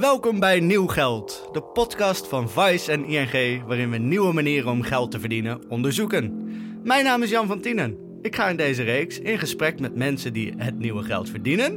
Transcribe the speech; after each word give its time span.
Welkom 0.00 0.40
bij 0.40 0.60
Nieuw 0.60 0.86
Geld, 0.86 1.48
de 1.52 1.62
podcast 1.62 2.26
van 2.26 2.50
Vice 2.50 2.92
en 2.92 3.04
ING, 3.04 3.62
waarin 3.66 3.90
we 3.90 3.96
nieuwe 3.96 4.32
manieren 4.32 4.70
om 4.70 4.82
geld 4.82 5.10
te 5.10 5.20
verdienen 5.20 5.60
onderzoeken. 5.68 6.48
Mijn 6.84 7.04
naam 7.04 7.22
is 7.22 7.30
Jan 7.30 7.46
van 7.46 7.60
Tienen. 7.60 7.96
Ik 8.22 8.36
ga 8.36 8.48
in 8.48 8.56
deze 8.56 8.82
reeks 8.82 9.18
in 9.18 9.38
gesprek 9.38 9.80
met 9.80 9.94
mensen 9.94 10.32
die 10.32 10.54
het 10.56 10.78
nieuwe 10.78 11.02
geld 11.02 11.30
verdienen 11.30 11.72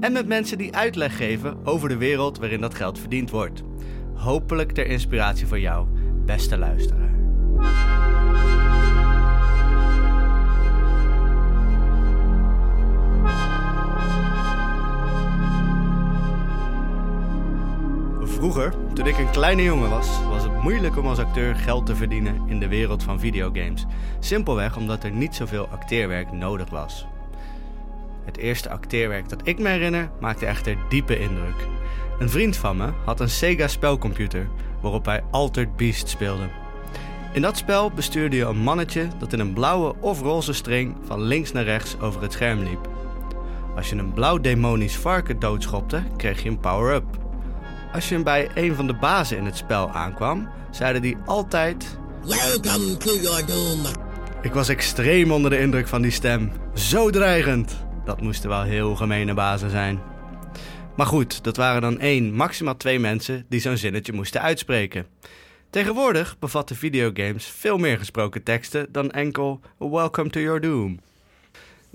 en 0.00 0.12
met 0.12 0.26
mensen 0.26 0.58
die 0.58 0.74
uitleg 0.74 1.16
geven 1.16 1.58
over 1.64 1.88
de 1.88 1.96
wereld 1.96 2.38
waarin 2.38 2.60
dat 2.60 2.74
geld 2.74 2.98
verdiend 2.98 3.30
wordt. 3.30 3.62
Hopelijk 4.14 4.72
ter 4.72 4.86
inspiratie 4.86 5.46
voor 5.46 5.60
jou, 5.60 5.86
beste 6.24 6.58
luisteraar. 6.58 7.14
Vroeger, 18.28 18.74
toen 18.94 19.06
ik 19.06 19.18
een 19.18 19.30
kleine 19.30 19.62
jongen 19.62 19.90
was, 19.90 20.22
was 20.28 20.42
het 20.42 20.62
moeilijk 20.62 20.96
om 20.96 21.06
als 21.06 21.18
acteur 21.18 21.54
geld 21.54 21.86
te 21.86 21.96
verdienen 21.96 22.42
in 22.46 22.58
de 22.58 22.68
wereld 22.68 23.02
van 23.02 23.20
videogames. 23.20 23.86
Simpelweg 24.18 24.76
omdat 24.76 25.04
er 25.04 25.10
niet 25.10 25.34
zoveel 25.34 25.68
acteerwerk 25.68 26.32
nodig 26.32 26.70
was. 26.70 27.06
Het 28.24 28.36
eerste 28.36 28.70
acteerwerk 28.70 29.28
dat 29.28 29.40
ik 29.44 29.58
me 29.58 29.68
herinner 29.68 30.10
maakte 30.20 30.46
echter 30.46 30.76
diepe 30.88 31.18
indruk. 31.18 31.66
Een 32.18 32.30
vriend 32.30 32.56
van 32.56 32.76
me 32.76 32.92
had 33.04 33.20
een 33.20 33.30
Sega 33.30 33.68
spelcomputer 33.68 34.48
waarop 34.80 35.04
hij 35.04 35.22
Altered 35.30 35.76
Beast 35.76 36.08
speelde. 36.08 36.48
In 37.32 37.42
dat 37.42 37.56
spel 37.56 37.90
bestuurde 37.90 38.36
je 38.36 38.44
een 38.44 38.62
mannetje 38.62 39.08
dat 39.18 39.32
in 39.32 39.40
een 39.40 39.52
blauwe 39.52 39.94
of 40.00 40.20
roze 40.20 40.52
string 40.52 40.96
van 41.06 41.22
links 41.22 41.52
naar 41.52 41.64
rechts 41.64 42.00
over 42.00 42.22
het 42.22 42.32
scherm 42.32 42.58
liep. 42.58 42.88
Als 43.76 43.90
je 43.90 43.96
een 43.96 44.12
blauw 44.12 44.38
demonisch 44.38 44.96
varken 44.96 45.38
doodschopte, 45.38 46.02
kreeg 46.16 46.42
je 46.42 46.48
een 46.48 46.60
power-up. 46.60 47.25
Als 47.96 48.08
je 48.08 48.14
hem 48.14 48.24
bij 48.24 48.48
een 48.54 48.74
van 48.74 48.86
de 48.86 48.94
bazen 48.94 49.36
in 49.36 49.44
het 49.44 49.56
spel 49.56 49.90
aankwam, 49.90 50.48
zeiden 50.70 51.02
die 51.02 51.16
altijd: 51.24 51.98
Welcome 52.24 52.96
to 52.96 53.14
your 53.14 53.46
doom. 53.46 53.80
Ik 54.42 54.52
was 54.52 54.68
extreem 54.68 55.32
onder 55.32 55.50
de 55.50 55.58
indruk 55.58 55.88
van 55.88 56.02
die 56.02 56.10
stem. 56.10 56.52
Zo 56.74 57.10
dreigend. 57.10 57.76
Dat 58.04 58.20
moesten 58.20 58.48
wel 58.48 58.62
heel 58.62 58.96
gemene 58.96 59.34
bazen 59.34 59.70
zijn. 59.70 60.00
Maar 60.96 61.06
goed, 61.06 61.44
dat 61.44 61.56
waren 61.56 61.80
dan 61.80 62.00
één, 62.00 62.34
maximaal 62.34 62.76
twee 62.76 62.98
mensen 62.98 63.46
die 63.48 63.60
zo'n 63.60 63.76
zinnetje 63.76 64.12
moesten 64.12 64.42
uitspreken. 64.42 65.06
Tegenwoordig 65.70 66.38
bevatten 66.38 66.76
videogames 66.76 67.46
veel 67.46 67.78
meer 67.78 67.98
gesproken 67.98 68.42
teksten 68.42 68.86
dan 68.92 69.10
enkel 69.10 69.60
Welcome 69.78 70.30
to 70.30 70.40
your 70.40 70.60
doom. 70.60 70.98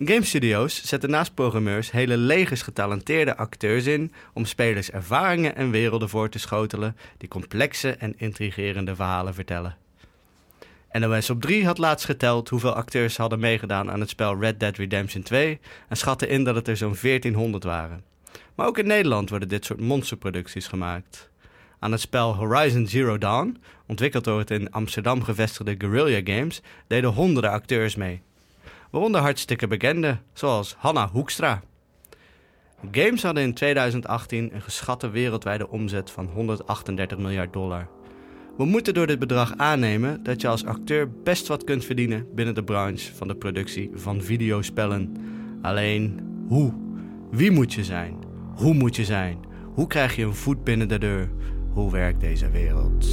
Game 0.04 0.24
studios 0.24 0.84
zetten 0.86 1.10
naast 1.10 1.34
programmeurs 1.34 1.92
hele 1.92 2.18
legers 2.18 2.62
getalenteerde 2.62 3.38
acteurs 3.38 3.86
in 3.86 4.14
om 4.34 4.46
spelers 4.46 4.92
ervaringen 4.92 5.56
en 5.56 5.72
werelden 5.72 6.10
voor 6.10 6.30
te 6.30 6.40
schotelen 6.40 6.96
die 7.18 7.30
complexe 7.30 7.92
en 7.92 8.14
intrigerende 8.18 8.96
verhalen 8.96 9.34
vertellen. 9.34 9.78
NOS 10.92 11.30
op 11.30 11.42
3 11.42 11.66
had 11.66 11.78
laatst 11.78 12.06
geteld 12.06 12.50
hoeveel 12.50 12.74
acteurs 12.74 13.18
hadden 13.18 13.40
meegedaan 13.40 13.92
aan 13.92 14.00
het 14.00 14.09
spel 14.09 14.40
Red 14.40 14.59
Dead 14.59 14.78
Redemption 14.78 15.24
2 15.24 15.59
en 15.90 15.98
schatte 15.98 16.28
in 16.28 16.44
dat 16.44 16.56
het 16.56 16.68
er 16.68 16.78
zo'n 16.78 16.98
1400 17.02 17.64
waren. 17.64 18.04
Maar 18.56 18.68
ook 18.68 18.78
in 18.78 18.88
Nederland 18.88 19.30
worden 19.30 19.50
dit 19.50 19.66
soort 19.66 19.81
monsterproducties 19.81 20.68
gemaakt. 20.68 21.30
Aan 21.80 21.92
het 21.92 22.02
spel 22.02 22.36
Horizon 22.36 22.88
Zero 22.88 23.18
Dawn, 23.18 23.58
ontwikkeld 23.88 24.24
door 24.24 24.40
het 24.40 24.52
in 24.52 24.72
Amsterdam 24.72 25.24
gevestigde 25.24 25.75
Guerrilla 25.78 26.34
Games, 26.34 26.62
deden 26.88 27.09
honderden 27.09 27.52
acteurs 27.52 27.96
mee. 27.96 28.22
Waaronder 28.91 29.22
hartstikke 29.22 29.68
bekende, 29.68 30.18
zoals 30.34 30.75
Hanna 30.78 31.09
Hoekstra. 31.09 31.62
Games 32.91 33.24
hadden 33.24 33.44
in 33.44 33.53
2018 33.53 34.50
een 34.53 34.62
geschatte 34.62 35.09
wereldwijde 35.09 35.69
omzet 35.69 36.12
van 36.12 36.25
138 36.25 37.18
miljard 37.18 37.53
dollar. 37.53 37.88
We 38.57 38.66
moeten 38.66 38.94
door 38.94 39.07
dit 39.07 39.19
bedrag 39.19 39.57
aannemen 39.57 40.24
dat 40.24 40.41
je 40.41 40.47
als 40.47 40.66
acteur 40.66 41.12
best 41.24 41.47
wat 41.47 41.63
kunt 41.63 41.85
verdienen 41.85 42.28
binnen 42.35 42.56
de 42.56 42.63
branche 42.63 43.16
van 43.16 43.28
de 43.28 43.35
productie 43.35 43.91
van 43.94 44.22
videospellen. 44.22 45.16
Alleen 45.62 46.19
hoe? 46.47 46.74
Wie 47.30 47.51
moet 47.51 47.74
je 47.74 47.84
zijn? 47.84 48.16
Hoe 48.56 48.74
moet 48.74 48.96
je 48.96 49.06
zijn? 49.06 49.40
Hoe 49.74 49.88
krijg 49.88 50.16
je 50.16 50.24
een 50.24 50.35
voet 50.35 50.63
binnen 50.63 50.88
de 50.88 50.97
deur? 50.97 51.30
Hoe 51.74 51.91
werkt 51.91 52.19
deze 52.19 52.50
wereld? 52.50 53.06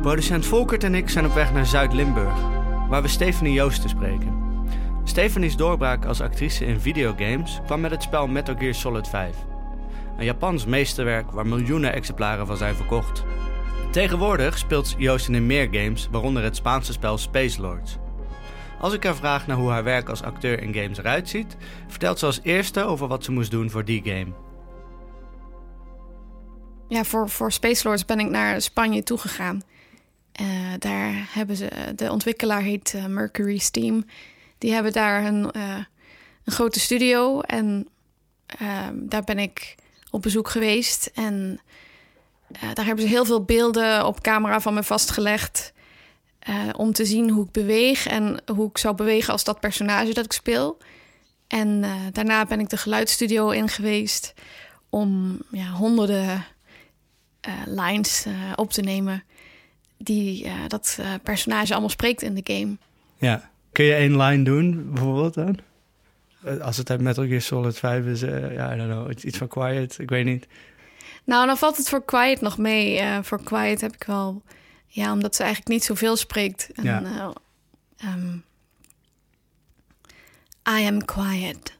Producent 0.00 0.46
Volkert 0.46 0.84
en 0.84 0.94
ik 0.94 1.08
zijn 1.08 1.26
op 1.26 1.34
weg 1.34 1.52
naar 1.52 1.66
Zuid-Limburg, 1.66 2.34
waar 2.88 3.02
we 3.02 3.08
Stephanie 3.08 3.52
Joosten 3.52 3.90
spreken. 3.90 4.34
Stephanie's 5.04 5.56
doorbraak 5.56 6.04
als 6.04 6.20
actrice 6.20 6.64
in 6.64 6.80
videogames 6.80 7.60
kwam 7.66 7.80
met 7.80 7.90
het 7.90 8.02
spel 8.02 8.26
Metal 8.26 8.56
Gear 8.58 8.74
Solid 8.74 9.08
5. 9.08 9.36
Een 10.18 10.24
Japans 10.24 10.64
meesterwerk 10.64 11.30
waar 11.30 11.46
miljoenen 11.46 11.92
exemplaren 11.92 12.46
van 12.46 12.56
zijn 12.56 12.74
verkocht. 12.74 13.24
Tegenwoordig 13.90 14.58
speelt 14.58 14.94
Joosten 14.98 15.34
in 15.34 15.46
meer 15.46 15.68
games, 15.70 16.08
waaronder 16.10 16.42
het 16.42 16.56
Spaanse 16.56 16.92
spel 16.92 17.18
Space 17.18 17.60
Lords. 17.60 17.96
Als 18.80 18.92
ik 18.92 19.04
haar 19.04 19.16
vraag 19.16 19.46
naar 19.46 19.56
hoe 19.56 19.70
haar 19.70 19.84
werk 19.84 20.08
als 20.08 20.22
acteur 20.22 20.62
in 20.62 20.74
games 20.74 20.98
eruit 20.98 21.28
ziet, 21.28 21.56
vertelt 21.88 22.18
ze 22.18 22.26
als 22.26 22.40
eerste 22.42 22.84
over 22.84 23.08
wat 23.08 23.24
ze 23.24 23.32
moest 23.32 23.50
doen 23.50 23.70
voor 23.70 23.84
die 23.84 24.02
game. 24.04 24.32
Ja, 26.88 27.04
voor, 27.04 27.28
voor 27.28 27.52
Space 27.52 27.86
Lords 27.88 28.04
ben 28.04 28.20
ik 28.20 28.30
naar 28.30 28.60
Spanje 28.60 29.02
toegegaan. 29.02 29.62
Uh, 30.40 30.46
daar 30.78 31.28
hebben 31.32 31.56
ze, 31.56 31.92
de 31.94 32.10
ontwikkelaar 32.10 32.62
heet 32.62 32.92
uh, 32.96 33.04
Mercury 33.04 33.58
Steam. 33.58 34.04
Die 34.58 34.72
hebben 34.72 34.92
daar 34.92 35.24
een, 35.24 35.58
een 36.44 36.52
grote 36.52 36.80
studio 36.80 37.40
en 37.40 37.88
ehm, 38.46 38.94
daar 38.94 39.24
ben 39.24 39.38
ik 39.38 39.74
op 40.10 40.22
bezoek 40.22 40.48
geweest. 40.48 41.10
En 41.14 41.60
daar 42.74 42.84
hebben 42.84 43.04
ze 43.04 43.10
heel 43.10 43.24
veel 43.24 43.44
beelden 43.44 44.06
op 44.06 44.20
camera 44.20 44.60
van 44.60 44.74
me 44.74 44.82
vastgelegd. 44.82 45.72
om 46.76 46.92
te 46.92 47.04
zien 47.04 47.30
hoe 47.30 47.44
ik 47.44 47.50
beweeg 47.50 48.06
en 48.06 48.42
hoe 48.54 48.68
ik 48.68 48.78
zou 48.78 48.94
bewegen 48.94 49.32
als 49.32 49.44
dat 49.44 49.60
personage 49.60 50.14
dat 50.14 50.24
ik 50.24 50.32
speel. 50.32 50.78
En 51.46 51.84
daarna 52.12 52.44
ben 52.44 52.60
ik 52.60 52.68
de 52.68 52.76
geluidsstudio 52.76 53.50
in 53.50 53.68
geweest 53.68 54.34
om 54.88 55.38
ja, 55.50 55.70
honderden 55.70 56.44
lines 57.66 58.26
op 58.54 58.70
te 58.70 58.80
nemen 58.80 59.24
die 60.02 60.44
uh, 60.44 60.52
dat 60.68 60.96
uh, 61.00 61.06
personage 61.22 61.72
allemaal 61.72 61.90
spreekt 61.90 62.22
in 62.22 62.34
de 62.34 62.54
game. 62.54 62.76
Ja, 63.18 63.50
kun 63.72 63.84
je 63.84 63.94
één 63.94 64.16
line 64.16 64.42
doen 64.44 64.92
bijvoorbeeld 64.92 65.34
dan? 65.34 65.58
Eh, 66.42 66.60
als 66.60 66.76
het 66.76 66.90
uit 66.90 67.00
Metal 67.00 67.26
Gear 67.26 67.40
Solid 67.40 67.78
5 67.78 68.06
is, 68.06 68.20
ja, 68.20 68.74
I 68.74 68.76
don't 68.76 68.90
know, 68.90 69.24
iets 69.24 69.38
van 69.38 69.48
Quiet, 69.48 69.98
ik 69.98 70.08
weet 70.08 70.24
niet. 70.24 70.46
Nou, 71.24 71.46
dan 71.46 71.56
valt 71.56 71.76
het 71.76 71.88
voor 71.88 72.04
Quiet 72.04 72.40
nog 72.40 72.58
mee. 72.58 73.02
voor 73.22 73.42
Quiet 73.42 73.80
heb 73.80 73.94
ik 73.94 74.04
wel, 74.04 74.42
ja, 74.86 75.12
omdat 75.12 75.36
ze 75.36 75.42
eigenlijk 75.42 75.72
niet 75.72 75.84
zoveel 75.84 76.16
spreekt. 76.16 76.70
En, 76.74 76.84
ja. 76.84 77.32
Um, 78.04 78.44
I 80.68 80.86
am 80.86 81.04
quiet. 81.04 81.78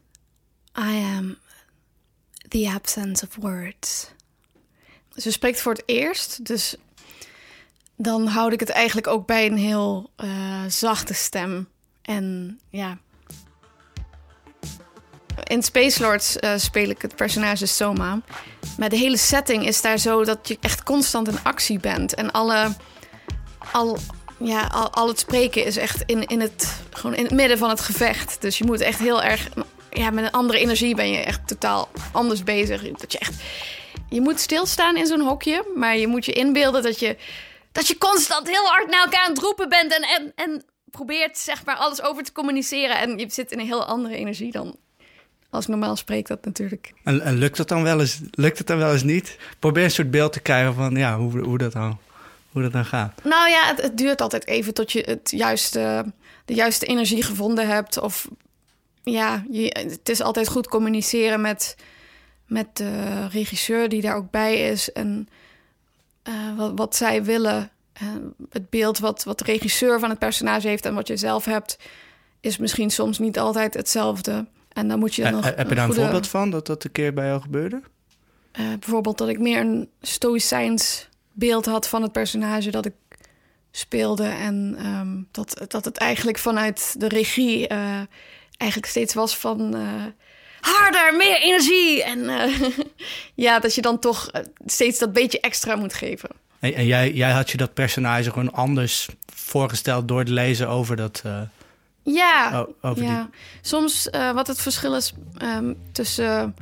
I 0.77 1.03
am 1.17 1.37
the 2.49 2.69
absence 2.69 3.25
of 3.25 3.35
words. 3.35 4.11
Ze 5.15 5.31
spreekt 5.31 5.61
voor 5.61 5.73
het 5.73 5.83
eerst, 5.85 6.45
dus 6.45 6.75
dan 8.01 8.27
houd 8.27 8.53
ik 8.53 8.59
het 8.59 8.69
eigenlijk 8.69 9.07
ook 9.07 9.25
bij 9.25 9.45
een 9.45 9.57
heel 9.57 10.09
uh, 10.23 10.29
zachte 10.67 11.13
stem. 11.13 11.67
En 12.01 12.59
ja. 12.69 12.97
In 15.43 15.63
Space 15.63 16.01
Lords 16.01 16.37
uh, 16.39 16.51
speel 16.55 16.89
ik 16.89 17.01
het 17.01 17.15
personage 17.15 17.65
Soma. 17.65 18.21
Maar 18.77 18.89
de 18.89 18.97
hele 18.97 19.17
setting 19.17 19.67
is 19.67 19.81
daar 19.81 19.97
zo 19.97 20.23
dat 20.23 20.47
je 20.47 20.57
echt 20.61 20.83
constant 20.83 21.27
in 21.27 21.43
actie 21.43 21.79
bent. 21.79 22.13
En 22.13 22.31
alle, 22.31 22.75
al, 23.71 23.97
ja, 24.37 24.67
al, 24.67 24.89
al 24.89 25.07
het 25.07 25.19
spreken 25.19 25.65
is 25.65 25.77
echt 25.77 26.03
in, 26.05 26.25
in, 26.25 26.41
het, 26.41 26.81
gewoon 26.89 27.15
in 27.15 27.23
het 27.23 27.33
midden 27.33 27.57
van 27.57 27.69
het 27.69 27.81
gevecht. 27.81 28.41
Dus 28.41 28.57
je 28.57 28.65
moet 28.65 28.81
echt 28.81 28.99
heel 28.99 29.23
erg. 29.23 29.49
Ja, 29.89 30.09
met 30.09 30.23
een 30.23 30.31
andere 30.31 30.59
energie 30.59 30.95
ben 30.95 31.11
je 31.11 31.17
echt 31.17 31.47
totaal 31.47 31.89
anders 32.11 32.43
bezig. 32.43 32.91
Dat 32.91 33.11
je 33.11 33.19
echt 33.19 33.33
je 34.09 34.21
moet 34.21 34.39
stilstaan 34.39 34.97
in 34.97 35.05
zo'n 35.05 35.21
hokje, 35.21 35.65
maar 35.75 35.97
je 35.97 36.07
moet 36.07 36.25
je 36.25 36.31
inbeelden 36.31 36.83
dat 36.83 36.99
je, 36.99 37.17
dat 37.71 37.87
je 37.87 37.97
constant 37.97 38.47
heel 38.47 38.65
hard 38.65 38.89
naar 38.89 39.03
elkaar 39.03 39.25
aan 39.25 39.33
het 39.33 39.41
roepen 39.41 39.69
bent 39.69 39.93
en, 39.93 40.03
en, 40.03 40.31
en 40.35 40.63
probeert 40.85 41.37
zeg 41.37 41.65
maar 41.65 41.75
alles 41.75 42.01
over 42.01 42.23
te 42.23 42.31
communiceren. 42.31 42.99
En 42.99 43.17
je 43.17 43.25
zit 43.29 43.51
in 43.51 43.59
een 43.59 43.65
heel 43.65 43.85
andere 43.85 44.15
energie 44.15 44.51
dan 44.51 44.77
als 45.49 45.67
normaal 45.67 45.95
spreekt 45.95 46.27
dat 46.27 46.45
natuurlijk. 46.45 46.93
En, 47.03 47.21
en 47.21 47.37
lukt 47.37 47.57
het 47.57 47.67
dan 47.67 47.83
wel 47.83 47.99
eens? 47.99 48.19
Lukt 48.31 48.57
het 48.57 48.67
dan 48.67 48.77
wel 48.77 48.93
eens 48.93 49.03
niet? 49.03 49.37
Probeer 49.59 49.83
een 49.83 49.91
soort 49.91 50.11
beeld 50.11 50.33
te 50.33 50.39
krijgen 50.39 50.73
van 50.73 50.95
ja, 50.95 51.17
hoe, 51.17 51.39
hoe 51.39 51.57
dat 51.57 51.71
dan 51.71 51.99
hoe 52.51 52.61
dat 52.61 52.71
dan 52.71 52.85
gaat. 52.85 53.23
Nou 53.23 53.49
ja, 53.49 53.67
het, 53.67 53.81
het 53.81 53.97
duurt 53.97 54.21
altijd 54.21 54.47
even 54.47 54.73
tot 54.73 54.91
je 54.91 55.01
het 55.05 55.31
juiste, 55.35 56.05
de 56.45 56.53
juiste 56.53 56.85
energie 56.85 57.23
gevonden 57.23 57.67
hebt. 57.67 57.99
Of 57.99 58.27
ja, 59.03 59.43
je, 59.49 59.87
het 59.89 60.09
is 60.09 60.21
altijd 60.21 60.47
goed 60.47 60.67
communiceren 60.67 61.41
met, 61.41 61.75
met 62.45 62.77
de 62.77 63.27
regisseur 63.27 63.89
die 63.89 64.01
daar 64.01 64.15
ook 64.15 64.31
bij 64.31 64.69
is. 64.69 64.91
En 64.91 65.27
uh, 66.29 66.57
wat, 66.57 66.71
wat 66.75 66.95
zij 66.95 67.23
willen. 67.23 67.71
Uh, 68.01 68.09
het 68.49 68.69
beeld 68.69 68.99
wat, 68.99 69.23
wat 69.23 69.37
de 69.37 69.43
regisseur 69.43 69.99
van 69.99 70.09
het 70.09 70.19
personage 70.19 70.67
heeft 70.67 70.85
en 70.85 70.93
wat 70.93 71.07
je 71.07 71.17
zelf 71.17 71.45
hebt, 71.45 71.77
is 72.39 72.57
misschien 72.57 72.89
soms 72.89 73.19
niet 73.19 73.39
altijd 73.39 73.73
hetzelfde. 73.73 74.47
En 74.73 74.87
dan 74.87 74.99
moet 74.99 75.15
je 75.15 75.23
dan 75.23 75.31
nog. 75.31 75.45
Heb 75.45 75.69
je 75.69 75.75
daar 75.75 75.87
een 75.87 75.93
voorbeeld 75.93 76.27
van 76.27 76.49
dat 76.49 76.65
dat 76.65 76.83
een 76.83 76.91
keer 76.91 77.13
bij 77.13 77.27
jou 77.27 77.41
gebeurde? 77.41 77.81
Uh, 78.59 78.67
bijvoorbeeld 78.79 79.17
dat 79.17 79.29
ik 79.29 79.39
meer 79.39 79.59
een 79.59 79.89
stoïcijns 80.01 81.09
beeld 81.31 81.65
had 81.65 81.87
van 81.87 82.01
het 82.01 82.11
personage 82.11 82.71
dat 82.71 82.85
ik 82.85 82.93
speelde. 83.71 84.23
En 84.23 84.77
um, 84.85 85.27
dat, 85.31 85.65
dat 85.67 85.85
het 85.85 85.97
eigenlijk 85.97 86.37
vanuit 86.37 86.95
de 86.97 87.07
regie 87.07 87.71
uh, 87.71 87.99
eigenlijk 88.57 88.91
steeds 88.91 89.13
was 89.13 89.37
van 89.37 89.75
uh, 89.75 90.05
harder, 90.61 91.17
meer 91.17 91.41
energie. 91.41 92.03
En 92.03 92.19
uh, 92.19 92.69
ja, 93.45 93.59
dat 93.59 93.75
je 93.75 93.81
dan 93.81 93.99
toch 93.99 94.29
steeds 94.65 94.99
dat 94.99 95.13
beetje 95.13 95.39
extra 95.39 95.75
moet 95.75 95.93
geven. 95.93 96.29
En, 96.59 96.73
en, 96.73 96.85
jij, 96.85 97.13
jij 97.13 97.31
had 97.31 97.49
je 97.49 97.57
dat 97.57 97.73
personage 97.73 98.29
gewoon 98.29 98.53
anders 98.53 99.09
voorgesteld 99.35 100.07
door 100.07 100.23
te 100.23 100.31
lezen 100.31 100.69
over 100.69 100.95
dat. 100.95 101.23
ja, 102.03 102.67
over 102.81 103.03
ja. 103.03 103.21
Die... 103.21 103.39
soms 103.61 104.09
wat 104.33 104.47
het 104.47 104.61
verschil 104.61 104.95
is 104.95 105.13
um, 105.41 105.77
tussen 105.91 106.55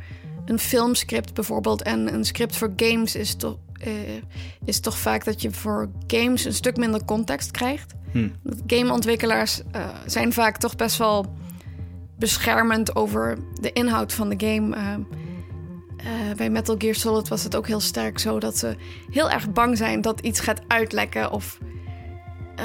een 0.46 0.60
filmscript 0.60 1.34
bijvoorbeeld 1.34 1.82
en 1.82 2.14
een 2.14 2.26
script 2.26 2.56
voor 2.56 2.74
games 2.76 3.16
is 3.16 3.36
toch 3.36 3.58
is 4.66 4.80
toch 4.80 4.98
vaak 4.98 5.26
dat 5.26 5.42
je 5.42 5.52
voor 5.52 5.90
games 6.08 6.46
een 6.46 6.54
stuk 6.54 6.78
minder 6.78 7.06
context 7.06 7.52
krijgt. 7.52 7.94
Hmm. 8.12 8.36
Gameontwikkelaars 8.68 9.62
zijn 10.06 10.34
vaak 10.34 10.58
toch 10.58 10.76
best 10.76 10.98
wel 10.98 11.26
beschermend 12.20 12.96
over 12.96 13.38
de 13.62 13.72
inhoud 13.74 14.14
van 14.14 14.30
de 14.30 14.48
game. 14.48 14.76
Uh, 14.78 16.36
bij 16.36 16.50
Metal 16.50 16.76
Gear 16.78 16.96
Solid 16.96 17.28
was 17.28 17.44
het 17.44 17.56
ook 17.56 17.68
heel 17.68 17.80
sterk 17.80 18.20
zo 18.20 18.40
dat 18.40 18.58
ze 18.58 18.76
heel 19.12 19.30
erg 19.30 19.52
bang 19.52 19.78
zijn 19.78 20.02
dat 20.02 20.20
iets 20.20 20.40
gaat 20.40 20.62
uitlekken. 20.68 21.32
Of 21.32 21.58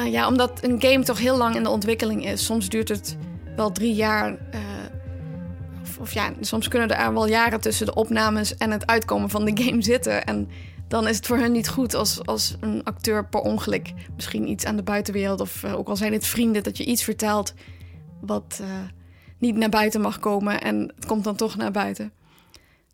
ja, 0.05 0.29
omdat 0.29 0.65
een 0.65 0.81
game 0.83 1.05
toch 1.05 1.19
heel 1.19 1.37
lang 1.37 1.57
in 1.57 1.63
de 1.63 1.69
ontwikkeling 1.69 2.27
is. 2.27 2.45
Soms 2.45 2.69
duurt 2.69 2.89
het 2.89 3.17
wel 3.57 3.73
drie 3.73 3.95
jaar. 3.95 4.37
Of, 5.83 5.99
of, 5.99 6.13
ja, 6.13 6.33
soms 6.41 6.69
kunnen 6.69 6.97
er 6.99 7.13
wel 7.13 7.29
jaren 7.29 7.61
tussen 7.61 7.87
de 7.87 7.95
opnames 7.95 8.57
en 8.57 8.71
het 8.71 8.87
uitkomen 8.87 9.31
van 9.31 9.45
de 9.45 9.63
game 9.63 9.83
zitten. 9.83 10.25
En 10.25 10.49
dan 10.89 11.09
is 11.09 11.17
het 11.17 11.27
voor 11.27 11.39
hen 11.39 11.53
niet 11.53 11.69
goed 11.69 11.95
als, 11.95 12.27
als 12.27 12.57
een 12.61 12.85
acteur 12.85 13.29
per 13.29 13.41
ongeluk 13.41 13.93
misschien 14.15 14.49
iets 14.49 14.65
aan 14.65 14.77
de 14.77 14.83
buitenwereld, 14.83 15.41
of 15.41 15.65
ook 15.65 15.89
al 15.89 15.97
zijn 15.97 16.13
het 16.13 16.27
vrienden, 16.27 16.63
dat 16.63 16.77
je 16.77 16.85
iets 16.85 17.03
vertelt 17.03 17.55
wat 18.21 18.63
niet 19.45 19.57
naar 19.57 19.69
buiten 19.69 20.01
mag 20.01 20.19
komen 20.19 20.61
en 20.61 20.93
het 20.95 21.07
komt 21.07 21.25
dan 21.25 21.37
toch 21.37 21.57
naar 21.57 21.71
buiten. 21.71 22.13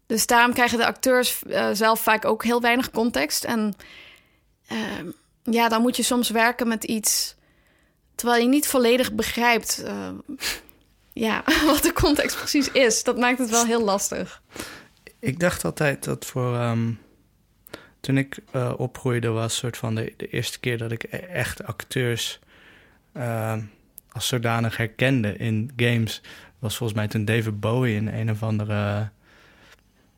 Dus 0.07 0.27
daarom 0.27 0.53
krijgen 0.53 0.79
de 0.79 0.87
acteurs 0.87 1.43
uh, 1.47 1.69
zelf 1.73 2.01
vaak 2.01 2.25
ook 2.25 2.45
heel 2.45 2.61
weinig 2.61 2.91
context. 2.91 3.45
En 3.45 3.75
ehm, 4.67 5.07
ja, 5.43 5.69
dan 5.69 5.83
moet 5.83 5.97
je 5.97 6.03
soms 6.03 6.31
werken 6.31 6.69
met 6.69 6.85
iets 6.85 7.35
terwijl 8.15 8.43
je 8.43 8.49
niet 8.49 8.67
volledig 8.67 9.13
begrijpt 9.13 9.85
ja, 11.13 11.43
wat 11.67 11.83
de 11.83 11.93
context 11.93 12.37
precies 12.37 12.71
is. 12.71 13.03
Dat 13.03 13.19
maakt 13.19 13.39
het 13.39 13.51
wel 13.51 13.65
heel 13.65 13.85
lastig. 13.85 14.43
Ik 15.19 15.41
dacht 15.41 15.65
altijd 15.65 16.05
dat 16.05 16.27
voor. 16.27 16.57
Um 16.57 16.99
toen 18.01 18.19
ik 18.19 18.39
uh, 18.57 18.73
opgroeide 18.77 19.29
was 19.29 19.57
soort 19.57 19.77
van 19.77 19.95
de, 19.95 20.15
de, 20.17 20.29
eerste 20.29 20.61
keer 20.61 20.79
dat 20.79 20.93
ik 20.93 21.03
e-, 21.03 21.17
echt 21.17 21.65
acteurs 21.65 22.39
uh, 23.17 23.57
als 24.13 24.27
zodanig 24.27 24.77
herkende 24.77 25.37
in 25.37 25.71
games. 25.77 26.21
Was 26.59 26.77
volgens 26.77 26.99
mij 26.99 27.09
toen 27.09 27.25
David 27.25 27.61
Bowie 27.61 27.97
in 27.97 28.09
een 28.09 28.31
of 28.31 28.43
andere 28.43 29.09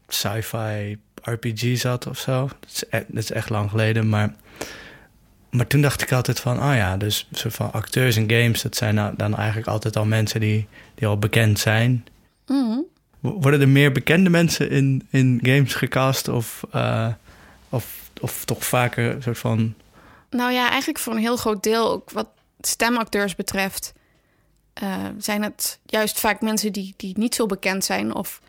sci-fi 0.09 0.99
RPG 1.23 1.79
zat 1.79 2.07
of 2.07 2.19
zo. 2.19 2.49
Dat 2.61 2.71
is, 2.71 2.85
e-, 2.91 3.05
dat 3.09 3.23
is, 3.23 3.31
echt 3.31 3.51
lang 3.51 3.71
geleden, 3.71 4.09
maar... 4.09 4.35
Maar 5.51 5.67
toen 5.67 5.81
dacht 5.81 6.03
ik 6.03 6.13
altijd 6.13 6.41
van, 6.41 6.57
oh 6.57 6.75
ja, 6.75 6.97
dus 6.97 7.29
soort 7.31 7.55
van 7.55 7.73
acteurs 7.73 8.17
in 8.17 8.31
games, 8.31 8.63
dat 8.63 8.77
zijn 8.77 8.95
nou 8.95 9.15
dan 9.17 9.37
eigenlijk 9.37 9.69
altijd 9.69 9.97
al 9.97 10.05
mensen 10.05 10.41
die, 10.41 10.67
die 10.95 11.07
al 11.07 11.19
bekend 11.19 11.59
zijn. 11.59 12.07
Mm. 12.47 12.85
Worden 13.21 13.61
er 13.61 13.69
meer 13.69 13.93
bekende 13.93 14.31
mensen 14.31 14.71
in, 14.71 15.07
in 15.11 15.41
games 15.43 15.75
gecast 15.75 16.29
of 16.29 16.63
uh, 16.75 17.09
of, 17.69 18.11
of 18.21 18.45
toch 18.45 18.65
vaker 18.65 19.15
een 19.15 19.23
soort 19.23 19.39
van. 19.39 19.75
Nou 20.31 20.53
ja, 20.53 20.69
eigenlijk 20.69 20.99
voor 20.99 21.13
een 21.13 21.19
heel 21.19 21.37
groot 21.37 21.63
deel, 21.63 21.91
ook 21.91 22.11
wat 22.11 22.29
stemacteurs 22.67 23.35
betreft, 23.35 23.93
uh, 24.83 25.07
zijn 25.19 25.43
het 25.43 25.79
juist 25.87 26.21
vaak 26.21 26.41
mensen 26.41 26.73
die, 26.73 26.95
die 26.97 27.19
niet 27.19 27.35
zo 27.35 27.47
bekend 27.47 27.85
zijn 27.85 28.15
of, 28.15 28.41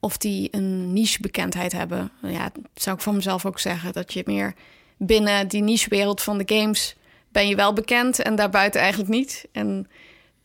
of 0.00 0.16
die 0.16 0.48
een 0.50 0.92
niche-bekendheid 0.92 1.72
hebben. 1.72 2.10
Ja, 2.22 2.50
zou 2.74 2.96
ik 2.96 3.02
van 3.02 3.14
mezelf 3.14 3.46
ook 3.46 3.58
zeggen. 3.58 3.92
Dat 3.92 4.12
je 4.12 4.22
meer 4.24 4.54
binnen 4.96 5.48
die 5.48 5.62
niche-wereld 5.62 6.22
van 6.22 6.38
de 6.38 6.54
games 6.56 6.96
ben 7.28 7.48
je 7.48 7.56
wel 7.56 7.72
bekend 7.72 8.18
en 8.18 8.34
daarbuiten 8.36 8.80
eigenlijk 8.80 9.10
niet. 9.10 9.48
En 9.52 9.88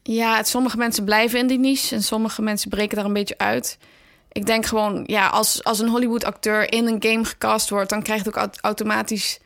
ja, 0.03 0.43
sommige 0.43 0.77
mensen 0.77 1.03
blijven 1.03 1.39
in 1.39 1.47
die 1.47 1.59
niche 1.59 1.95
en 1.95 2.03
sommige 2.03 2.41
mensen 2.41 2.69
breken 2.69 2.95
daar 2.95 3.05
een 3.05 3.13
beetje 3.13 3.37
uit. 3.37 3.77
Ik 4.31 4.45
denk 4.45 4.65
gewoon, 4.65 5.03
ja, 5.05 5.27
als, 5.27 5.63
als 5.63 5.79
een 5.79 5.89
Hollywood-acteur 5.89 6.73
in 6.73 6.87
een 6.87 7.03
game 7.03 7.25
gecast 7.25 7.69
wordt, 7.69 7.89
dan 7.89 8.03
krijgt 8.03 8.27
ook 8.27 8.49
automatisch 8.61 9.39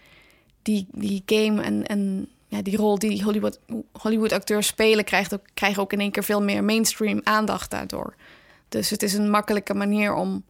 die, 0.62 0.88
die 0.92 1.24
game 1.26 1.62
en 1.62 2.30
ja, 2.48 2.62
die 2.62 2.78
rol 2.78 3.00
die 3.00 3.24
Hollywood, 3.24 3.60
Hollywood-acteurs 3.92 4.68
spelen, 4.68 5.04
krijgt 5.04 5.34
ook, 5.34 5.46
krijgen 5.54 5.82
ook 5.82 5.94
in 5.94 6.00
één 6.00 6.12
keer 6.12 6.24
veel 6.24 6.42
meer 6.42 6.64
mainstream 6.64 7.22
aandacht 7.24 7.72
daardoor. 7.72 8.16
Dus 8.70 8.90
het 8.90 9.04
is 9.04 9.14
een 9.14 9.30
makkelijke 9.30 9.74
manier 9.74 10.14
om 10.14 10.44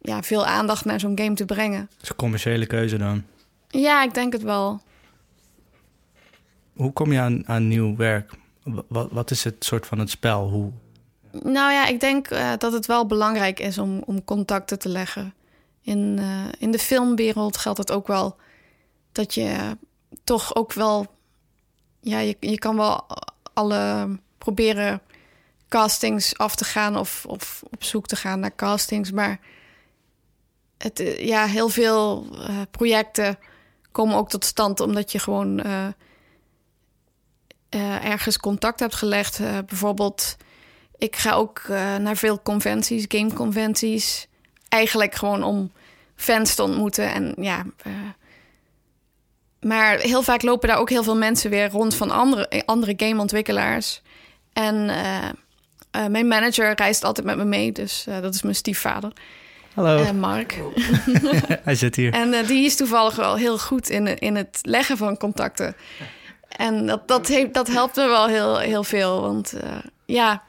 ja, 0.00 0.22
veel 0.22 0.46
aandacht 0.46 0.84
naar 0.84 1.00
zo'n 1.00 1.18
game 1.18 1.34
te 1.34 1.44
brengen. 1.44 1.80
Het 1.80 2.02
is 2.02 2.08
een 2.08 2.16
commerciële 2.16 2.66
keuze 2.66 2.98
dan? 2.98 3.24
Ja, 3.68 4.02
ik 4.02 4.14
denk 4.14 4.32
het 4.32 4.42
wel. 4.42 4.80
Hoe 6.72 6.92
kom 6.92 7.12
je 7.12 7.20
aan, 7.20 7.48
aan 7.48 7.68
nieuw 7.68 7.96
werk? 7.96 8.32
Wat, 8.88 9.08
wat 9.10 9.30
is 9.30 9.44
het 9.44 9.64
soort 9.64 9.86
van 9.86 9.98
het 9.98 10.10
spel? 10.10 10.48
Hoe, 10.48 10.72
nou 11.30 11.72
ja, 11.72 11.86
ik 11.86 12.00
denk 12.00 12.30
uh, 12.30 12.52
dat 12.58 12.72
het 12.72 12.86
wel 12.86 13.06
belangrijk 13.06 13.60
is 13.60 13.78
om, 13.78 14.02
om 14.06 14.24
contacten 14.24 14.78
te 14.78 14.88
leggen. 14.88 15.34
In, 15.82 16.16
uh, 16.20 16.44
in 16.58 16.70
de 16.70 16.78
filmwereld 16.78 17.56
geldt 17.56 17.78
het 17.78 17.92
ook 17.92 18.06
wel 18.06 18.36
dat 19.12 19.34
je 19.34 19.76
toch 20.24 20.54
ook 20.54 20.72
wel. 20.72 21.16
Ja, 22.00 22.18
je, 22.18 22.36
je 22.40 22.58
kan 22.58 22.76
wel 22.76 23.06
alle 23.52 24.08
proberen 24.38 25.00
castings 25.68 26.38
af 26.38 26.54
te 26.54 26.64
gaan 26.64 26.96
of, 26.96 27.24
of 27.26 27.62
op 27.70 27.84
zoek 27.84 28.06
te 28.06 28.16
gaan 28.16 28.40
naar 28.40 28.54
castings. 28.54 29.10
Maar 29.10 29.40
het, 30.78 31.00
uh, 31.00 31.26
ja, 31.26 31.46
heel 31.46 31.68
veel 31.68 32.26
projecten 32.70 33.38
komen 33.92 34.16
ook 34.16 34.28
tot 34.28 34.44
stand 34.44 34.80
omdat 34.80 35.12
je 35.12 35.18
gewoon 35.18 35.62
ergens 38.00 38.38
contact 38.38 38.80
hebt 38.80 38.94
gelegd. 38.94 39.38
bijvoorbeeld 39.66 40.36
ik 40.98 41.16
ga 41.16 41.32
ook 41.32 41.62
naar 41.98 42.16
veel 42.16 42.42
conventies, 42.42 43.04
gameconventies. 43.08 44.28
Eigenlijk 44.68 45.14
gewoon 45.14 45.42
om 45.42 45.72
fans 46.16 46.54
te 46.54 46.62
ontmoeten. 46.62 47.12
En 47.12 47.34
ja. 47.36 47.64
Maar 49.60 49.98
heel 49.98 50.22
vaak 50.22 50.42
lopen 50.42 50.68
daar 50.68 50.78
ook 50.78 50.90
heel 50.90 51.02
veel 51.02 51.16
mensen 51.16 51.50
weer 51.50 51.70
rond 51.70 51.94
van 51.94 52.10
andere, 52.10 52.62
andere 52.66 52.94
gameontwikkelaars. 52.96 54.02
En 54.52 54.74
uh, 54.74 56.06
mijn 56.06 56.28
manager 56.28 56.74
reist 56.74 57.04
altijd 57.04 57.26
met 57.26 57.36
me 57.36 57.44
mee. 57.44 57.72
Dus 57.72 58.06
dat 58.20 58.34
is 58.34 58.42
mijn 58.42 58.54
stiefvader. 58.54 59.12
Hallo. 59.74 60.12
Mark. 60.12 60.58
Hij 61.64 61.74
zit 61.74 61.96
hier. 61.96 62.12
En 62.12 62.46
die 62.46 62.64
is 62.64 62.76
toevallig 62.76 63.16
wel 63.16 63.36
heel 63.36 63.58
goed 63.58 63.88
in, 63.88 64.18
in 64.18 64.36
het 64.36 64.58
leggen 64.62 64.96
van 64.96 65.16
contacten. 65.16 65.76
En 66.48 66.86
dat, 66.86 67.08
dat, 67.08 67.26
heeft, 67.26 67.54
dat 67.54 67.68
helpt 67.68 67.96
me 67.96 68.06
wel 68.06 68.26
heel, 68.26 68.58
heel 68.58 68.84
veel. 68.84 69.20
Want 69.20 69.54
ja, 70.06 70.42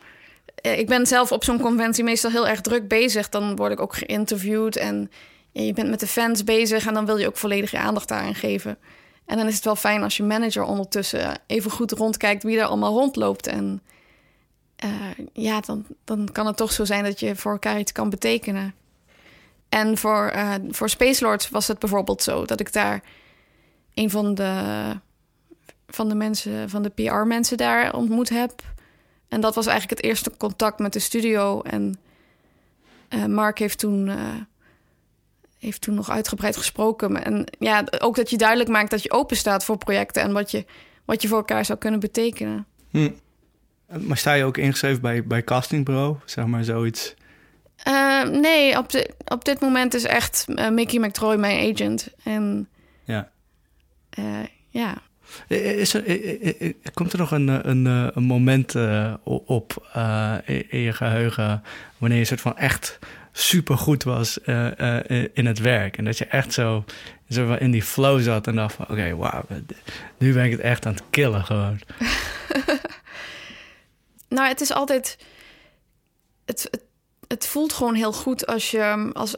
eh, 0.61 0.79
ik 0.79 0.87
ben 0.87 1.05
zelf 1.05 1.31
op 1.31 1.43
zo'n 1.43 1.59
conventie 1.59 2.03
meestal 2.03 2.31
heel 2.31 2.47
erg 2.47 2.61
druk 2.61 2.87
bezig. 2.87 3.29
Dan 3.29 3.55
word 3.55 3.71
ik 3.71 3.79
ook 3.79 3.95
geïnterviewd 3.95 4.75
en 4.75 5.11
je 5.51 5.73
bent 5.73 5.89
met 5.89 5.99
de 5.99 6.07
fans 6.07 6.43
bezig 6.43 6.85
en 6.87 6.93
dan 6.93 7.05
wil 7.05 7.17
je 7.17 7.27
ook 7.27 7.37
volledige 7.37 7.77
aandacht 7.77 8.07
daaraan 8.07 8.35
geven. 8.35 8.77
En 9.29 9.37
dan 9.37 9.47
is 9.47 9.55
het 9.55 9.63
wel 9.65 9.75
fijn 9.75 10.03
als 10.03 10.17
je 10.17 10.23
manager 10.23 10.63
ondertussen 10.63 11.39
even 11.47 11.71
goed 11.71 11.91
rondkijkt 11.91 12.43
wie 12.43 12.59
er 12.59 12.65
allemaal 12.65 12.93
rondloopt. 12.93 13.47
En 13.47 13.81
uh, 14.85 15.25
ja, 15.33 15.59
dan, 15.59 15.85
dan 16.03 16.29
kan 16.31 16.45
het 16.45 16.57
toch 16.57 16.71
zo 16.71 16.85
zijn 16.85 17.03
dat 17.03 17.19
je 17.19 17.35
voor 17.35 17.51
elkaar 17.51 17.79
iets 17.79 17.91
kan 17.91 18.09
betekenen. 18.09 18.73
En 19.69 19.97
voor, 19.97 20.27
eh, 20.27 20.53
voor 20.69 20.89
Space 20.89 21.23
Lords 21.23 21.49
was 21.49 21.67
het 21.67 21.79
bijvoorbeeld 21.79 22.23
zo 22.23 22.45
dat 22.45 22.59
ik 22.59 22.73
daar 22.73 23.03
een 23.93 24.09
van 24.09 24.35
de, 24.35 24.91
van 25.87 26.09
de 26.09 26.15
mensen, 26.15 26.69
van 26.69 26.81
de 26.81 26.89
PR-mensen 26.89 27.57
daar 27.57 27.93
ontmoet 27.93 28.29
heb. 28.29 28.61
En 29.27 29.41
dat 29.41 29.55
was 29.55 29.67
eigenlijk 29.67 30.01
het 30.01 30.09
eerste 30.09 30.31
contact 30.37 30.79
met 30.79 30.93
de 30.93 30.99
studio. 30.99 31.61
En 31.61 31.99
eh, 33.07 33.25
Mark 33.25 33.59
heeft 33.59 33.79
toen, 33.79 34.07
eh, 34.07 34.17
heeft 35.59 35.81
toen 35.81 35.95
nog 35.95 36.09
uitgebreid 36.09 36.57
gesproken. 36.57 37.23
En 37.23 37.45
ja, 37.59 37.83
ook 37.99 38.15
dat 38.15 38.29
je 38.29 38.37
duidelijk 38.37 38.69
maakt 38.69 38.91
dat 38.91 39.03
je 39.03 39.11
open 39.11 39.37
staat 39.37 39.65
voor 39.65 39.77
projecten 39.77 40.21
en 40.21 40.31
wat 40.31 40.51
je, 40.51 40.65
wat 41.05 41.21
je 41.21 41.27
voor 41.27 41.37
elkaar 41.37 41.65
zou 41.65 41.79
kunnen 41.79 41.99
betekenen. 41.99 42.65
Hm. 42.89 43.09
Maar 43.99 44.17
sta 44.17 44.33
je 44.33 44.43
ook 44.43 44.57
ingeschreven 44.57 45.01
bij, 45.01 45.23
bij 45.23 45.43
castingbureau? 45.43 46.15
Zeg 46.25 46.45
maar 46.45 46.63
zoiets. 46.63 47.15
Uh, 47.87 48.23
nee, 48.23 48.77
op, 48.77 48.89
de, 48.89 49.09
op 49.25 49.45
dit 49.45 49.59
moment 49.59 49.93
is 49.93 50.03
echt 50.03 50.45
uh, 50.47 50.69
Mickey 50.69 50.99
McTroy 50.99 51.35
mijn 51.35 51.73
agent. 51.73 52.13
En 52.23 52.69
ja. 53.03 53.29
Uh, 54.19 54.25
ja. 54.69 54.97
Is 55.47 55.93
er, 55.93 56.03
komt 56.93 57.13
er 57.13 57.19
nog 57.19 57.31
een, 57.31 57.69
een, 57.69 57.85
een 57.85 58.23
moment 58.23 58.75
op 59.23 59.87
in 60.45 60.79
je 60.79 60.93
geheugen 60.93 61.63
wanneer 61.97 62.17
je 62.17 62.25
soort 62.25 62.41
van 62.41 62.57
echt 62.57 62.99
super 63.31 63.77
goed 63.77 64.03
was 64.03 64.37
in 65.33 65.45
het 65.45 65.59
werk 65.59 65.97
en 65.97 66.05
dat 66.05 66.17
je 66.17 66.25
echt 66.25 66.53
zo, 66.53 66.85
zo 67.29 67.53
in 67.53 67.71
die 67.71 67.83
flow 67.83 68.21
zat 68.21 68.47
en 68.47 68.55
dacht 68.55 68.75
van 68.75 68.89
oké, 68.89 69.15
wauw, 69.15 69.45
nu 70.17 70.33
ben 70.33 70.45
ik 70.45 70.51
het 70.51 70.59
echt 70.59 70.85
aan 70.85 70.93
het 70.93 71.03
killen 71.09 71.45
gewoon. 71.45 71.79
nou, 74.29 74.47
het 74.47 74.61
is 74.61 74.71
altijd 74.71 75.17
het, 76.45 76.67
het 76.71 76.87
het 77.29 77.47
voelt 77.47 77.73
gewoon 77.73 77.93
heel 77.93 78.13
goed 78.13 78.47
als 78.47 78.71
je, 78.71 79.09
als, 79.13 79.35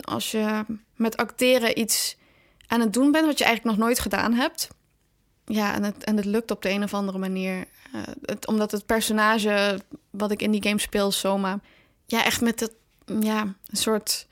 als 0.00 0.30
je 0.30 0.64
met 0.96 1.16
acteren 1.16 1.78
iets 1.78 2.16
aan 2.66 2.80
het 2.80 2.92
doen 2.92 3.12
bent 3.12 3.26
wat 3.26 3.38
je 3.38 3.44
eigenlijk 3.44 3.76
nog 3.76 3.86
nooit 3.86 3.98
gedaan 3.98 4.32
hebt. 4.32 4.68
Ja, 5.44 5.74
en 5.74 5.82
het, 5.82 6.04
en 6.04 6.16
het 6.16 6.24
lukt 6.24 6.50
op 6.50 6.62
de 6.62 6.70
een 6.70 6.82
of 6.82 6.94
andere 6.94 7.18
manier. 7.18 7.64
Het, 8.22 8.46
omdat 8.46 8.70
het 8.70 8.86
personage 8.86 9.80
wat 10.10 10.30
ik 10.30 10.42
in 10.42 10.50
die 10.50 10.62
game 10.62 10.78
speel, 10.78 11.10
Soma, 11.12 11.60
ja, 12.06 12.24
echt 12.24 12.40
met 12.40 12.60
het, 12.60 12.72
ja, 13.20 13.40
een 13.42 13.76
soort. 13.76 14.26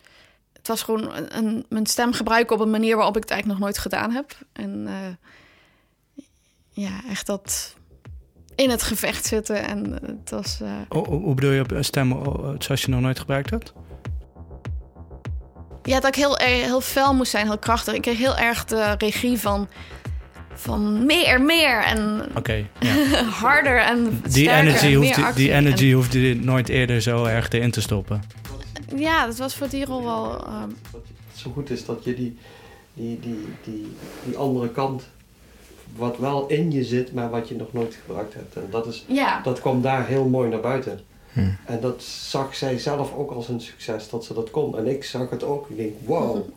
Het 0.53 0.69
was 0.69 0.83
gewoon 0.83 1.15
een, 1.15 1.37
een, 1.37 1.67
mijn 1.69 1.87
stem 1.87 2.13
gebruiken 2.13 2.57
op 2.57 2.63
een 2.63 2.71
manier 2.71 2.97
waarop 2.97 3.17
ik 3.17 3.23
het 3.23 3.31
eigenlijk 3.31 3.61
nog 3.61 3.69
nooit 3.69 3.83
gedaan 3.83 4.11
heb. 4.11 4.37
En 4.53 4.87
uh, 4.87 4.95
ja, 6.71 7.01
echt 7.09 7.27
dat 7.27 7.77
in 8.55 8.71
het 8.71 8.83
gevecht 8.83 9.25
zitten. 9.25 9.67
En 9.67 9.93
het 10.03 10.31
was. 10.31 10.59
Uh... 10.63 10.69
Oh, 10.89 11.07
hoe 11.07 11.35
bedoel 11.35 11.51
je 11.51 11.61
op 11.61 11.77
stem 11.81 12.23
zoals 12.59 12.83
je 12.83 12.89
nog 12.89 13.01
nooit 13.01 13.19
gebruikt 13.19 13.51
hebt? 13.51 13.73
Ja, 15.83 16.01
dat 16.01 16.09
ik 16.09 16.15
heel, 16.15 16.37
heel 16.37 16.81
fel 16.81 17.15
moest 17.15 17.31
zijn, 17.31 17.47
heel 17.47 17.59
krachtig. 17.59 17.95
Ik 17.95 18.03
kreeg 18.03 18.19
heel 18.19 18.37
erg 18.37 18.65
de 18.65 18.95
regie 18.99 19.39
van. 19.39 19.69
Van 20.55 21.07
meer, 21.07 21.41
meer 21.41 21.83
en 21.83 22.27
okay, 22.35 22.71
ja. 22.81 23.23
harder 23.45 23.81
en 23.81 24.23
die 24.29 24.51
energy, 24.51 24.87
en 24.87 24.95
hoeft, 24.95 25.15
die, 25.15 25.33
die 25.35 25.53
energy 25.53 25.87
en... 25.87 25.93
hoefde 25.93 26.29
je 26.29 26.35
nooit 26.35 26.69
eerder 26.69 27.01
zo 27.01 27.25
erg 27.25 27.49
erin 27.49 27.71
te 27.71 27.81
stoppen. 27.81 28.23
Ja, 28.97 29.27
dat 29.27 29.37
was 29.37 29.55
voor 29.55 29.69
die 29.69 29.85
rol 29.85 30.05
wel. 30.05 30.47
Um... 30.47 30.77
Wat 30.91 31.03
zo 31.35 31.51
goed 31.51 31.71
is 31.71 31.85
dat 31.85 32.05
je 32.05 32.15
die, 32.15 32.39
die, 32.95 33.21
die, 33.21 33.47
die, 33.65 33.97
die 34.25 34.37
andere 34.37 34.69
kant 34.69 35.03
wat 35.97 36.19
wel 36.19 36.47
in 36.47 36.71
je 36.71 36.85
zit, 36.85 37.13
maar 37.13 37.31
wat 37.31 37.49
je 37.49 37.57
nog 37.57 37.73
nooit 37.73 37.95
gebruikt 37.95 38.35
hebt. 38.35 38.57
En 38.57 38.67
dat, 38.71 38.87
is, 38.87 39.05
ja. 39.09 39.41
dat 39.41 39.61
kwam 39.61 39.83
daar 39.83 40.07
heel 40.07 40.29
mooi 40.29 40.51
naar 40.51 40.61
buiten. 40.61 41.01
Hm. 41.33 41.51
En 41.65 41.81
dat 41.81 42.03
zag 42.03 42.55
zij 42.55 42.79
zelf 42.79 43.15
ook 43.15 43.31
als 43.31 43.49
een 43.49 43.61
succes 43.61 44.09
dat 44.09 44.25
ze 44.25 44.35
dat 44.35 44.51
kon. 44.51 44.79
En 44.79 44.87
ik 44.87 45.05
zag 45.05 45.31
het 45.31 45.43
ook. 45.43 45.71
Ik 45.71 45.77
denk, 45.77 45.93
wow, 46.05 46.49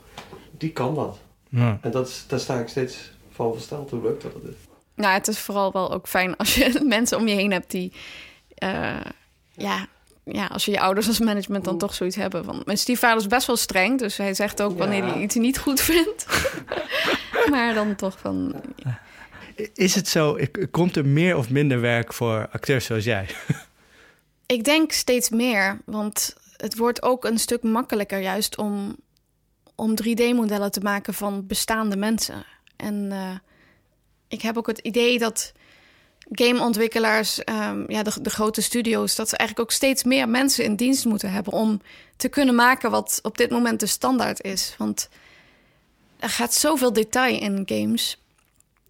die 0.57 0.71
kan 0.71 0.95
dat. 0.95 1.17
Ja. 1.49 1.77
En 1.81 1.91
dat 1.91 2.07
is, 2.07 2.23
daar 2.27 2.39
sta 2.39 2.59
ik 2.59 2.67
steeds 2.67 3.11
van 3.31 3.53
versteld 3.53 3.89
hoe 3.89 4.01
leuk 4.01 4.21
dat 4.21 4.33
het 4.33 4.43
is. 4.43 4.55
Nou, 4.95 5.13
het 5.13 5.27
is 5.27 5.39
vooral 5.39 5.71
wel 5.71 5.91
ook 5.91 6.07
fijn 6.07 6.37
als 6.37 6.55
je 6.55 6.81
mensen 6.85 7.17
om 7.17 7.27
je 7.27 7.35
heen 7.35 7.51
hebt 7.51 7.71
die... 7.71 7.93
Uh, 8.63 9.01
ja, 9.51 9.87
ja, 10.25 10.45
als 10.45 10.65
je 10.65 10.71
je 10.71 10.79
ouders 10.79 11.07
als 11.07 11.19
management 11.19 11.65
dan 11.65 11.77
toch 11.77 11.93
zoiets 11.93 12.15
hebben. 12.15 12.43
Want 12.43 12.65
mijn 12.65 12.77
stiefvader 12.77 13.17
is 13.17 13.27
best 13.27 13.47
wel 13.47 13.57
streng, 13.57 13.99
dus 13.99 14.17
hij 14.17 14.33
zegt 14.33 14.61
ook 14.61 14.77
wanneer 14.77 15.03
hij 15.03 15.21
iets 15.21 15.35
niet 15.35 15.57
goed 15.57 15.81
vindt. 15.81 16.25
maar 17.51 17.73
dan 17.73 17.95
toch 17.95 18.19
van. 18.19 18.61
Is 19.73 19.95
het 19.95 20.07
zo, 20.07 20.37
komt 20.71 20.95
er 20.95 21.05
meer 21.05 21.37
of 21.37 21.49
minder 21.49 21.81
werk 21.81 22.13
voor 22.13 22.47
acteurs 22.51 22.85
zoals 22.85 23.03
jij? 23.03 23.27
Ik 24.45 24.63
denk 24.63 24.91
steeds 24.91 25.29
meer, 25.29 25.81
want 25.85 26.35
het 26.57 26.77
wordt 26.77 27.03
ook 27.03 27.25
een 27.25 27.39
stuk 27.39 27.63
makkelijker 27.63 28.19
juist 28.19 28.57
om, 28.57 28.95
om 29.75 29.93
3D-modellen 30.03 30.71
te 30.71 30.79
maken 30.79 31.13
van 31.13 31.47
bestaande 31.47 31.97
mensen. 31.97 32.45
En 32.75 33.09
uh, 33.11 33.29
ik 34.27 34.41
heb 34.41 34.57
ook 34.57 34.67
het 34.67 34.79
idee 34.79 35.19
dat 35.19 35.53
gameontwikkelaars, 36.31 37.39
um, 37.39 37.85
ja, 37.87 38.03
de, 38.03 38.21
de, 38.21 38.29
grote 38.29 38.61
studio's, 38.61 39.15
dat 39.15 39.29
ze 39.29 39.37
eigenlijk 39.37 39.69
ook 39.69 39.75
steeds 39.75 40.03
meer 40.03 40.29
mensen 40.29 40.63
in 40.63 40.75
dienst 40.75 41.05
moeten 41.05 41.31
hebben 41.31 41.53
om 41.53 41.81
te 42.15 42.29
kunnen 42.29 42.55
maken 42.55 42.91
wat 42.91 43.19
op 43.21 43.37
dit 43.37 43.49
moment 43.49 43.79
de 43.79 43.85
standaard 43.85 44.41
is. 44.41 44.75
Want 44.77 45.09
er 46.19 46.29
gaat 46.29 46.53
zoveel 46.53 46.93
detail 46.93 47.39
in 47.39 47.63
games. 47.65 48.21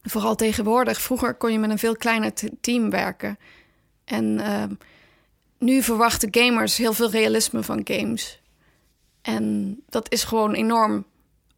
Vooral 0.03 0.35
tegenwoordig. 0.35 1.01
Vroeger 1.01 1.33
kon 1.33 1.51
je 1.51 1.59
met 1.59 1.69
een 1.69 1.79
veel 1.79 1.95
kleiner 1.95 2.31
team 2.61 2.89
werken. 2.89 3.39
En 4.05 4.23
uh, 4.39 4.63
nu 5.57 5.83
verwachten 5.83 6.27
gamers 6.31 6.77
heel 6.77 6.93
veel 6.93 7.09
realisme 7.09 7.63
van 7.63 7.81
games. 7.83 8.39
En 9.21 9.77
dat 9.89 10.11
is 10.11 10.23
gewoon 10.23 10.53
enorm 10.53 11.05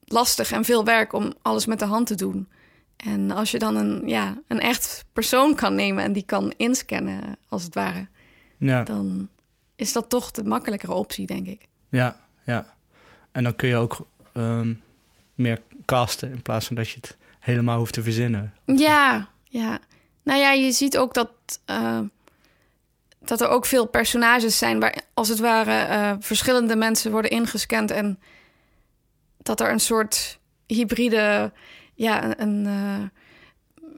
lastig 0.05 0.51
en 0.51 0.65
veel 0.65 0.83
werk 0.83 1.13
om 1.13 1.33
alles 1.41 1.65
met 1.65 1.79
de 1.79 1.85
hand 1.85 2.07
te 2.07 2.15
doen. 2.15 2.47
En 2.97 3.31
als 3.31 3.51
je 3.51 3.59
dan 3.59 3.75
een, 3.75 4.07
ja, 4.07 4.41
een 4.47 4.59
echt 4.59 5.05
persoon 5.13 5.55
kan 5.55 5.75
nemen 5.75 6.03
en 6.03 6.13
die 6.13 6.23
kan 6.25 6.53
inscannen, 6.57 7.37
als 7.49 7.63
het 7.63 7.73
ware, 7.73 8.07
ja. 8.57 8.83
dan 8.83 9.29
is 9.75 9.93
dat 9.93 10.09
toch 10.09 10.31
de 10.31 10.43
makkelijkere 10.43 10.93
optie, 10.93 11.25
denk 11.25 11.47
ik. 11.47 11.67
Ja, 11.89 12.19
ja. 12.43 12.75
En 13.31 13.43
dan 13.43 13.55
kun 13.55 13.69
je 13.69 13.75
ook 13.75 14.07
um, 14.33 14.81
meer 15.35 15.61
casten 15.85 16.31
in 16.31 16.41
plaats 16.41 16.67
van 16.67 16.75
dat 16.75 16.89
je 16.89 16.95
het 17.01 17.17
helemaal 17.39 17.77
hoeft 17.77 17.93
te 17.93 18.03
verzinnen. 18.03 18.53
Ja, 18.65 19.29
ja. 19.43 19.79
Nou 20.23 20.39
ja, 20.39 20.51
je 20.51 20.71
ziet 20.71 20.97
ook 20.97 21.13
dat, 21.13 21.29
uh, 21.69 21.99
dat 23.19 23.41
er 23.41 23.47
ook 23.47 23.65
veel 23.65 23.85
personages 23.85 24.57
zijn 24.57 24.79
waar 24.79 25.01
als 25.13 25.29
het 25.29 25.39
ware 25.39 25.87
uh, 25.87 26.15
verschillende 26.19 26.75
mensen 26.75 27.11
worden 27.11 27.31
ingescand 27.31 27.91
en 27.91 28.19
dat 29.37 29.59
er 29.59 29.71
een 29.71 29.79
soort 29.79 30.39
hybride, 30.65 31.51
ja, 31.97 32.23
een, 32.23 32.41
een 32.41 32.65
uh, 32.65 33.07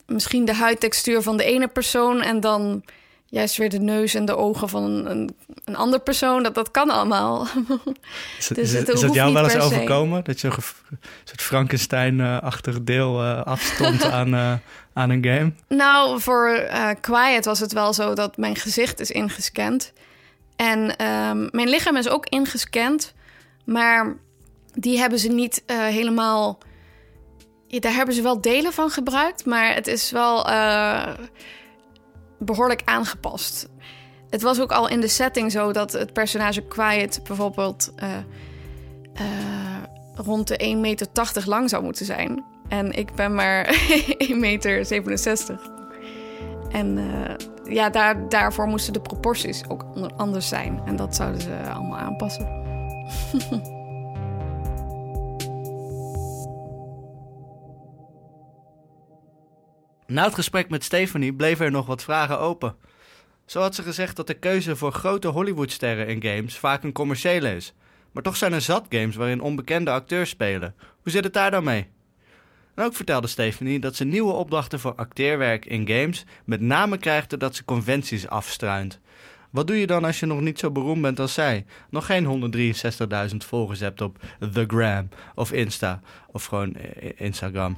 misschien 0.06 0.46
de 0.46 0.54
huidtextuur 0.54 1.22
van 1.22 1.38
de 1.38 1.44
ene 1.44 1.68
persoon 1.68 2.22
en 2.22 2.40
dan 2.40 2.84
juist 3.26 3.58
weer 3.58 3.70
de 3.70 3.80
neus 3.80 4.14
en 4.14 4.26
de 4.26 4.36
ogen 4.36 4.70
van 4.70 4.84
een, 4.84 5.12
een, 5.12 5.36
een 5.66 5.76
ander 5.76 6.00
persoon. 6.00 6.44
Dat, 6.44 6.56
dat 6.56 6.72
kan 6.72 6.90
allemaal. 6.90 7.48
Is, 8.38 8.50
het, 8.50 8.58
dus 8.58 8.72
is, 8.72 8.80
het, 8.80 8.90
is 8.90 9.02
dat 9.02 9.14
jou 9.14 9.34
wel 9.34 9.44
eens 9.44 9.64
overkomen? 9.64 10.24
Dat 10.24 10.42
je 10.42 10.48
een 10.48 10.54
soort 11.24 11.42
Frankenstein-achtig 11.42 12.84
deel 12.84 13.24
uh, 13.24 13.44
afstond 13.44 14.04
aan, 14.20 14.34
uh, 14.34 14.54
aan 14.94 15.10
een 15.10 15.24
game? 15.24 15.52
Nou, 15.68 16.22
voor 16.22 16.50
uh, 16.50 16.90
Quiet 17.02 17.46
was 17.46 17.60
het 17.60 17.74
wel 17.74 17.94
zo 17.94 18.14
dat 18.14 18.38
mijn 18.38 18.56
gezicht 18.56 19.00
is 19.00 19.12
ingescand. 19.12 19.94
En 20.56 20.96
ehm, 20.96 21.48
mijn 21.52 21.70
lichaam 21.70 21.96
is 21.96 22.10
ook 22.10 22.26
ingescand. 22.26 23.14
Maar 23.64 24.16
die 24.74 24.98
hebben 25.00 25.20
ze 25.20 25.28
niet 25.28 25.64
helemaal... 25.68 26.58
Daar 27.70 27.94
hebben 27.94 28.16
ze 28.16 28.22
wel 28.22 28.42
delen 28.42 28.74
van 28.74 28.90
gebruikt. 28.90 29.46
Maar 29.46 29.74
het 29.74 29.88
is 29.88 30.12
wel 30.12 30.46
behoorlijk 32.40 32.82
aangepast. 32.86 33.68
Het 34.30 34.42
was 34.42 34.62
ook 34.62 34.72
al 34.72 34.90
in 34.90 35.02
de 35.02 35.08
setting 35.08 35.52
zo 35.52 35.72
dat 35.72 35.92
het 35.92 36.14
personage 36.14 36.62
Quiet 36.62 37.22
bijvoorbeeld 37.24 37.94
uh, 38.04 38.10
uh, 39.14 39.24
rond 40.16 40.48
de 40.48 40.74
1,80 40.74 40.80
meter 40.80 41.08
lang 41.46 41.70
zou 41.70 41.84
moeten 41.84 42.06
zijn. 42.06 42.44
En 42.68 42.92
ik 42.92 43.16
ben 43.16 43.34
maar 43.34 43.66
1,67 44.28 44.36
meter. 44.36 45.08
En 46.72 46.98
uh, 46.98 47.74
ja, 47.74 47.90
daar, 47.90 48.30
daarvoor 48.30 48.68
moesten 48.68 48.94
de 48.94 49.02
proporties 49.02 49.64
ook 49.68 49.86
anders 50.18 50.48
zijn. 50.48 50.82
En 50.86 50.96
dat 50.96 51.16
zouden 51.16 51.42
ze 51.42 51.56
allemaal 51.74 51.98
aanpassen. 51.98 52.48
Na 60.10 60.24
het 60.24 60.34
gesprek 60.34 60.70
met 60.70 60.84
Stephanie 60.84 61.34
bleven 61.34 61.66
er 61.66 61.72
nog 61.72 61.86
wat 61.86 62.04
vragen 62.04 62.40
open. 62.40 62.76
Zo 63.46 63.62
had 63.62 63.76
ze 63.76 63.84
gezegd 63.84 64.16
dat 64.16 64.28
de 64.28 64.34
keuze 64.34 64.76
voor 64.76 64.92
grote 64.92 65.28
Hollywoodsterren 65.28 66.08
in 66.08 66.24
games 66.24 66.58
vaak 66.58 66.84
een 66.84 66.92
commerciële 66.92 67.56
is. 67.56 67.74
Maar 68.12 68.24
toch 68.24 68.36
zijn 68.36 68.54
er 68.54 68.62
zat 68.62 68.86
games 68.90 69.16
waarin 69.16 69.42
onbekende 69.42 69.92
acteurs 69.92 70.30
spelen. 70.30 70.76
Hoe 71.02 71.12
zit 71.12 71.24
het 71.24 71.34
daar 71.34 71.52
dan 71.52 71.64
mee? 71.64 71.88
En 72.76 72.84
ook 72.84 72.96
vertelde 72.96 73.28
Stephanie 73.28 73.80
dat 73.80 73.96
ze 73.96 74.04
nieuwe 74.04 74.32
opdrachten 74.32 74.80
voor 74.80 74.96
acteerwerk 74.96 75.66
in 75.66 75.88
games 75.88 76.26
met 76.46 76.62
name 76.62 76.98
krijgt 76.98 77.30
doordat 77.30 77.56
ze 77.56 77.66
conventies 77.66 78.28
afstruint. 78.28 79.00
Wat 79.50 79.68
doe 79.68 79.80
je 79.80 79.88
dan 79.88 80.06
als 80.06 80.20
je 80.20 80.26
nog 80.26 80.42
niet 80.42 80.60
zo 80.60 80.72
beroemd 80.72 81.02
bent 81.02 81.20
als 81.20 81.34
zij? 81.34 81.66
Nog 81.90 82.06
geen 82.06 82.54
163.000 83.32 83.36
volgers 83.38 83.80
hebt 83.80 84.02
op 84.02 84.18
The 84.54 84.64
Gram 84.68 85.10
of 85.36 85.52
Insta 85.52 86.02
of 86.32 86.46
gewoon 86.46 86.76
Instagram. 87.16 87.78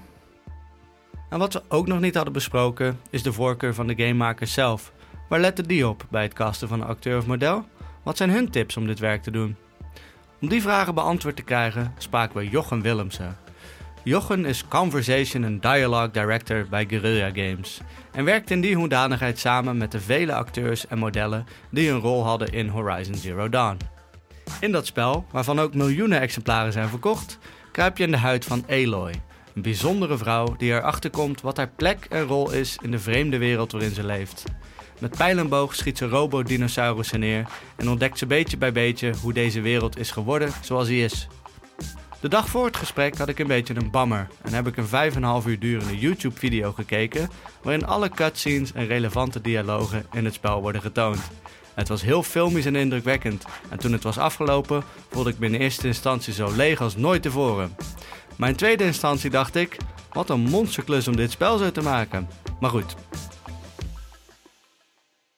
En 1.32 1.40
wat 1.40 1.54
we 1.54 1.62
ook 1.68 1.88
nog 1.88 2.00
niet 2.00 2.16
hadden 2.16 2.34
besproken 2.34 3.00
is 3.10 3.24
de 3.24 3.34
voorkeur 3.34 3.74
van 3.74 3.88
de 3.88 3.96
gamemakers 3.96 4.54
zelf. 4.54 4.92
Waar 5.30 5.40
letten 5.40 5.68
die 5.68 5.88
op 5.88 6.06
bij 6.10 6.24
het 6.24 6.34
casten 6.34 6.68
van 6.68 6.82
een 6.82 6.88
acteur 6.88 7.18
of 7.18 7.26
model? 7.26 7.66
Wat 8.04 8.18
zijn 8.18 8.30
hun 8.30 8.50
tips 8.50 8.78
om 8.78 8.88
dit 8.88 9.00
werk 9.00 9.24
te 9.24 9.32
doen? 9.32 9.56
Om 10.42 10.50
die 10.50 10.62
vragen 10.62 10.94
beantwoord 10.94 11.36
te 11.36 11.42
krijgen 11.42 11.94
spraken 11.98 12.38
we 12.38 12.50
Jochen 12.50 12.82
Willemsen. 12.82 13.38
Jochen 14.04 14.46
is 14.46 14.68
Conversation 14.68 15.44
and 15.44 15.62
Dialogue 15.62 16.12
Director 16.12 16.68
bij 16.70 16.86
Guerrilla 16.86 17.30
Games 17.34 17.82
en 18.12 18.26
werkt 18.26 18.52
in 18.52 18.62
die 18.62 18.76
hoedanigheid 18.76 19.40
samen 19.40 19.78
met 19.78 19.92
de 19.92 20.00
vele 20.00 20.34
acteurs 20.34 20.88
en 20.88 20.98
modellen 20.98 21.46
die 21.70 21.90
een 21.90 22.00
rol 22.00 22.24
hadden 22.24 22.54
in 22.54 22.68
Horizon 22.68 23.16
Zero 23.16 23.50
Dawn. 23.50 23.78
In 24.60 24.72
dat 24.72 24.86
spel, 24.86 25.26
waarvan 25.32 25.60
ook 25.60 25.74
miljoenen 25.74 26.20
exemplaren 26.20 26.72
zijn 26.72 26.90
verkocht, 26.90 27.38
kruip 27.72 27.98
je 27.98 28.04
in 28.04 28.12
de 28.12 28.18
huid 28.18 28.46
van 28.46 28.66
Aloy, 28.70 29.14
een 29.56 29.62
bijzondere 29.62 30.18
vrouw 30.18 30.56
die 30.58 30.72
erachter 30.72 31.10
komt 31.10 31.42
wat 31.42 31.58
haar 31.58 31.72
plek 31.76 32.06
en 32.10 32.24
rol 32.24 32.52
is 32.52 32.78
in 32.82 32.92
de 32.92 33.00
vreemde 33.00 33.38
wereld 33.38 33.72
waarin 33.72 33.94
ze 33.94 34.06
leeft. 34.06 34.44
Met 35.00 35.18
pijl 35.18 35.38
en 35.38 35.50
boog 35.50 35.76
schiet 35.76 35.98
ze 35.98 36.08
robodinosaurussen 36.08 37.20
neer 37.20 37.48
en 37.76 37.90
ontdekt 37.90 38.18
ze 38.18 38.26
beetje 38.26 38.58
bij 38.58 38.72
beetje 38.72 39.14
hoe 39.22 39.34
deze 39.34 39.62
wereld 39.62 39.98
is 39.98 40.12
geworden 40.12 40.52
zoals 40.62 40.88
hij 40.88 41.00
is. 41.00 41.28
De 42.20 42.28
dag 42.28 42.50
voor 42.50 42.66
het 42.66 42.78
gesprek 42.78 43.18
had 43.18 43.30
ik 43.30 43.40
een 43.40 43.48
beetje 43.48 43.76
een 43.76 43.92
bammer 43.92 44.28
en 44.42 44.54
heb 44.54 44.68
ik 44.68 44.78
een 44.78 45.12
5,5 45.44 45.48
uur 45.48 45.60
durende 45.60 45.98
YouTube-video 45.98 46.72
gekeken 46.72 47.30
waarin 47.62 47.86
alle 47.86 48.10
cutscenes 48.10 48.74
en 48.74 48.88
relevante 48.88 49.42
dialogen 49.42 50.06
in 50.12 50.26
het 50.26 50.34
spel 50.34 50.62
worden 50.62 50.82
getoond. 50.82 51.20
Het 51.74 51.88
was 51.88 52.02
heel 52.02 52.24
filmisch 52.24 52.66
en 52.66 52.76
indrukwekkend 52.76 53.46
en 53.70 53.80
toen 53.80 53.92
het 53.92 54.04
was 54.04 54.18
afgelopen 54.18 54.84
voelde 55.10 55.30
ik 55.30 55.40
me 55.40 55.46
in 55.46 55.54
eerste 55.54 55.88
instantie 55.88 56.34
zo 56.34 56.52
leeg 56.56 56.82
als 56.82 56.96
nooit 56.96 57.22
tevoren. 57.22 57.76
Maar 58.42 58.50
in 58.50 58.56
tweede 58.56 58.84
instantie 58.84 59.30
dacht 59.30 59.56
ik, 59.56 59.78
wat 60.14 60.30
een 60.30 60.40
monsterklus 60.40 61.08
om 61.08 61.16
dit 61.16 61.32
spel 61.32 61.58
zo 61.58 61.72
te 61.72 61.82
maken. 61.82 62.28
Maar 62.60 62.70
goed. 62.70 62.96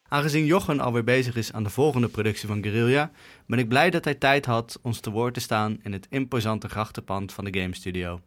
Aangezien 0.07 0.45
Jochen 0.45 0.79
alweer 0.79 1.03
bezig 1.03 1.35
is 1.35 1.53
aan 1.53 1.63
de 1.63 1.69
volgende 1.69 2.07
productie 2.07 2.47
van 2.47 2.63
Guerrilla, 2.63 3.11
ben 3.47 3.59
ik 3.59 3.67
blij 3.67 3.89
dat 3.89 4.03
hij 4.03 4.13
tijd 4.13 4.45
had 4.45 4.79
ons 4.81 4.99
te 4.99 5.09
woord 5.09 5.33
te 5.33 5.39
staan 5.39 5.79
in 5.81 5.93
het 5.93 6.07
imposante 6.09 6.69
grachtenpand 6.69 7.33
van 7.33 7.45
de 7.45 7.59
Game 7.59 7.75
Studio. 7.75 8.21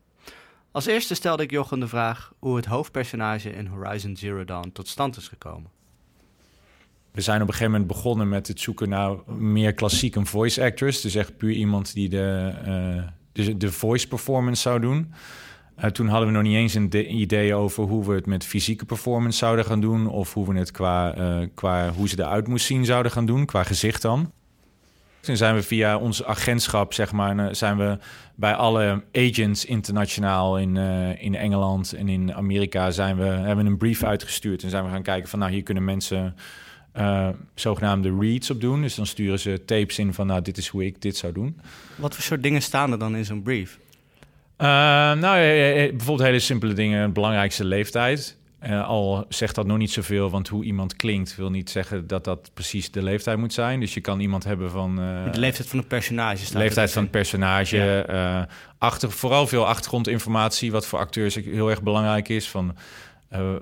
Als 0.70 0.86
eerste 0.86 1.14
stelde 1.14 1.42
ik 1.42 1.50
Jochen 1.50 1.80
de 1.80 1.88
vraag 1.88 2.32
hoe 2.38 2.56
het 2.56 2.66
hoofdpersonage 2.66 3.50
in 3.50 3.66
Horizon 3.66 4.16
Zero 4.16 4.44
Dawn 4.44 4.70
tot 4.72 4.88
stand 4.88 5.16
is 5.16 5.28
gekomen. 5.28 5.70
We 7.10 7.20
zijn 7.20 7.42
op 7.42 7.48
een 7.48 7.52
gegeven 7.54 7.72
moment 7.72 7.90
begonnen 7.90 8.28
met 8.28 8.46
het 8.46 8.60
zoeken 8.60 8.88
naar 8.88 9.16
meer 9.26 9.74
klassiek 9.74 10.14
een 10.14 10.26
voice 10.26 10.62
actress. 10.62 11.00
Dus 11.00 11.14
echt 11.14 11.36
puur 11.36 11.52
iemand 11.52 11.94
die 11.94 12.08
de, 12.08 12.54
uh, 12.66 13.15
de, 13.36 13.56
de 13.56 13.72
voice 13.72 14.08
performance 14.08 14.62
zou 14.62 14.80
doen. 14.80 15.12
Uh, 15.84 15.90
toen 15.90 16.08
hadden 16.08 16.28
we 16.28 16.34
nog 16.34 16.42
niet 16.42 16.56
eens 16.56 16.74
een 16.74 17.14
idee 17.16 17.54
over 17.54 17.84
hoe 17.84 18.06
we 18.06 18.14
het 18.14 18.26
met 18.26 18.44
fysieke 18.44 18.84
performance 18.84 19.38
zouden 19.38 19.64
gaan 19.64 19.80
doen. 19.80 20.08
Of 20.08 20.34
hoe 20.34 20.52
we 20.52 20.58
het 20.58 20.70
qua, 20.70 21.18
uh, 21.18 21.46
qua 21.54 21.92
hoe 21.92 22.08
ze 22.08 22.18
eruit 22.18 22.48
moest 22.48 22.66
zien 22.66 22.84
zouden 22.84 23.12
gaan 23.12 23.26
doen, 23.26 23.44
qua 23.44 23.62
gezicht 23.62 24.02
dan. 24.02 24.32
Toen 25.20 25.36
zijn 25.36 25.54
we 25.54 25.62
via 25.62 25.98
ons 25.98 26.24
agentschap, 26.24 26.92
zeg 26.92 27.12
maar, 27.12 27.56
zijn 27.56 27.76
we 27.76 27.98
bij 28.34 28.54
alle 28.54 29.04
agents 29.12 29.64
internationaal 29.64 30.58
in, 30.58 30.74
uh, 30.74 31.22
in 31.22 31.34
Engeland 31.34 31.92
en 31.92 32.08
in 32.08 32.34
Amerika 32.34 32.90
zijn 32.90 33.16
we, 33.16 33.24
hebben 33.24 33.64
we 33.64 33.70
een 33.70 33.76
brief 33.76 34.02
uitgestuurd. 34.02 34.62
En 34.62 34.70
zijn 34.70 34.84
we 34.84 34.90
gaan 34.90 35.02
kijken 35.02 35.28
van 35.28 35.38
nou, 35.38 35.52
hier 35.52 35.62
kunnen 35.62 35.84
mensen 35.84 36.34
uh, 36.98 37.28
zogenaamde 37.54 38.16
reads 38.20 38.50
op 38.50 38.60
doen. 38.60 38.82
Dus 38.82 38.94
dan 38.94 39.06
sturen 39.06 39.38
ze 39.38 39.62
tapes 39.64 39.98
in 39.98 40.14
van 40.14 40.26
nou, 40.26 40.42
dit 40.42 40.56
is 40.56 40.68
hoe 40.68 40.84
ik 40.84 41.02
dit 41.02 41.16
zou 41.16 41.32
doen. 41.32 41.60
Wat 41.96 42.14
voor 42.14 42.24
soort 42.24 42.42
dingen 42.42 42.62
staan 42.62 42.92
er 42.92 42.98
dan 42.98 43.16
in 43.16 43.24
zo'n 43.24 43.42
brief? 43.42 43.78
Uh, 44.58 44.66
nou, 44.66 45.38
bijvoorbeeld 45.90 46.28
hele 46.28 46.38
simpele 46.38 46.72
dingen. 46.72 47.12
belangrijkste 47.12 47.64
leeftijd. 47.64 48.36
Uh, 48.62 48.86
al 48.86 49.24
zegt 49.28 49.54
dat 49.54 49.66
nog 49.66 49.78
niet 49.78 49.90
zoveel, 49.90 50.30
want 50.30 50.48
hoe 50.48 50.64
iemand 50.64 50.96
klinkt 50.96 51.36
wil 51.36 51.50
niet 51.50 51.70
zeggen 51.70 52.06
dat 52.06 52.24
dat 52.24 52.50
precies 52.54 52.90
de 52.90 53.02
leeftijd 53.02 53.38
moet 53.38 53.52
zijn. 53.52 53.80
Dus 53.80 53.94
je 53.94 54.00
kan 54.00 54.20
iemand 54.20 54.44
hebben 54.44 54.70
van. 54.70 55.00
Uh, 55.00 55.32
de 55.32 55.38
leeftijd 55.38 55.68
van 55.68 55.78
het 55.78 55.88
personage. 55.88 56.52
De 56.52 56.58
leeftijd 56.58 56.92
van 56.92 57.02
het 57.02 57.10
personage. 57.10 57.76
Ja. 57.76 58.40
Uh, 58.40 58.44
achter, 58.78 59.10
vooral 59.10 59.46
veel 59.46 59.66
achtergrondinformatie, 59.66 60.72
wat 60.72 60.86
voor 60.86 60.98
acteurs 60.98 61.34
heel 61.34 61.70
erg 61.70 61.82
belangrijk 61.82 62.28
is. 62.28 62.48
Van 62.48 62.76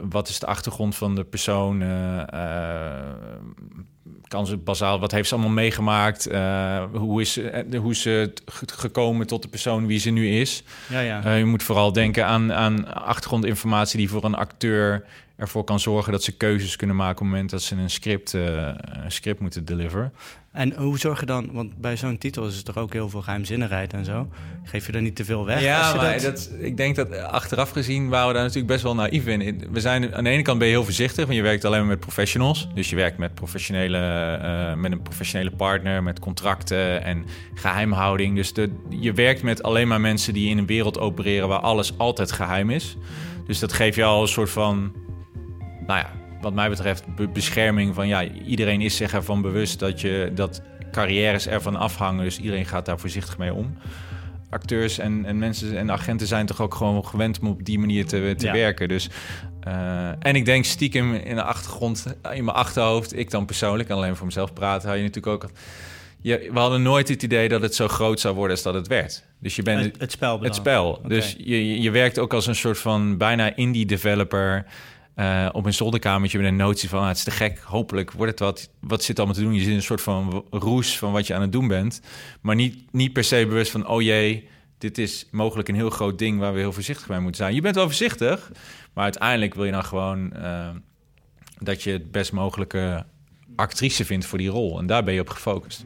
wat 0.08 0.28
is 0.28 0.38
de 0.38 0.46
achtergrond 0.46 0.94
van 0.96 1.14
de 1.14 1.24
persoon? 1.24 1.82
kan 4.28 4.46
ze 4.46 4.56
bazaal, 4.56 5.00
wat 5.00 5.12
heeft 5.12 5.28
ze 5.28 5.34
allemaal 5.34 5.52
meegemaakt? 5.52 6.32
Uh, 6.32 6.84
hoe, 6.92 7.20
is, 7.20 7.40
hoe 7.76 7.90
is 7.90 8.02
ze 8.02 8.32
gekomen 8.66 9.26
tot 9.26 9.42
de 9.42 9.48
persoon 9.48 9.86
wie 9.86 9.98
ze 9.98 10.10
nu 10.10 10.28
is? 10.28 10.62
Ja, 10.88 11.00
ja. 11.00 11.34
Je 11.34 11.44
moet 11.44 11.62
vooral 11.62 11.92
denken 11.92 12.26
aan, 12.26 12.52
aan 12.52 12.94
achtergrondinformatie 12.94 13.98
die 13.98 14.08
voor 14.08 14.24
een 14.24 14.34
acteur 14.34 15.04
ervoor 15.36 15.64
kan 15.64 15.80
zorgen 15.80 16.12
dat 16.12 16.22
ze 16.22 16.36
keuzes 16.36 16.76
kunnen 16.76 16.96
maken 16.96 17.14
op 17.14 17.20
het 17.20 17.30
moment 17.30 17.50
dat 17.50 17.62
ze 17.62 17.76
een 17.76 17.90
script, 17.90 18.32
een 18.32 18.76
script 19.12 19.40
moeten 19.40 19.64
deliveren. 19.64 20.12
En 20.52 20.74
hoe 20.76 20.98
zorg 20.98 21.20
je 21.20 21.26
dan, 21.26 21.52
want 21.52 21.76
bij 21.76 21.96
zo'n 21.96 22.18
titel 22.18 22.46
is 22.46 22.56
er 22.56 22.64
toch 22.64 22.76
ook 22.78 22.92
heel 22.92 23.08
veel 23.08 23.22
geheimzinnigheid 23.22 23.92
en 23.92 24.04
zo. 24.04 24.28
Geef 24.64 24.86
je 24.86 24.92
er 24.92 25.02
niet 25.02 25.16
te 25.16 25.24
veel 25.24 25.44
weg? 25.44 25.60
Ja, 25.62 25.94
maar 25.94 26.22
dat... 26.22 26.50
ik 26.58 26.76
denk 26.76 26.96
dat 26.96 27.18
achteraf 27.18 27.70
gezien 27.70 28.08
waren 28.08 28.28
we 28.28 28.32
daar 28.32 28.42
natuurlijk 28.42 28.72
best 28.72 28.82
wel 28.82 28.94
naïef 28.94 29.26
in. 29.26 29.64
We 29.70 29.80
zijn, 29.80 30.14
aan 30.14 30.24
de 30.24 30.30
ene 30.30 30.42
kant 30.42 30.58
ben 30.58 30.68
je 30.68 30.74
heel 30.74 30.84
voorzichtig, 30.84 31.24
want 31.24 31.36
je 31.36 31.42
werkt 31.42 31.64
alleen 31.64 31.78
maar 31.78 31.88
met 31.88 32.00
professionals. 32.00 32.68
Dus 32.74 32.90
je 32.90 32.96
werkt 32.96 33.18
met, 33.18 33.34
professionele, 33.34 33.98
uh, 34.42 34.74
met 34.74 34.92
een 34.92 35.02
professionele 35.02 35.50
partner, 35.50 36.02
met 36.02 36.18
contracten 36.18 37.02
en 37.04 37.24
geheimhouding. 37.54 38.36
Dus 38.36 38.52
de, 38.52 38.70
je 38.88 39.12
werkt 39.12 39.42
met 39.42 39.62
alleen 39.62 39.88
maar 39.88 40.00
mensen 40.00 40.32
die 40.32 40.50
in 40.50 40.58
een 40.58 40.66
wereld 40.66 40.98
opereren 40.98 41.48
waar 41.48 41.60
alles 41.60 41.98
altijd 41.98 42.32
geheim 42.32 42.70
is. 42.70 42.96
Dus 43.46 43.58
dat 43.58 43.72
geeft 43.72 43.96
je 43.96 44.04
al 44.04 44.22
een 44.22 44.28
soort 44.28 44.50
van, 44.50 44.92
nou 45.86 45.98
ja, 45.98 46.10
wat 46.40 46.54
mij 46.54 46.68
betreft 46.68 47.04
bescherming 47.32 47.94
van 47.94 48.08
ja, 48.08 48.24
iedereen 48.24 48.80
is 48.80 48.96
zich 48.96 49.12
ervan 49.12 49.42
bewust 49.42 49.78
dat 49.78 50.00
je 50.00 50.30
dat 50.34 50.62
carrières 50.92 51.46
ervan 51.46 51.76
afhangen. 51.76 52.24
Dus 52.24 52.38
iedereen 52.38 52.66
gaat 52.66 52.86
daar 52.86 52.98
voorzichtig 52.98 53.38
mee 53.38 53.54
om. 53.54 53.76
Acteurs 54.50 54.98
en, 54.98 55.24
en 55.24 55.38
mensen 55.38 55.78
en 55.78 55.90
agenten 55.90 56.26
zijn 56.26 56.46
toch 56.46 56.60
ook 56.60 56.74
gewoon 56.74 57.06
gewend 57.06 57.38
om 57.40 57.48
op 57.48 57.64
die 57.64 57.78
manier 57.78 58.06
te, 58.06 58.34
te 58.36 58.50
werken. 58.50 58.88
Dus, 58.88 59.10
uh, 59.68 60.08
en 60.18 60.34
ik 60.34 60.44
denk 60.44 60.64
stiekem 60.64 61.14
in 61.14 61.34
de 61.34 61.42
achtergrond, 61.42 62.06
in 62.32 62.44
mijn 62.44 62.56
achterhoofd, 62.56 63.18
ik 63.18 63.30
dan 63.30 63.44
persoonlijk, 63.44 63.90
alleen 63.90 64.16
voor 64.16 64.26
mezelf 64.26 64.52
praten, 64.52 64.88
had 64.88 64.98
je 64.98 65.04
natuurlijk 65.04 65.44
ook. 65.44 65.50
Je, 66.20 66.48
we 66.52 66.58
hadden 66.58 66.82
nooit 66.82 67.08
het 67.08 67.22
idee 67.22 67.48
dat 67.48 67.62
het 67.62 67.74
zo 67.74 67.88
groot 67.88 68.20
zou 68.20 68.34
worden 68.34 68.52
als 68.52 68.62
dat 68.64 68.74
het 68.74 68.86
werd. 68.86 69.24
Dus 69.40 69.56
je 69.56 69.62
bent 69.62 69.84
het, 69.84 70.00
het 70.00 70.12
spel. 70.12 70.40
Het 70.40 70.54
spel. 70.54 71.00
Dus 71.06 71.36
je, 71.38 71.80
je 71.80 71.90
werkt 71.90 72.18
ook 72.18 72.34
als 72.34 72.46
een 72.46 72.54
soort 72.54 72.78
van 72.78 73.16
bijna 73.16 73.56
indie 73.56 73.86
developer. 73.86 74.64
Uh, 75.16 75.48
op 75.52 75.66
een 75.66 75.74
zolderkamertje 75.74 76.38
met 76.38 76.46
een 76.46 76.56
notie 76.56 76.88
van... 76.88 77.00
Ah, 77.00 77.08
het 77.08 77.16
is 77.16 77.24
te 77.24 77.30
gek, 77.30 77.58
hopelijk 77.58 78.12
wordt 78.12 78.30
het 78.30 78.40
wat. 78.40 78.70
Wat 78.80 79.02
zit 79.02 79.18
allemaal 79.18 79.36
te 79.36 79.42
doen? 79.42 79.52
Je 79.52 79.60
zit 79.60 79.68
in 79.68 79.74
een 79.74 79.82
soort 79.82 80.00
van 80.00 80.44
roes 80.50 80.98
van 80.98 81.12
wat 81.12 81.26
je 81.26 81.34
aan 81.34 81.40
het 81.40 81.52
doen 81.52 81.68
bent. 81.68 82.00
Maar 82.40 82.54
niet, 82.54 82.92
niet 82.92 83.12
per 83.12 83.24
se 83.24 83.46
bewust 83.46 83.70
van... 83.70 83.86
oh 83.86 84.02
jee, 84.02 84.48
dit 84.78 84.98
is 84.98 85.26
mogelijk 85.30 85.68
een 85.68 85.74
heel 85.74 85.90
groot 85.90 86.18
ding... 86.18 86.38
waar 86.38 86.52
we 86.52 86.58
heel 86.58 86.72
voorzichtig 86.72 87.08
mee 87.08 87.20
moeten 87.20 87.42
zijn. 87.42 87.54
Je 87.54 87.60
bent 87.60 87.74
wel 87.74 87.84
voorzichtig, 87.84 88.52
maar 88.92 89.04
uiteindelijk 89.04 89.54
wil 89.54 89.64
je 89.64 89.72
dan 89.72 89.84
gewoon... 89.84 90.32
Uh, 90.36 90.68
dat 91.58 91.82
je 91.82 91.90
het 91.90 92.10
best 92.10 92.32
mogelijke 92.32 93.04
actrice 93.56 94.04
vindt 94.04 94.26
voor 94.26 94.38
die 94.38 94.48
rol. 94.48 94.78
En 94.78 94.86
daar 94.86 95.04
ben 95.04 95.14
je 95.14 95.20
op 95.20 95.28
gefocust. 95.28 95.84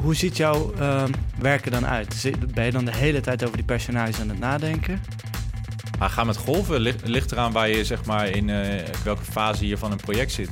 Hoe, 0.00 0.14
ziet 0.14 0.36
jouw 0.36 0.72
uh, 0.78 1.04
werken 1.38 1.72
dan 1.72 1.86
uit? 1.86 2.32
Ben 2.54 2.64
je 2.64 2.70
dan 2.70 2.84
de 2.84 2.96
hele 2.96 3.20
tijd 3.20 3.44
over 3.44 3.56
die 3.56 3.66
personages 3.66 4.20
aan 4.20 4.28
het 4.28 4.38
nadenken? 4.38 5.00
Maar 6.00 6.26
met 6.26 6.36
golven 6.36 6.80
ligt, 6.80 7.08
ligt 7.08 7.32
eraan 7.32 7.52
waar 7.52 7.68
je 7.68 7.84
zeg 7.84 8.04
maar 8.04 8.28
in 8.28 8.48
uh, 8.48 8.66
welke 9.04 9.24
fase 9.24 9.66
je 9.66 9.78
van 9.78 9.92
een 9.92 10.00
project 10.00 10.32
zit. 10.32 10.48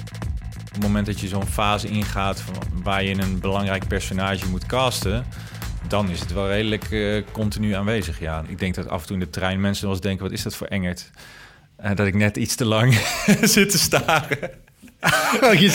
Op 0.67 0.73
het 0.73 0.83
moment 0.83 1.07
dat 1.07 1.21
je 1.21 1.29
zo'n 1.29 1.47
fase 1.47 1.89
ingaat 1.89 2.45
waar 2.83 3.03
je 3.03 3.23
een 3.23 3.41
belangrijk 3.41 3.87
personage 3.87 4.49
moet 4.49 4.67
casten, 4.67 5.27
dan 5.87 6.11
is 6.11 6.21
het 6.21 6.33
wel 6.33 6.49
redelijk 6.49 6.91
uh, 6.91 7.23
continu 7.33 7.73
aanwezig. 7.73 8.21
Ja, 8.21 8.45
ik 8.49 8.59
denk 8.59 8.75
dat 8.75 8.89
af 8.89 9.01
en 9.01 9.07
toe 9.07 9.17
in 9.17 9.23
de 9.23 9.31
trein 9.31 9.61
mensen 9.61 9.85
wel 9.85 9.93
eens 9.93 10.03
denken: 10.03 10.23
wat 10.23 10.33
is 10.33 10.43
dat 10.43 10.57
voor 10.57 10.67
engert? 10.67 11.11
Uh, 11.85 11.95
dat 11.95 12.07
ik 12.07 12.15
net 12.15 12.37
iets 12.37 12.55
te 12.55 12.65
lang 12.65 12.95
zit 13.43 13.71
te 13.71 13.79
staren. 13.79 14.51
Oh, 15.41 15.55
je, 15.55 15.71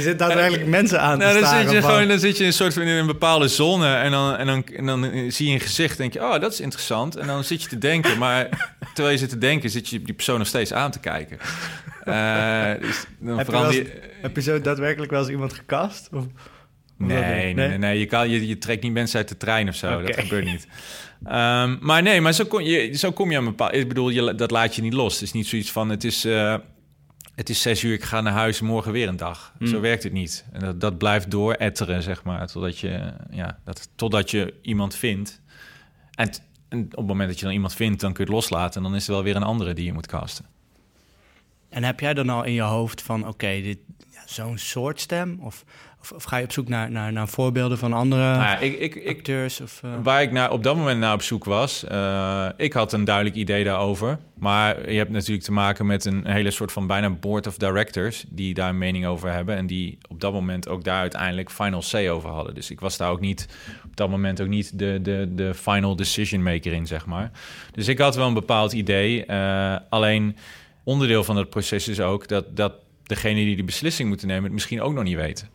zit 0.00 0.18
daadwerkelijk 0.18 0.66
mensen 0.66 1.00
aan 1.00 1.18
nou, 1.18 1.40
dan 1.40 1.48
zit 1.48 1.70
je 1.70 1.80
gewoon, 1.80 2.08
Dan 2.08 2.18
zit 2.18 2.36
je 2.36 2.44
een 2.44 2.52
soort 2.52 2.74
van 2.74 2.82
in 2.82 2.88
een 2.88 3.06
bepaalde 3.06 3.48
zone 3.48 3.94
en 3.94 4.10
dan, 4.10 4.36
en, 4.36 4.46
dan, 4.46 4.64
en 4.76 4.86
dan 4.86 5.30
zie 5.30 5.46
je 5.46 5.54
een 5.54 5.60
gezicht 5.60 5.96
denk 5.96 6.12
je, 6.12 6.20
oh, 6.20 6.40
dat 6.40 6.52
is 6.52 6.60
interessant. 6.60 7.16
En 7.16 7.26
dan 7.26 7.44
zit 7.44 7.62
je 7.62 7.68
te 7.68 7.78
denken, 7.78 8.18
maar 8.18 8.48
terwijl 8.94 9.14
je 9.14 9.20
zit 9.20 9.28
te 9.28 9.38
denken, 9.38 9.70
zit 9.70 9.88
je 9.88 10.02
die 10.02 10.14
persoon 10.14 10.38
nog 10.38 10.46
steeds 10.46 10.72
aan 10.72 10.90
te 10.90 11.00
kijken. 11.00 11.38
Uh, 12.04 12.72
dus 12.80 13.04
dan 13.18 13.38
heb, 13.38 13.72
je 13.72 14.00
heb 14.22 14.40
zo 14.40 14.60
daadwerkelijk 14.60 15.10
wel 15.10 15.20
eens 15.20 15.30
iemand 15.30 15.52
gecast? 15.52 16.08
Of? 16.12 16.24
Nee, 16.96 17.54
nee, 17.54 17.78
nee, 17.78 17.98
Je, 17.98 18.06
kan, 18.06 18.30
je, 18.30 18.48
je 18.48 18.58
trekt 18.58 18.82
niet 18.82 18.92
mensen 18.92 19.18
uit 19.18 19.28
de 19.28 19.36
trein 19.36 19.68
of 19.68 19.74
zo. 19.74 20.02
Dat 20.02 20.16
gebeurt 20.18 20.44
niet. 20.44 20.66
Um, 21.24 21.78
maar 21.80 22.02
nee, 22.02 22.20
maar 22.20 22.32
zo 22.32 22.44
kom 22.44 22.60
je, 22.60 22.96
zo 22.96 23.12
kom 23.12 23.30
je 23.30 23.36
aan 23.36 23.44
bepaald... 23.44 23.74
Ik 23.74 23.88
bedoel, 23.88 24.08
je, 24.08 24.34
dat 24.34 24.50
laat 24.50 24.74
je 24.74 24.82
niet 24.82 24.92
los. 24.92 25.12
Het 25.12 25.22
is 25.22 25.32
niet 25.32 25.46
zoiets 25.46 25.70
van... 25.70 25.88
Het 25.88 26.04
is... 26.04 26.24
Uh, 26.24 26.54
het 27.34 27.48
is 27.48 27.62
zes 27.62 27.82
uur, 27.82 27.92
ik 27.92 28.02
ga 28.02 28.20
naar 28.20 28.32
huis, 28.32 28.60
morgen 28.60 28.92
weer 28.92 29.08
een 29.08 29.16
dag. 29.16 29.54
Hmm. 29.58 29.66
Zo 29.66 29.80
werkt 29.80 30.02
het 30.02 30.12
niet. 30.12 30.44
En 30.52 30.60
dat, 30.60 30.80
dat 30.80 30.98
blijft 30.98 31.30
dooretteren, 31.30 32.02
zeg 32.02 32.22
maar, 32.22 32.46
totdat 32.46 32.78
je, 32.78 33.12
ja, 33.30 33.58
dat, 33.64 33.88
totdat 33.94 34.30
je 34.30 34.54
iemand 34.62 34.94
vindt. 34.94 35.40
En, 36.14 36.30
en 36.68 36.84
op 36.84 36.96
het 36.96 37.06
moment 37.06 37.28
dat 37.28 37.38
je 37.38 37.44
dan 37.44 37.54
iemand 37.54 37.74
vindt, 37.74 38.00
dan 38.00 38.12
kun 38.12 38.24
je 38.24 38.30
het 38.30 38.40
loslaten. 38.40 38.76
En 38.76 38.88
dan 38.88 38.96
is 38.96 39.06
er 39.06 39.12
wel 39.12 39.22
weer 39.22 39.36
een 39.36 39.42
andere 39.42 39.74
die 39.74 39.84
je 39.84 39.92
moet 39.92 40.06
casten. 40.06 40.44
En 41.68 41.84
heb 41.84 42.00
jij 42.00 42.14
dan 42.14 42.28
al 42.28 42.44
in 42.44 42.52
je 42.52 42.62
hoofd 42.62 43.02
van, 43.02 43.28
oké, 43.28 43.60
dit 43.60 43.78
ja, 44.10 44.22
zo'n 44.26 44.58
soort 44.58 45.00
stem? 45.00 45.38
Of, 45.40 45.64
of, 46.02 46.12
of 46.12 46.24
ga 46.24 46.36
je 46.36 46.44
op 46.44 46.52
zoek 46.52 46.68
naar, 46.68 46.90
naar, 46.90 47.12
naar 47.12 47.28
voorbeelden 47.28 47.78
van 47.78 47.92
andere 47.92 48.22
Nou 48.22 48.42
ja, 48.42 48.58
ik, 48.58 48.78
ik, 48.78 48.94
ik, 48.94 49.16
acteurs? 49.16 49.60
Of, 49.60 49.80
eh, 49.82 49.90
Waar 50.02 50.22
ik 50.22 50.32
naar, 50.32 50.50
op 50.50 50.62
dat 50.62 50.76
moment 50.76 51.00
naar 51.00 51.14
op 51.14 51.22
zoek 51.22 51.44
was, 51.44 51.84
eh, 51.84 52.48
ik 52.56 52.72
had 52.72 52.92
een 52.92 53.04
duidelijk 53.04 53.36
idee 53.36 53.64
daarover. 53.64 54.18
Maar 54.34 54.90
je 54.90 54.96
hebt 54.96 55.10
natuurlijk 55.10 55.44
te 55.44 55.52
maken 55.52 55.86
met 55.86 56.04
een 56.04 56.26
hele 56.26 56.50
soort 56.50 56.72
van 56.72 56.86
bijna 56.86 57.10
board 57.10 57.46
of 57.46 57.56
directors 57.56 58.24
die 58.28 58.54
daar 58.54 58.68
een 58.68 58.78
mening 58.78 59.06
over 59.06 59.32
hebben. 59.32 59.56
En 59.56 59.66
die 59.66 59.98
op 60.08 60.20
dat 60.20 60.32
moment 60.32 60.68
ook 60.68 60.84
daar 60.84 61.00
uiteindelijk 61.00 61.50
final 61.50 61.82
say 61.82 62.10
over 62.10 62.30
hadden. 62.30 62.54
Dus 62.54 62.70
ik 62.70 62.80
was 62.80 62.96
daar 62.96 63.10
ook 63.10 63.20
niet, 63.20 63.48
op 63.84 63.96
dat 63.96 64.08
moment 64.10 64.40
ook 64.40 64.48
niet 64.48 64.78
de, 64.78 64.98
de, 65.02 65.28
de 65.34 65.54
final 65.54 65.96
decision 65.96 66.42
maker 66.42 66.72
in, 66.72 66.86
zeg 66.86 67.06
maar. 67.06 67.30
Dus 67.72 67.88
ik 67.88 67.98
had 67.98 68.16
wel 68.16 68.26
een 68.26 68.34
bepaald 68.34 68.72
idee. 68.72 69.24
eh, 69.24 69.76
alleen 69.88 70.36
onderdeel 70.84 71.24
van 71.24 71.36
het 71.36 71.50
proces 71.50 71.88
is 71.88 72.00
ook 72.00 72.28
dat, 72.28 72.56
dat 72.56 72.72
degene 73.02 73.34
die 73.44 73.54
die 73.54 73.64
beslissing 73.64 74.08
moeten 74.08 74.26
nemen 74.26 74.44
het 74.44 74.52
misschien 74.52 74.82
ook 74.82 74.94
nog 74.94 75.04
niet 75.04 75.16
weten 75.16 75.48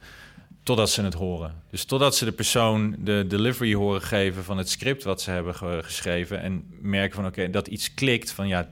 totdat 0.67 0.89
ze 0.89 1.01
het 1.01 1.13
horen. 1.13 1.53
Dus 1.69 1.85
totdat 1.85 2.15
ze 2.15 2.25
de 2.25 2.31
persoon 2.31 2.95
de 2.99 3.25
delivery 3.27 3.73
horen 3.73 4.01
geven 4.01 4.43
van 4.43 4.57
het 4.57 4.69
script 4.69 5.03
wat 5.03 5.21
ze 5.21 5.31
hebben 5.31 5.55
ge- 5.55 5.79
geschreven 5.83 6.41
en 6.41 6.63
merken 6.81 7.15
van 7.15 7.25
oké, 7.25 7.49
dat 7.49 7.67
iets 7.67 7.93
klikt 7.93 8.31
van 8.31 8.47
ja, 8.47 8.69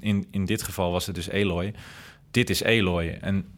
in, 0.00 0.26
in 0.30 0.44
dit 0.44 0.62
geval 0.62 0.92
was 0.92 1.06
het 1.06 1.14
dus 1.14 1.28
Eloy. 1.28 1.74
Dit 2.30 2.50
is 2.50 2.62
Eloy. 2.62 3.18
En 3.20 3.54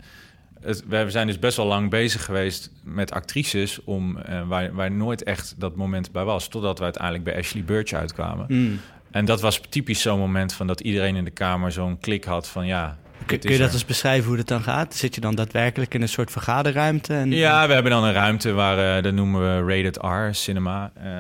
het, 0.60 0.84
we 0.86 1.10
zijn 1.10 1.26
dus 1.26 1.38
best 1.38 1.56
wel 1.56 1.66
lang 1.66 1.90
bezig 1.90 2.24
geweest 2.24 2.70
met 2.82 3.12
actrices 3.12 3.84
om 3.84 4.18
eh, 4.18 4.48
waar, 4.48 4.74
waar 4.74 4.90
nooit 4.92 5.22
echt 5.22 5.54
dat 5.58 5.76
moment 5.76 6.12
bij 6.12 6.24
was, 6.24 6.48
totdat 6.48 6.78
we 6.78 6.84
uiteindelijk 6.84 7.24
bij 7.24 7.36
Ashley 7.38 7.64
Birch 7.64 7.92
uitkwamen. 7.92 8.46
hmm. 8.48 8.80
En 9.10 9.24
dat 9.24 9.40
was 9.40 9.60
typisch 9.68 10.00
zo'n 10.00 10.18
moment 10.18 10.52
van 10.52 10.66
dat 10.66 10.80
iedereen 10.80 11.16
in 11.16 11.24
de 11.24 11.30
kamer 11.30 11.72
zo'n 11.72 11.98
klik 11.98 12.24
had 12.24 12.48
van 12.48 12.66
ja. 12.66 12.98
Kun, 13.38 13.52
je 13.52 13.58
dat 13.58 13.72
eens 13.72 13.84
beschrijven 13.84 14.28
hoe 14.28 14.36
dat 14.36 14.48
dan 14.48 14.62
gaat? 14.62 14.94
Zit 14.94 15.14
je 15.14 15.20
dan 15.20 15.34
daadwerkelijk 15.34 15.94
in 15.94 16.02
een 16.02 16.08
soort 16.08 16.30
vergaderruimte? 16.30 17.14
En, 17.14 17.30
Ja, 17.32 17.66
we 17.66 17.72
hebben 17.72 17.92
dan 17.92 18.04
een 18.04 18.12
ruimte 18.12 18.52
waar, 18.52 18.96
eh 18.96 19.02
dat 19.02 19.12
noemen 19.14 19.66
we 19.66 19.74
Rated 19.74 19.96
R, 19.96 20.34
cinema. 20.34 20.92
Eh, 20.94 21.10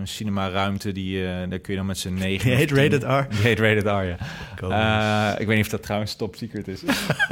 een 0.00 0.08
cinema-ruimte, 0.08 0.92
die, 0.92 1.26
eh, 1.26 1.32
daar 1.48 1.58
kun 1.58 1.72
je 1.72 1.76
dan 1.76 1.86
met 1.86 1.98
z'n 1.98 2.14
negen... 2.24 2.46
Die 2.48 2.56
heet 2.56 2.68
tien- 2.68 2.76
Rated 2.76 3.02
R? 3.02 3.28
Die 3.34 3.40
heet 3.42 3.58
Rated 3.58 3.84
R, 3.84 3.88
ja. 3.88 4.16
Ik 5.38 5.46
weet 5.46 5.56
niet 5.56 5.64
of 5.64 5.70
dat 5.70 5.82
trouwens 5.82 6.14
top 6.16 6.34
secret 6.36 6.68
is. 6.68 6.82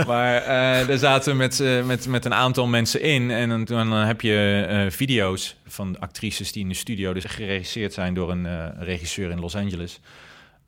maar 0.07 0.45
daar 0.87 0.99
zaten 0.99 1.33
we 1.33 1.39
met, 1.39 1.63
met, 1.87 2.07
met 2.07 2.25
een 2.25 2.35
aantal 2.35 2.67
mensen 2.67 3.01
in. 3.03 3.31
En 3.31 3.49
dan, 3.49 3.65
dan 3.65 3.93
heb 3.93 4.21
je 4.21 4.87
video's 4.91 5.57
van 5.67 5.97
actrices 6.01 6.53
die 6.53 6.63
in 6.63 6.69
de 6.69 6.75
studio... 6.75 7.13
dus 7.13 7.25
geregisseerd 7.25 7.93
zijn 7.93 8.15
door 8.15 8.31
een 8.31 8.73
regisseur 8.79 9.31
in 9.31 9.41
Los 9.41 9.57
Angeles... 9.57 10.01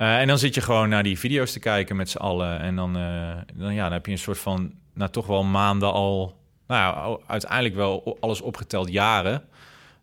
Eh, 0.05 0.21
en 0.21 0.27
dan 0.27 0.39
zit 0.39 0.55
je 0.55 0.61
gewoon 0.61 0.89
naar 0.89 1.03
die 1.03 1.19
video's 1.19 1.53
te 1.53 1.59
kijken 1.59 1.97
met 1.97 2.11
z'n 2.11 2.17
allen. 2.17 2.61
En 2.61 2.77
dan, 2.77 2.97
eh, 2.97 3.37
dan, 3.55 3.75
ja, 3.75 3.83
dan 3.83 3.93
heb 3.93 4.07
je 4.07 4.13
een 4.13 4.19
soort 4.19 4.39
van, 4.39 4.73
nou 4.95 5.11
toch 5.11 5.27
wel 5.27 5.45
maanden 5.45 5.93
al, 5.93 6.37
nou 6.67 6.81
ja, 6.81 7.19
uiteindelijk 7.27 7.75
wel 7.75 8.17
alles 8.21 8.41
opgeteld 8.41 8.89
jaren. 8.89 9.43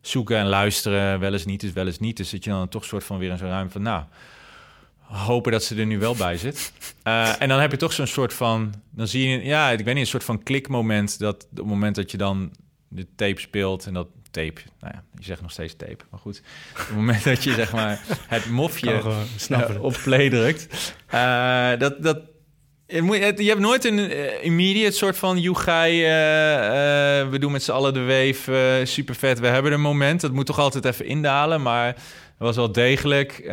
Zoeken 0.01 0.37
en 0.37 0.45
luisteren, 0.45 1.19
wel 1.19 1.33
eens 1.33 1.45
niet, 1.45 1.63
is 1.63 1.71
wel 1.71 1.85
eens 1.85 1.99
niet. 1.99 2.17
Dus 2.17 2.29
zit 2.29 2.43
je 2.43 2.49
dan 2.49 2.67
toch 2.67 2.85
soort 2.85 3.03
van 3.03 3.17
weer 3.17 3.31
in 3.31 3.37
zo'n 3.37 3.47
ruimte 3.47 3.71
van, 3.71 3.81
nou, 3.81 4.03
hopen 4.99 5.51
dat 5.51 5.63
ze 5.63 5.75
er 5.75 5.85
nu 5.85 5.99
wel 5.99 6.15
bij 6.15 6.37
zit. 6.37 6.71
Eh, 7.03 7.41
en 7.41 7.49
dan 7.49 7.59
heb 7.59 7.71
je 7.71 7.77
toch 7.77 7.93
zo'n 7.93 8.07
soort 8.07 8.33
van, 8.33 8.73
dan 8.89 9.07
zie 9.07 9.29
je, 9.29 9.43
ja, 9.43 9.69
ik 9.69 9.77
weet 9.77 9.93
niet, 9.93 10.03
een 10.03 10.09
soort 10.09 10.23
van 10.23 10.43
klikmoment. 10.43 11.19
Dat 11.19 11.47
op 11.51 11.57
het 11.57 11.65
moment 11.65 11.95
dat 11.95 12.11
je 12.11 12.17
dan 12.17 12.51
de 12.93 13.07
tape 13.15 13.39
speelt 13.39 13.85
en 13.85 13.93
dat 13.93 14.07
tape, 14.31 14.61
nou 14.79 14.93
ja, 14.93 15.03
je 15.17 15.23
zegt 15.23 15.41
nog 15.41 15.51
steeds 15.51 15.75
tape, 15.75 16.03
maar 16.09 16.19
goed. 16.19 16.41
Op 16.71 16.77
het 16.77 16.95
moment 16.95 17.23
dat 17.23 17.43
je 17.43 17.53
zeg 17.53 17.71
maar 17.73 18.01
het 18.27 18.49
mofje 18.49 19.01
eh, 19.49 19.83
op 19.83 19.99
play 20.03 20.29
drukt, 20.29 20.93
eh, 21.07 21.69
dat, 21.77 22.03
dat, 22.03 22.19
je, 22.87 23.43
hebt 23.47 23.59
nooit 23.59 23.85
een 23.85 23.99
eh, 23.99 24.43
immediate 24.43 24.95
soort 24.95 25.17
van 25.17 25.37
eh 25.37 25.51
eh 27.21 27.29
we 27.29 27.39
doen 27.39 27.51
met 27.51 27.63
z'n 27.63 27.71
allen 27.71 27.93
de 27.93 28.05
wave, 28.05 28.81
super 28.85 29.15
vet, 29.15 29.39
we 29.39 29.47
hebben 29.47 29.71
een 29.71 29.81
moment. 29.81 30.21
Dat 30.21 30.31
moet 30.31 30.45
toch 30.45 30.59
altijd 30.59 30.85
even 30.85 31.05
indalen, 31.05 31.61
maar 31.61 31.87
er 31.87 32.47
was 32.47 32.55
wel 32.55 32.71
degelijk 32.71 33.43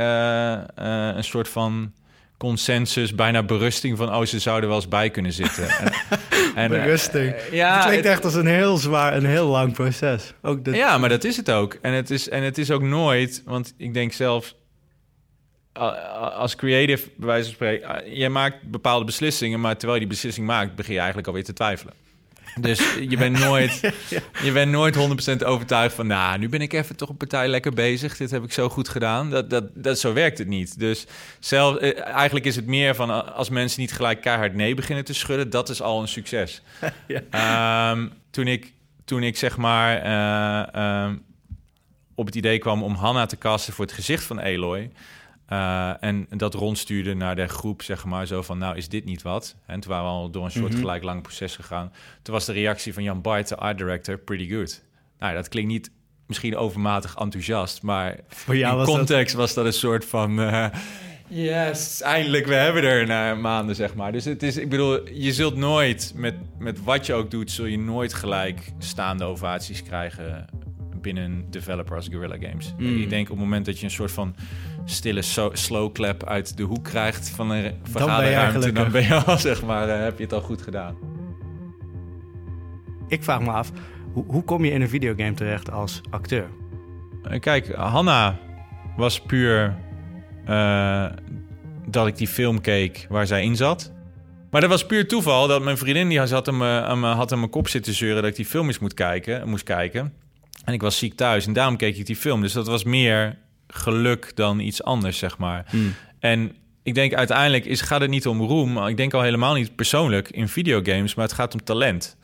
een 0.74 1.24
soort 1.24 1.48
van 1.48 1.92
consensus, 2.38 3.14
bijna 3.14 3.42
berusting 3.42 3.96
van, 3.96 4.14
oh, 4.14 4.24
ze 4.24 4.38
zouden 4.38 4.68
wel 4.68 4.79
eens 4.79 4.88
bij 4.88 5.11
kunnen 5.11 5.33
zitten. 5.33 5.68
en, 5.79 5.92
en, 6.59 6.73
eh, 6.73 6.83
Berusting. 6.83 7.35
ja, 7.51 7.75
het 7.77 7.85
klinkt 7.87 8.05
het- 8.05 8.12
echt 8.14 8.25
als 8.25 8.35
een 8.35 8.47
heel 8.47 8.77
zwaar 8.77 9.12
en 9.12 9.25
heel 9.25 9.47
lang 9.47 9.73
proces. 9.73 10.35
Ook 10.42 10.64
dat, 10.64 10.75
ja, 10.75 10.99
maar 10.99 11.09
dat 11.09 11.25
is 11.25 11.37
het 11.37 11.51
ook. 11.51 11.79
En 11.83 11.92
het 11.92 12.11
is, 12.11 12.29
en 12.29 12.42
het 12.42 12.59
is 12.59 12.71
ook 12.71 12.83
nooit, 12.83 13.42
want 13.44 13.75
ik 13.77 13.94
denk 13.94 14.12
zelf, 14.12 14.55
als 16.35 16.57
creative, 16.57 17.09
bij 17.16 17.27
wijze 17.27 17.44
van 17.44 17.55
spreken, 17.55 17.88
ah, 17.88 18.14
jij 18.16 18.29
maakt 18.29 18.62
bepaalde 18.62 19.05
beslissingen, 19.05 19.61
maar 19.61 19.73
terwijl 19.77 19.94
je 19.94 20.07
die 20.07 20.14
beslissing 20.14 20.47
maakt, 20.47 20.75
begin 20.75 20.92
je 20.92 20.99
eigenlijk 20.99 21.29
alweer 21.29 21.44
te 21.44 21.53
twijfelen. 21.53 21.92
Dus 22.61 22.94
je 23.09 23.16
bent 23.16 23.38
nooit, 23.38 23.81
je 24.47 24.53
bent 24.53 24.71
nooit 24.71 24.97
100% 25.42 25.44
overtuigd 25.44 25.94
van, 25.94 26.07
nou, 26.07 26.38
nu 26.38 26.49
ben 26.49 26.61
ik 26.61 26.73
even 26.73 26.97
toch 26.97 27.09
een 27.09 27.16
partij 27.16 27.49
lekker 27.49 27.73
bezig. 27.73 28.16
Dit 28.16 28.31
heb 28.31 28.44
ik 28.44 28.53
zo 28.53 28.68
goed 28.68 28.88
gedaan. 28.88 29.31
Dat, 29.31 29.51
dat, 29.51 29.64
dat, 29.75 29.99
zo 29.99 30.12
werkt 30.12 30.38
het 30.38 30.49
niet. 30.49 30.79
Dus 30.79 31.07
zelf, 31.38 31.77
eh, 31.77 32.05
eigenlijk 32.05 32.47
is 32.47 32.57
het 32.57 32.66
meer 32.66 32.94
van, 32.94 33.11
eh, 33.11 33.37
als 33.37 33.49
mensen 33.49 33.81
niet 33.81 33.92
gelijk 33.92 34.21
keihard 34.21 34.55
nee 34.55 34.75
beginnen 34.75 35.05
te 35.05 35.14
schudden, 35.14 35.51
dat 35.51 35.68
is 35.68 35.83
al 35.83 36.01
een 36.01 36.09
succes. 36.09 36.62
Ehm, 37.31 38.09
toen, 38.31 38.47
ik, 38.47 38.73
toen 39.05 39.23
ik 39.23 39.37
zeg 39.37 39.57
maar 39.57 39.97
eh, 39.97 40.75
ehm, 40.75 41.16
op 42.14 42.27
het 42.27 42.35
idee 42.35 42.59
kwam 42.59 42.83
om 42.83 42.94
Hanna 42.94 43.27
te 43.27 43.38
casten 43.38 43.73
voor 43.73 43.85
het 43.85 43.94
gezicht 43.94 44.25
van 44.25 44.40
Eloy. 44.40 44.90
Eh, 45.49 45.93
en 46.01 46.27
dat 46.31 46.55
rondstuurde 46.55 47.15
naar 47.15 47.37
de 47.37 47.47
groep, 47.49 47.83
zeg 47.83 48.05
maar, 48.05 48.27
zo 48.27 48.43
van, 48.43 48.59
nou, 48.59 48.77
is 48.77 48.89
dit 48.89 49.05
niet 49.05 49.23
wat? 49.23 49.57
En 49.67 49.81
toen 49.81 49.91
waren 49.91 50.07
we 50.07 50.13
al 50.13 50.31
door 50.31 50.45
een 50.45 50.51
soort 50.51 50.71
Mhm. 50.73 50.81
gelijk 50.81 51.03
lang 51.03 51.23
proces 51.23 51.57
gegaan. 51.57 51.93
Toen 52.23 52.35
was 52.35 52.45
de 52.45 52.53
reactie 52.53 52.95
van 52.95 53.03
Jan 53.03 53.21
Bart, 53.23 53.49
de 53.49 53.57
art 53.57 53.79
director, 53.79 54.19
pretty 54.19 54.49
good. 54.53 54.83
Nou, 55.19 55.35
dat 55.35 55.49
klinkt 55.49 55.71
niet 55.71 55.91
misschien 56.27 56.57
overmatig 56.57 57.17
enthousiast, 57.17 57.83
maar 57.83 58.17
Voor 58.29 58.57
jou 58.57 58.73
in 58.73 58.79
was 58.79 58.87
dat... 58.87 58.97
context 58.97 59.35
was 59.35 59.55
dat 59.55 59.65
een 59.67 59.73
soort 59.73 60.05
van... 60.05 60.41
eh, 60.41 60.67
yes, 61.29 62.01
eindelijk, 62.01 62.47
we 62.47 62.55
hebben 62.55 62.83
er 62.83 63.07
na 63.07 63.35
maanden, 63.35 63.75
zeg 63.75 63.95
maar. 63.95 64.13
Dus 64.13 64.25
het 64.25 64.43
is, 64.43 64.57
ik 64.57 64.69
bedoel, 64.69 65.09
je 65.09 65.33
zult 65.33 65.57
nooit, 65.57 66.13
met, 66.17 66.35
met 66.59 66.83
wat 66.85 67.07
je 67.07 67.13
ook 67.15 67.31
doet... 67.31 67.51
zul 67.51 67.65
je 67.65 67.79
nooit 67.79 68.15
gelijk 68.15 68.73
staande 68.79 69.25
ovaties 69.25 69.83
krijgen 69.83 70.45
binnen 71.01 71.25
een 71.25 71.47
developer 71.51 71.97
als 71.97 72.09
Guerrilla 72.09 72.37
Games. 72.49 72.73
Mm. 72.79 73.01
Ik 73.03 73.11
denk 73.11 73.25
op 73.31 73.37
het 73.37 73.45
moment 73.45 73.67
dat 73.67 73.79
je 73.79 73.85
een 73.85 73.91
soort 73.91 74.13
van 74.13 74.35
stille 74.85 75.23
so- 75.23 75.51
slow 75.53 75.93
clap 75.93 76.25
uit 76.25 76.57
de 76.57 76.62
hoek 76.62 76.85
krijgt 76.85 77.29
van 77.31 77.51
een 77.51 77.75
vergaderruimte... 77.83 78.73
dan 78.73 78.91
ben 78.91 79.03
je 79.03 79.14
al, 79.14 79.38
zeg 79.49 79.62
maar, 79.64 79.88
eh, 79.88 80.03
heb 80.03 80.17
je 80.19 80.25
het 80.25 80.33
al 80.33 80.41
goed 80.41 80.62
gedaan. 80.62 80.97
Ik 83.09 83.23
vraag 83.25 83.41
me 83.41 83.51
af, 83.51 83.71
hoe, 84.12 84.25
hoe 84.27 84.45
kom 84.45 84.64
je 84.64 84.71
in 84.71 84.81
een 84.81 84.88
videogame 84.88 85.35
terecht 85.35 85.71
als 85.71 86.01
acteur? 86.11 86.47
Eh, 87.23 87.41
Kijk, 87.41 87.75
Hanna 87.75 88.38
was 88.97 89.21
puur 89.21 89.77
eh, 90.45 91.07
dat 91.87 92.07
ik 92.07 92.17
die 92.17 92.29
film 92.29 92.61
keek 92.61 93.07
waar 93.09 93.27
zij 93.27 93.43
in 93.45 93.57
zat. 93.57 93.93
Maar 94.51 94.61
dat 94.61 94.71
was 94.71 94.87
puur 94.87 95.09
toeval 95.09 95.47
dat 95.47 95.62
mijn 95.62 95.79
vriendin 95.79 96.09
die 96.09 96.19
had, 96.21 96.47
hem, 96.47 96.62
aan 96.62 97.01
me- 97.01 97.07
had 97.07 97.33
aan 97.33 97.38
mijn 97.38 97.51
kop 97.51 97.69
zitten 97.69 97.95
zeuren 97.95 98.23
dat 98.23 98.31
ik 98.31 98.37
die 98.37 98.45
film 98.47 98.67
eens 98.67 98.79
moet 98.79 98.95
kijken, 98.95 99.49
moest 99.49 99.64
kijken. 99.64 100.12
En 100.64 100.73
ik 100.75 100.81
was 100.81 100.99
ziek 100.99 101.14
thuis 101.14 101.47
en 101.47 101.53
daarom 101.53 101.77
keek 101.77 101.97
ik 101.97 102.07
die 102.07 102.17
film. 102.17 102.41
Dus 102.41 102.53
dat 102.53 102.67
was 102.67 102.85
meer 102.85 103.38
geluk 103.69 104.37
dan 104.37 104.61
iets 104.61 104.83
anders, 104.83 105.19
zeg 105.19 105.39
maar. 105.39 105.67
En 106.21 106.57
ik 106.83 106.95
denk 106.95 107.15
uiteindelijk 107.15 107.65
is, 107.65 107.81
gaat 107.81 108.01
het 108.01 108.11
niet 108.11 108.27
om 108.27 108.41
roem. 108.41 108.87
Ik 108.87 108.97
denk 108.97 109.15
al 109.15 109.23
helemaal 109.23 109.55
niet 109.55 109.77
persoonlijk 109.77 110.31
in 110.31 110.49
videogames, 110.49 111.15
maar 111.15 111.25
het 111.25 111.35
gaat 111.35 111.55
om 111.55 111.65
talent. 111.65 112.17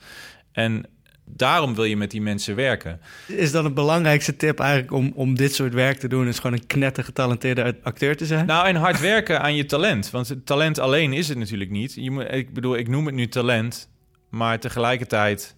En 0.51 0.85
daarom 1.25 1.75
wil 1.75 1.83
je 1.83 1.97
met 1.97 2.11
die 2.11 2.21
mensen 2.21 2.55
werken. 2.55 2.99
Is 3.27 3.51
dan 3.51 3.65
het 3.65 3.73
belangrijkste 3.73 4.35
tip 4.35 4.59
eigenlijk 4.59 4.91
om, 4.91 5.11
om 5.15 5.35
dit 5.35 5.55
soort 5.55 5.73
werk 5.73 5.97
te 5.97 6.07
doen... 6.07 6.27
is 6.27 6.39
gewoon 6.39 6.57
een 6.57 6.67
knetter 6.67 7.03
getalenteerde 7.03 7.77
acteur 7.83 8.17
te 8.17 8.25
zijn? 8.25 8.45
Nou, 8.45 8.67
en 8.67 8.75
hard 8.75 8.99
werken 9.15 9.41
aan 9.41 9.55
je 9.55 9.65
talent. 9.65 10.11
Want 10.11 10.35
talent 10.45 10.79
alleen 10.79 11.13
is 11.13 11.27
het 11.27 11.37
natuurlijk 11.37 11.71
niet. 11.71 11.93
Je 11.93 12.11
moet, 12.11 12.31
ik 12.31 12.53
bedoel, 12.53 12.77
ik 12.77 12.87
noem 12.87 13.05
het 13.05 13.15
nu 13.15 13.27
talent, 13.27 13.89
maar 14.29 14.59
tegelijkertijd 14.59 15.55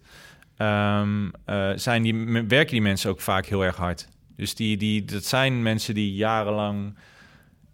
ehm, 0.56 1.28
eh, 1.44 1.70
zijn 1.74 2.02
die, 2.02 2.14
werken 2.48 2.72
die 2.72 2.82
mensen 2.82 3.10
ook 3.10 3.20
vaak 3.20 3.46
heel 3.46 3.64
erg 3.64 3.76
hard. 3.76 4.08
Dus 4.38 4.54
die, 4.54 4.76
die, 4.76 5.04
dat 5.04 5.24
zijn 5.24 5.62
mensen 5.62 5.94
die 5.94 6.14
jarenlang 6.14 6.94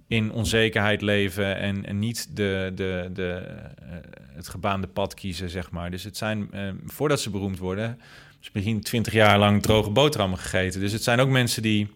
in 0.06 0.32
onzekerheid 0.32 1.00
leven 1.00 1.56
en, 1.56 1.86
en 1.86 1.98
niet 1.98 2.36
de, 2.36 2.72
de, 2.74 3.10
de, 3.12 3.32
eh, 3.32 3.88
het 4.34 4.48
gebaande 4.48 4.86
pad 4.86 5.14
kiezen, 5.14 5.50
zeg 5.50 5.70
maar. 5.70 5.90
Dus 5.90 6.04
het 6.04 6.16
zijn, 6.16 6.48
eh, 6.52 6.68
voordat 6.86 7.20
ze 7.20 7.30
beroemd 7.30 7.58
worden, 7.58 7.98
ze 8.40 8.50
misschien 8.52 8.80
twintig 8.80 9.12
jaar 9.12 9.38
lang 9.38 9.62
droge 9.62 9.90
boterhammen 9.90 10.38
gegeten. 10.38 10.80
Dus 10.80 10.92
het 10.92 11.02
zijn 11.02 11.20
ook 11.20 11.28
mensen 11.28 11.62
die 11.62 11.88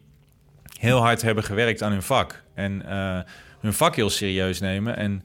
heel 0.79 0.99
hard 0.99 1.23
hebben 1.23 1.45
gewerkt 1.45 1.83
aan 1.83 1.93
hun 1.93 2.03
vak. 2.03 2.43
En 2.55 2.87
eh, 2.87 3.21
hun 3.61 3.73
vak 3.73 3.97
heel 3.97 4.11
serieus 4.11 4.61
nemen. 4.61 4.97
En 4.97 5.23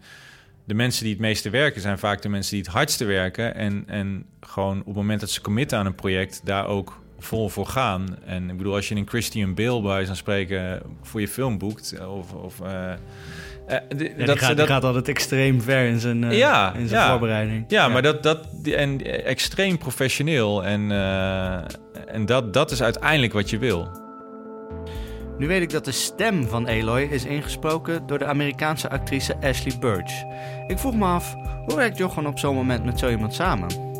de 0.65 0.73
mensen 0.73 1.03
die 1.03 1.13
het 1.13 1.21
meeste 1.21 1.49
werken 1.49 1.81
zijn 1.81 1.99
vaak 1.99 2.21
de 2.21 2.29
mensen 2.29 2.51
die 2.51 2.61
het 2.61 2.73
hardste 2.73 3.05
werken. 3.05 3.55
En, 3.55 3.83
en 3.87 4.25
gewoon 4.39 4.79
op 4.79 4.85
het 4.85 4.95
moment 4.95 5.19
dat 5.19 5.29
ze 5.29 5.41
committen 5.41 5.77
aan 5.77 5.85
een 5.85 5.95
project, 5.95 6.41
daar 6.43 6.67
ook 6.67 7.02
vol 7.23 7.49
voor 7.49 7.65
gaan. 7.65 8.17
En 8.25 8.49
ik 8.49 8.57
bedoel, 8.57 8.75
als 8.75 8.89
je 8.89 8.95
een 8.95 9.07
Christian 9.07 9.53
Bale 9.53 9.81
bij 9.81 10.05
zou 10.05 10.17
spreken 10.17 10.81
voor 11.01 11.21
je 11.21 11.27
film 11.27 11.57
boekt, 11.57 11.95
of. 12.07 12.33
of 12.33 12.59
uh, 12.59 12.69
uh, 12.69 13.77
ja, 14.17 14.25
dat, 14.25 14.39
gaat, 14.39 14.57
dat, 14.57 14.67
gaat 14.67 14.83
altijd 14.83 15.07
extreem 15.07 15.61
ver 15.61 15.85
in 15.85 15.99
zijn, 15.99 16.23
uh, 16.23 16.37
ja, 16.37 16.73
in 16.73 16.87
zijn 16.87 17.01
ja, 17.01 17.09
voorbereiding. 17.09 17.65
Ja, 17.67 17.87
maar 17.87 18.01
dat, 18.01 18.23
dat 18.23 18.47
en 18.63 19.23
extreem 19.25 19.77
professioneel. 19.77 20.63
En, 20.63 20.91
en 22.07 22.25
dat, 22.25 22.53
dat 22.53 22.71
is 22.71 22.81
uiteindelijk 22.81 23.33
wat 23.33 23.49
je 23.49 23.57
wil. 23.57 24.01
Nu 25.37 25.47
weet 25.47 25.61
ik 25.61 25.69
dat 25.69 25.85
de 25.85 25.91
stem 25.91 26.47
van 26.47 26.67
Eloy 26.67 27.01
is 27.01 27.25
ingesproken 27.25 28.07
door 28.07 28.17
de 28.17 28.25
Amerikaanse 28.25 28.89
actrice 28.89 29.35
Ashley 29.41 29.77
Burch. 29.79 30.23
Ik 30.67 30.79
vroeg 30.79 30.95
me 30.95 31.05
af, 31.05 31.35
hoe 31.65 31.75
werkt 31.75 31.97
Jochen 31.97 32.25
op 32.25 32.39
zo'n 32.39 32.55
moment 32.55 32.85
met 32.85 32.99
zo 32.99 33.09
iemand 33.09 33.33
samen? 33.33 33.92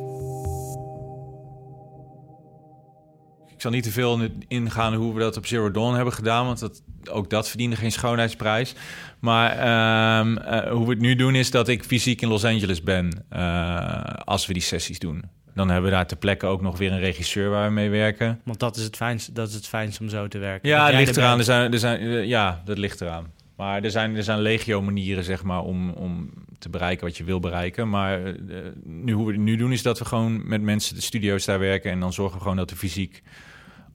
Zal 3.63 3.71
niet 3.71 3.83
te 3.83 3.91
veel 3.91 4.19
ingaan 4.47 4.93
hoe 4.93 5.13
we 5.13 5.19
dat 5.19 5.37
op 5.37 5.45
Zero 5.45 5.71
Dawn 5.71 5.95
hebben 5.95 6.13
gedaan, 6.13 6.45
want 6.45 6.59
dat, 6.59 6.81
ook 7.09 7.29
dat 7.29 7.49
verdiende 7.49 7.75
geen 7.75 7.91
schoonheidsprijs. 7.91 8.75
Maar 9.19 9.51
ehm, 9.51 10.37
eh, 10.37 10.71
hoe 10.71 10.85
we 10.85 10.91
het 10.91 10.99
nu 10.99 11.15
doen 11.15 11.35
is 11.35 11.51
dat 11.51 11.67
ik 11.67 11.83
fysiek 11.83 12.21
in 12.21 12.27
Los 12.27 12.45
Angeles 12.45 12.81
ben 12.81 13.25
uh, 13.33 14.03
als 14.03 14.45
we 14.45 14.53
die 14.53 14.61
sessies 14.61 14.99
doen. 14.99 15.23
Dan 15.53 15.69
hebben 15.69 15.89
we 15.89 15.95
daar 15.95 16.07
ter 16.07 16.17
plekke 16.17 16.45
ook 16.45 16.61
nog 16.61 16.77
weer 16.77 16.91
een 16.91 16.99
regisseur 16.99 17.49
waar 17.49 17.67
we 17.67 17.73
mee 17.73 17.89
werken. 17.89 18.41
Want 18.43 18.59
dat 18.59 18.75
is 18.75 18.83
het 18.83 18.95
fijnste, 18.95 19.31
dat 19.31 19.47
is 19.47 19.53
het 19.53 19.67
fijnste 19.67 20.03
om 20.03 20.09
zo 20.09 20.27
te 20.27 20.37
werken. 20.37 20.69
Ja, 20.69 20.85
het 20.85 20.95
ligt 20.95 21.17
eraan. 21.17 21.37
Er 21.37 21.43
zijn, 21.43 21.73
er 21.73 21.79
zijn, 21.79 21.99
eh, 21.99 22.25
ja, 22.25 22.61
dat 22.65 22.77
ligt 22.77 23.01
eraan. 23.01 23.31
Maar 23.55 23.83
er 23.83 23.91
zijn, 23.91 24.15
er 24.15 24.23
zijn 24.23 24.39
legio 24.39 24.81
manieren 24.81 25.23
zeg 25.23 25.43
maar, 25.43 25.61
om, 25.61 25.89
om 25.89 26.29
te 26.59 26.69
bereiken 26.69 27.05
wat 27.05 27.17
je 27.17 27.23
wil 27.23 27.39
bereiken. 27.39 27.89
Maar 27.89 28.21
uh, 28.21 28.35
nu, 28.83 29.13
hoe 29.13 29.25
we 29.25 29.31
het 29.31 29.41
nu 29.41 29.55
doen 29.55 29.71
is 29.71 29.81
dat 29.81 29.99
we 29.99 30.05
gewoon 30.05 30.47
met 30.47 30.61
mensen 30.61 30.95
de 30.95 31.01
studio's 31.01 31.45
daar 31.45 31.59
werken. 31.59 31.91
En 31.91 31.99
dan 31.99 32.13
zorgen 32.13 32.35
we 32.35 32.41
gewoon 32.41 32.57
dat 32.57 32.69
de 32.69 32.75
fysiek 32.75 33.23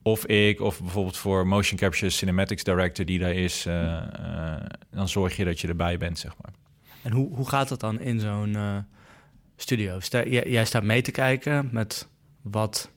of 0.01 0.25
ik 0.25 0.61
of 0.61 0.81
bijvoorbeeld 0.81 1.17
voor 1.17 1.47
motion 1.47 1.79
capture 1.79 2.09
cinematics 2.09 2.63
director 2.63 3.05
die 3.05 3.19
daar 3.19 3.33
is, 3.33 3.65
uh, 3.65 3.97
dan 4.91 5.09
zorg 5.09 5.35
je 5.35 5.45
dat 5.45 5.59
je 5.59 5.67
erbij 5.67 5.97
bent, 5.97 6.19
zeg 6.19 6.31
maar. 6.41 6.53
En 7.01 7.11
hoe, 7.11 7.35
hoe 7.35 7.49
gaat 7.49 7.69
dat 7.69 7.79
dan 7.79 7.99
in 7.99 8.19
zo'n 8.19 8.85
studio. 9.55 9.99
jij, 10.29 10.65
staat 10.65 10.83
mee 10.83 11.01
te 11.01 11.11
kijken 11.11 11.69
met 11.71 12.07
wat 12.41 12.89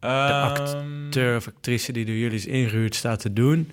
de 0.00 0.06
ehm, 0.06 1.04
acteur 1.04 1.36
of 1.36 1.48
actrice 1.48 1.92
die 1.92 2.04
door 2.04 2.14
jullie 2.14 2.36
is 2.36 2.46
ingehuurd 2.46 2.94
staat 2.94 3.20
te 3.20 3.32
doen. 3.32 3.70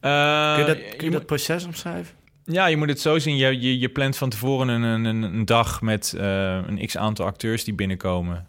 Kun 0.00 0.10
je 0.10 0.64
dat, 0.66 0.96
kun 0.96 1.06
je 1.06 1.10
dat 1.10 1.26
proces 1.26 1.64
omschrijven? 1.64 2.14
Ja, 2.44 2.66
je 2.66 2.76
moet 2.76 2.88
het 2.88 3.00
zo 3.00 3.18
zien. 3.18 3.36
Je, 3.36 3.60
je, 3.60 3.78
je 3.78 3.88
plant 3.88 4.16
van 4.16 4.30
tevoren 4.30 4.68
een, 4.68 5.04
een, 5.04 5.22
een 5.22 5.44
dag 5.44 5.82
met 5.82 6.14
een 6.16 6.86
x-aantal 6.86 7.26
acteurs 7.26 7.64
die 7.64 7.74
binnenkomen. 7.74 8.46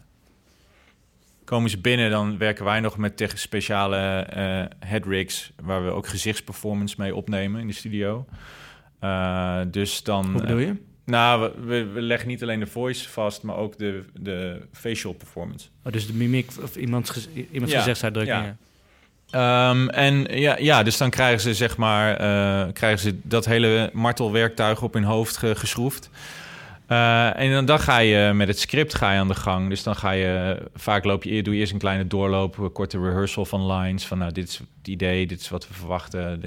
Komen 1.48 1.70
ze 1.70 1.78
binnen, 1.78 2.10
dan 2.10 2.38
werken 2.38 2.64
wij 2.64 2.80
nog 2.80 2.96
met 2.96 3.16
tegen 3.16 3.38
speciale 3.38 4.26
uh, 4.36 4.88
headrigs... 4.88 5.52
waar 5.62 5.84
we 5.84 5.90
ook 5.90 6.06
gezichtsperformance 6.06 6.94
mee 6.98 7.14
opnemen 7.14 7.60
in 7.60 7.66
de 7.66 7.72
studio. 7.72 8.26
dus 9.70 10.02
dan... 10.02 10.30
Hoe 10.30 10.40
bedoel 10.40 10.58
je? 10.58 10.74
Nou, 11.04 11.52
we, 11.64 11.84
we, 11.84 12.00
leggen 12.00 12.28
niet 12.28 12.42
alleen 12.42 12.60
de 12.60 12.66
voice 12.66 13.08
vast, 13.08 13.42
maar 13.42 13.56
ook 13.56 13.78
de, 13.78 14.04
de 14.14 14.62
facial 14.72 15.12
performance. 15.12 15.68
Oh, 15.84 15.92
dus 15.92 16.06
de 16.06 16.12
mimiek 16.12 16.50
of 16.62 16.76
iemands, 16.76 17.28
iemands 17.50 17.72
ja, 17.72 17.78
gezichtsuitdrukkingen. 17.78 18.58
Ja. 19.26 19.70
Um, 19.70 19.88
en 19.88 20.26
ja, 20.30 20.56
ja, 20.58 20.82
dus 20.82 20.96
dan 20.96 21.10
krijgen 21.10 21.40
ze 21.40 21.54
zeg 21.54 21.76
maar 21.76 22.10
uh, 22.10 22.72
krijgen 22.72 22.98
ze 22.98 23.18
dat 23.22 23.44
hele 23.44 23.90
martelwerktuig 23.92 24.82
op 24.82 24.94
hun 24.94 25.04
hoofd 25.04 25.36
geschroefd. 25.36 26.10
Uh, 26.88 27.40
en 27.40 27.66
dan, 27.66 27.80
ga 27.80 27.98
je 27.98 28.32
met 28.32 28.48
het 28.48 28.58
script 28.58 28.94
ga 28.94 29.12
je 29.12 29.18
aan 29.18 29.28
de 29.28 29.34
gang. 29.34 29.68
Dus 29.68 29.82
dan 29.82 29.96
ga 29.96 30.10
je 30.10 30.62
vaak 30.74 31.04
loop 31.04 31.22
je 31.22 31.42
doe 31.42 31.54
je 31.54 31.60
eerst 31.60 31.72
een 31.72 31.78
kleine 31.78 32.06
doorloop, 32.06 32.58
een 32.58 32.72
korte 32.72 32.98
rehearsal 32.98 33.44
van 33.44 33.72
lines. 33.72 34.06
Van 34.06 34.18
nou, 34.18 34.32
dit 34.32 34.48
is 34.48 34.58
het 34.58 34.88
idee, 34.88 35.26
dit 35.26 35.40
is 35.40 35.48
wat 35.48 35.68
we 35.68 35.74
verwachten 35.74 36.40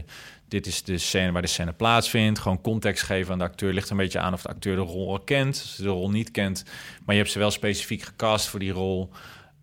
dit 0.51 0.67
is 0.67 0.83
de 0.83 0.97
scène 0.97 1.31
waar 1.31 1.41
de 1.41 1.47
scène 1.47 1.73
plaatsvindt. 1.73 2.39
Gewoon 2.39 2.61
context 2.61 3.03
geven 3.03 3.31
aan 3.31 3.37
de 3.37 3.43
acteur. 3.43 3.73
Ligt 3.73 3.89
een 3.89 3.97
beetje 3.97 4.19
aan 4.19 4.33
of 4.33 4.41
de 4.41 4.49
acteur 4.49 4.75
de 4.75 4.81
rol 4.81 5.11
al 5.11 5.19
kent. 5.19 5.59
Als 5.61 5.75
ze 5.75 5.81
de 5.81 5.89
rol 5.89 6.09
niet 6.09 6.31
kent, 6.31 6.63
maar 7.05 7.15
je 7.15 7.21
hebt 7.21 7.33
ze 7.33 7.39
wel 7.39 7.51
specifiek 7.51 8.01
gecast 8.01 8.47
voor 8.47 8.59
die 8.59 8.71
rol. 8.71 9.09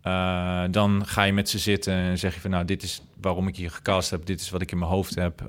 Uh, 0.03 0.63
dan 0.71 1.05
ga 1.05 1.23
je 1.23 1.33
met 1.33 1.49
ze 1.49 1.59
zitten 1.59 1.93
en 1.93 2.17
zeg 2.17 2.33
je 2.33 2.39
van 2.39 2.49
nou, 2.49 2.65
dit 2.65 2.83
is 2.83 3.01
waarom 3.21 3.47
ik 3.47 3.55
hier 3.55 3.71
gecast 3.71 4.09
heb. 4.09 4.25
Dit 4.25 4.41
is 4.41 4.49
wat 4.49 4.61
ik 4.61 4.71
in 4.71 4.77
mijn 4.77 4.91
hoofd 4.91 5.15
heb. 5.15 5.41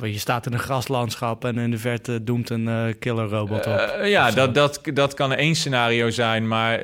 Uh, 0.00 0.12
je 0.12 0.18
staat 0.18 0.46
in 0.46 0.52
een 0.52 0.58
graslandschap 0.58 1.44
en 1.44 1.58
in 1.58 1.70
de 1.70 1.78
verte 1.78 2.24
doemt 2.24 2.50
een 2.50 2.66
uh, 2.66 2.84
killer 2.98 3.28
robot 3.28 3.66
op. 3.66 3.98
ja, 4.04 4.30
dat, 4.30 4.54
dat, 4.54 4.80
dat 4.94 5.14
kan 5.14 5.32
één 5.32 5.54
scenario 5.54 6.10
zijn, 6.10 6.48
maar 6.48 6.80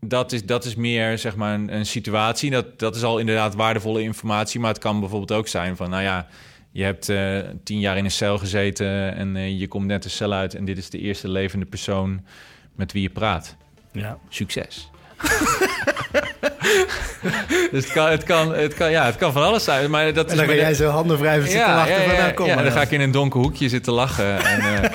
dat 0.00 0.32
is, 0.32 0.44
dat 0.44 0.64
is 0.64 0.74
meer 0.74 1.18
zeg 1.18 1.36
maar 1.36 1.54
een, 1.54 1.74
een 1.74 1.86
situatie. 1.86 2.50
Dat, 2.50 2.78
dat 2.78 2.96
is 2.96 3.02
al 3.02 3.18
inderdaad 3.18 3.54
waardevolle 3.54 4.02
informatie. 4.02 4.60
Maar 4.60 4.70
het 4.70 4.82
kan 4.82 5.00
bijvoorbeeld 5.00 5.32
ook 5.32 5.48
zijn 5.48 5.76
van 5.76 5.90
nou 5.90 6.02
ja 6.02 6.26
je 6.70 6.84
hebt 6.84 7.12
tien 7.64 7.80
jaar 7.80 7.96
in 7.96 8.04
een 8.04 8.10
cel 8.10 8.38
gezeten 8.38 9.14
en 9.14 9.58
je 9.58 9.68
komt 9.68 9.86
net 9.86 10.02
de 10.02 10.08
cel 10.08 10.32
uit 10.32 10.54
en 10.54 10.64
dit 10.64 10.78
is 10.78 10.90
de 10.90 10.98
eerste 10.98 11.28
levende 11.28 11.66
persoon 11.66 12.24
met 12.74 12.92
wie 12.92 13.02
je 13.02 13.10
praat. 13.10 13.56
Ja. 13.92 14.18
Succes. 14.28 14.90
dus 17.72 17.84
het 17.84 17.92
kan, 17.92 18.10
het, 18.10 18.22
kan, 18.22 18.54
het, 18.54 18.74
kan, 18.74 18.90
ja, 18.90 19.04
het 19.04 19.16
kan 19.16 19.32
van 19.32 19.42
alles 19.42 19.64
zijn. 19.64 19.90
Maar 19.90 20.12
dat 20.12 20.30
en 20.30 20.36
dan 20.36 20.46
ga 20.46 20.54
jij 20.54 20.74
zo 20.74 20.88
handen 20.88 21.18
wrijven 21.18 21.48
zitten 21.48 21.68
ja, 21.68 21.74
lachen. 21.74 21.92
Ja, 21.92 22.00
ja, 22.00 22.34
van, 22.34 22.46
nou, 22.46 22.48
ja, 22.48 22.62
dan 22.62 22.72
ga 22.72 22.80
ik 22.80 22.90
in 22.90 23.00
een 23.00 23.10
donker 23.10 23.40
hoekje 23.40 23.68
zitten 23.68 23.92
lachen. 23.92 24.44
en, 24.44 24.90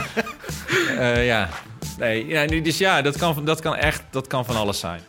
uh, 0.99 1.25
ja. 1.31 1.49
Nee, 1.97 2.27
ja, 2.27 2.45
dus 2.45 2.77
ja, 2.77 3.01
dat 3.01 3.17
kan, 3.17 3.45
dat 3.45 3.59
kan 3.59 3.75
echt 3.75 4.03
dat 4.09 4.27
kan 4.27 4.45
van 4.45 4.55
alles 4.55 4.79
zijn. 4.79 5.01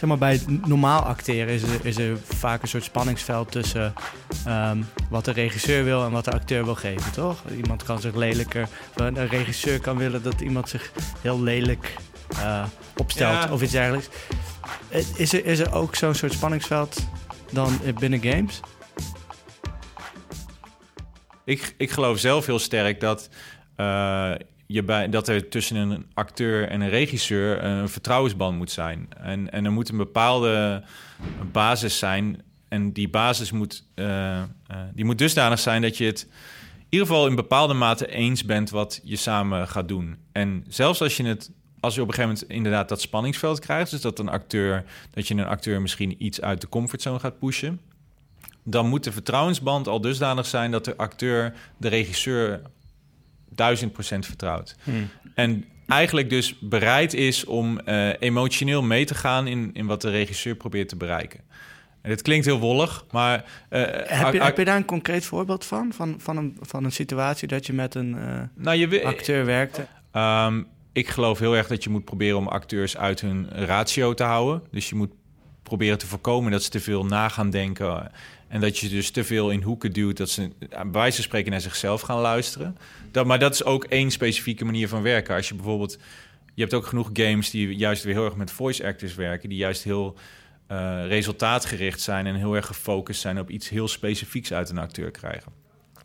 zeg 0.00 0.08
maar, 0.08 0.18
bij 0.18 0.40
normaal 0.66 1.00
acteren 1.00 1.54
is 1.54 1.62
er, 1.62 1.68
is 1.82 1.98
er 1.98 2.18
vaak 2.24 2.62
een 2.62 2.68
soort 2.68 2.84
spanningsveld 2.84 3.50
tussen 3.52 3.94
um, 4.48 4.86
wat 5.10 5.24
de 5.24 5.32
regisseur 5.32 5.84
wil 5.84 6.04
en 6.04 6.10
wat 6.10 6.24
de 6.24 6.32
acteur 6.32 6.64
wil 6.64 6.74
geven, 6.74 7.12
toch? 7.12 7.42
Iemand 7.56 7.82
kan 7.82 8.00
zich 8.00 8.14
lelijker, 8.14 8.68
een 8.94 9.28
regisseur 9.28 9.80
kan 9.80 9.96
willen 9.96 10.22
dat 10.22 10.40
iemand 10.40 10.68
zich 10.68 10.92
heel 11.20 11.42
lelijk 11.42 11.96
uh, 12.32 12.64
opstelt 12.96 13.50
of 13.50 13.62
iets 13.62 13.72
dergelijks. 13.72 14.08
Eh, 14.88 15.02
is 15.16 15.32
er, 15.32 15.44
is 15.44 15.58
er 15.58 15.74
ook 15.74 15.94
zo'n 15.94 16.14
soort 16.14 16.32
spanningsveld 16.32 17.06
dan 17.52 17.80
binnen 17.98 18.22
games? 18.22 18.60
Ik, 21.44 21.74
ik 21.76 21.90
geloof 21.90 22.18
zelf 22.18 22.46
heel 22.46 22.58
sterk 22.58 23.00
dat 23.00 23.28
uh, 23.76 24.32
je 24.66 24.82
bij, 24.82 25.08
dat 25.08 25.28
er 25.28 25.48
tussen 25.48 25.76
een 25.76 26.06
acteur 26.14 26.68
en 26.68 26.80
een 26.80 26.88
regisseur 26.88 27.64
een 27.64 27.88
vertrouwensband 27.88 28.56
moet 28.56 28.70
zijn. 28.70 29.08
En, 29.16 29.52
en 29.52 29.64
er 29.64 29.72
moet 29.72 29.88
een 29.88 29.96
bepaalde 29.96 30.84
basis 31.52 31.98
zijn. 31.98 32.42
En 32.68 32.92
die 32.92 33.08
basis 33.08 33.50
moet, 33.50 33.84
uh, 33.94 34.42
die 34.94 35.04
moet 35.04 35.18
dusdanig 35.18 35.58
zijn 35.58 35.82
dat 35.82 35.96
je 35.96 36.04
het 36.04 36.26
in 36.90 36.96
ieder 36.98 37.06
geval 37.06 37.26
in 37.26 37.34
bepaalde 37.34 37.74
mate 37.74 38.06
eens 38.06 38.44
bent 38.44 38.70
wat 38.70 39.00
je 39.04 39.16
samen 39.16 39.68
gaat 39.68 39.88
doen. 39.88 40.16
En 40.32 40.64
zelfs 40.68 41.02
als 41.02 41.16
je 41.16 41.24
het 41.24 41.50
als 41.80 41.94
je 41.94 42.00
op 42.00 42.08
een 42.08 42.14
gegeven 42.14 42.34
moment 42.36 42.56
inderdaad 42.56 42.88
dat 42.88 43.00
spanningsveld 43.00 43.58
krijgt, 43.58 43.90
dus 43.90 44.00
dat 44.00 44.18
een 44.18 44.28
acteur, 44.28 44.84
dat 45.10 45.28
je 45.28 45.34
een 45.34 45.46
acteur 45.46 45.80
misschien 45.80 46.24
iets 46.24 46.40
uit 46.40 46.60
de 46.60 46.68
comfortzone 46.68 47.18
gaat 47.18 47.38
pushen, 47.38 47.80
dan 48.62 48.86
moet 48.86 49.04
de 49.04 49.12
vertrouwensband 49.12 49.88
al 49.88 50.00
dusdanig 50.00 50.46
zijn 50.46 50.70
dat 50.70 50.84
de 50.84 50.96
acteur 50.96 51.54
de 51.76 51.88
regisseur 51.88 52.62
duizend 53.48 53.92
procent 53.92 54.26
vertrouwt. 54.26 54.76
Hmm. 54.82 55.08
En 55.34 55.64
eigenlijk 55.86 56.30
dus 56.30 56.58
bereid 56.58 57.14
is 57.14 57.44
om 57.44 57.80
uh, 57.86 58.10
emotioneel 58.18 58.82
mee 58.82 59.04
te 59.04 59.14
gaan 59.14 59.46
in, 59.46 59.70
in 59.72 59.86
wat 59.86 60.00
de 60.00 60.10
regisseur 60.10 60.54
probeert 60.54 60.88
te 60.88 60.96
bereiken. 60.96 61.40
En 62.00 62.10
het 62.10 62.22
klinkt 62.22 62.46
heel 62.46 62.58
wollig, 62.58 63.04
maar... 63.10 63.44
Uh, 63.70 63.80
heb, 63.90 64.32
je, 64.32 64.42
heb 64.42 64.56
je 64.56 64.64
daar 64.64 64.76
een 64.76 64.84
concreet 64.84 65.24
voorbeeld 65.24 65.64
van? 65.64 65.92
Van, 65.92 66.14
van, 66.18 66.36
een, 66.36 66.56
van 66.60 66.84
een 66.84 66.92
situatie 66.92 67.48
dat 67.48 67.66
je 67.66 67.72
met 67.72 67.94
een 67.94 68.14
uh, 68.14 68.40
nou, 68.54 68.76
je, 68.76 69.04
acteur 69.04 69.44
werkte? 69.44 69.86
Um, 70.12 70.66
ik 70.92 71.08
geloof 71.08 71.38
heel 71.38 71.56
erg 71.56 71.66
dat 71.66 71.84
je 71.84 71.90
moet 71.90 72.04
proberen 72.04 72.38
om 72.38 72.48
acteurs 72.48 72.96
uit 72.96 73.20
hun 73.20 73.48
ratio 73.48 74.14
te 74.14 74.22
houden. 74.22 74.62
Dus 74.70 74.88
je 74.88 74.94
moet 74.94 75.12
proberen 75.62 75.98
te 75.98 76.06
voorkomen 76.06 76.52
dat 76.52 76.62
ze 76.62 76.70
te 76.70 76.80
veel 76.80 77.04
na 77.04 77.28
gaan 77.28 77.50
denken 77.50 78.10
en 78.48 78.60
dat 78.60 78.78
je 78.78 78.88
dus 78.88 79.10
te 79.10 79.24
veel 79.24 79.50
in 79.50 79.62
hoeken 79.62 79.92
duwt 79.92 80.16
dat 80.16 80.28
ze 80.28 80.50
bij 80.86 81.12
van 81.12 81.22
spreken 81.22 81.50
naar 81.50 81.60
zichzelf 81.60 82.00
gaan 82.00 82.20
luisteren. 82.20 82.76
Dat, 83.10 83.26
maar 83.26 83.38
dat 83.38 83.54
is 83.54 83.64
ook 83.64 83.84
één 83.84 84.10
specifieke 84.10 84.64
manier 84.64 84.88
van 84.88 85.02
werken. 85.02 85.34
Als 85.34 85.48
je 85.48 85.54
bijvoorbeeld. 85.54 85.98
Je 86.54 86.66
hebt 86.66 86.74
ook 86.74 86.86
genoeg 86.86 87.10
games 87.12 87.50
die 87.50 87.76
juist 87.76 88.04
weer 88.04 88.14
heel 88.14 88.24
erg 88.24 88.36
met 88.36 88.50
voice 88.50 88.86
actors 88.86 89.14
werken, 89.14 89.48
die 89.48 89.58
juist 89.58 89.82
heel 89.82 90.16
uh, 90.68 91.06
resultaatgericht 91.06 92.00
zijn 92.00 92.26
en 92.26 92.34
heel 92.34 92.54
erg 92.54 92.66
gefocust 92.66 93.20
zijn 93.20 93.38
op 93.38 93.50
iets 93.50 93.68
heel 93.68 93.88
specifieks 93.88 94.52
uit 94.52 94.70
een 94.70 94.78
acteur 94.78 95.10
krijgen. 95.10 95.52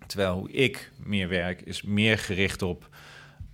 Terwijl 0.08 0.34
hoe 0.34 0.52
ik 0.52 0.92
meer 0.98 1.28
werk, 1.28 1.62
is 1.62 1.82
meer 1.82 2.18
gericht 2.18 2.62
op 2.62 2.90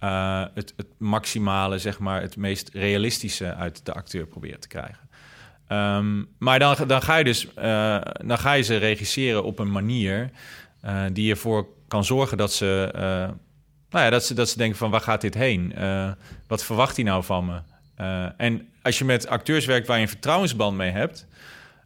uh, 0.03 0.45
het, 0.53 0.73
het 0.77 0.87
maximale, 0.97 1.79
zeg 1.79 1.99
maar, 1.99 2.21
het 2.21 2.37
meest 2.37 2.69
realistische 2.73 3.55
uit 3.55 3.85
de 3.85 3.93
acteur 3.93 4.25
proberen 4.25 4.59
te 4.59 4.67
krijgen. 4.67 5.09
Um, 5.67 6.27
maar 6.37 6.59
dan, 6.59 6.75
dan, 6.87 7.01
ga 7.01 7.15
je 7.15 7.23
dus 7.23 7.45
uh, 7.45 8.01
dan 8.25 8.37
ga 8.37 8.53
je 8.53 8.63
ze 8.63 8.77
regisseren 8.77 9.43
op 9.43 9.59
een 9.59 9.71
manier 9.71 10.31
Uh, 10.85 11.03
die 11.13 11.31
ervoor 11.31 11.67
kan 11.87 12.05
zorgen 12.05 12.37
dat 12.37 12.53
ze, 12.53 12.89
nou 13.89 14.03
ja, 14.03 14.09
dat, 14.09 14.25
ze, 14.25 14.33
dat 14.33 14.49
ze 14.49 14.57
denken 14.57 14.77
van 14.77 14.91
waar 14.91 15.01
gaat 15.01 15.21
dit 15.21 15.33
heen? 15.33 15.73
Wat 16.47 16.63
verwacht 16.63 16.95
hij 16.95 17.05
nou 17.05 17.23
van 17.23 17.45
me? 17.45 17.59
en 18.37 18.67
als 18.81 18.97
je 18.97 19.05
met 19.05 19.27
acteurs 19.27 19.65
werkt 19.65 19.87
waar 19.87 19.95
je 19.97 20.03
een 20.03 20.09
vertrouwensband 20.09 20.77
mee 20.77 20.91
hebt, 20.91 21.27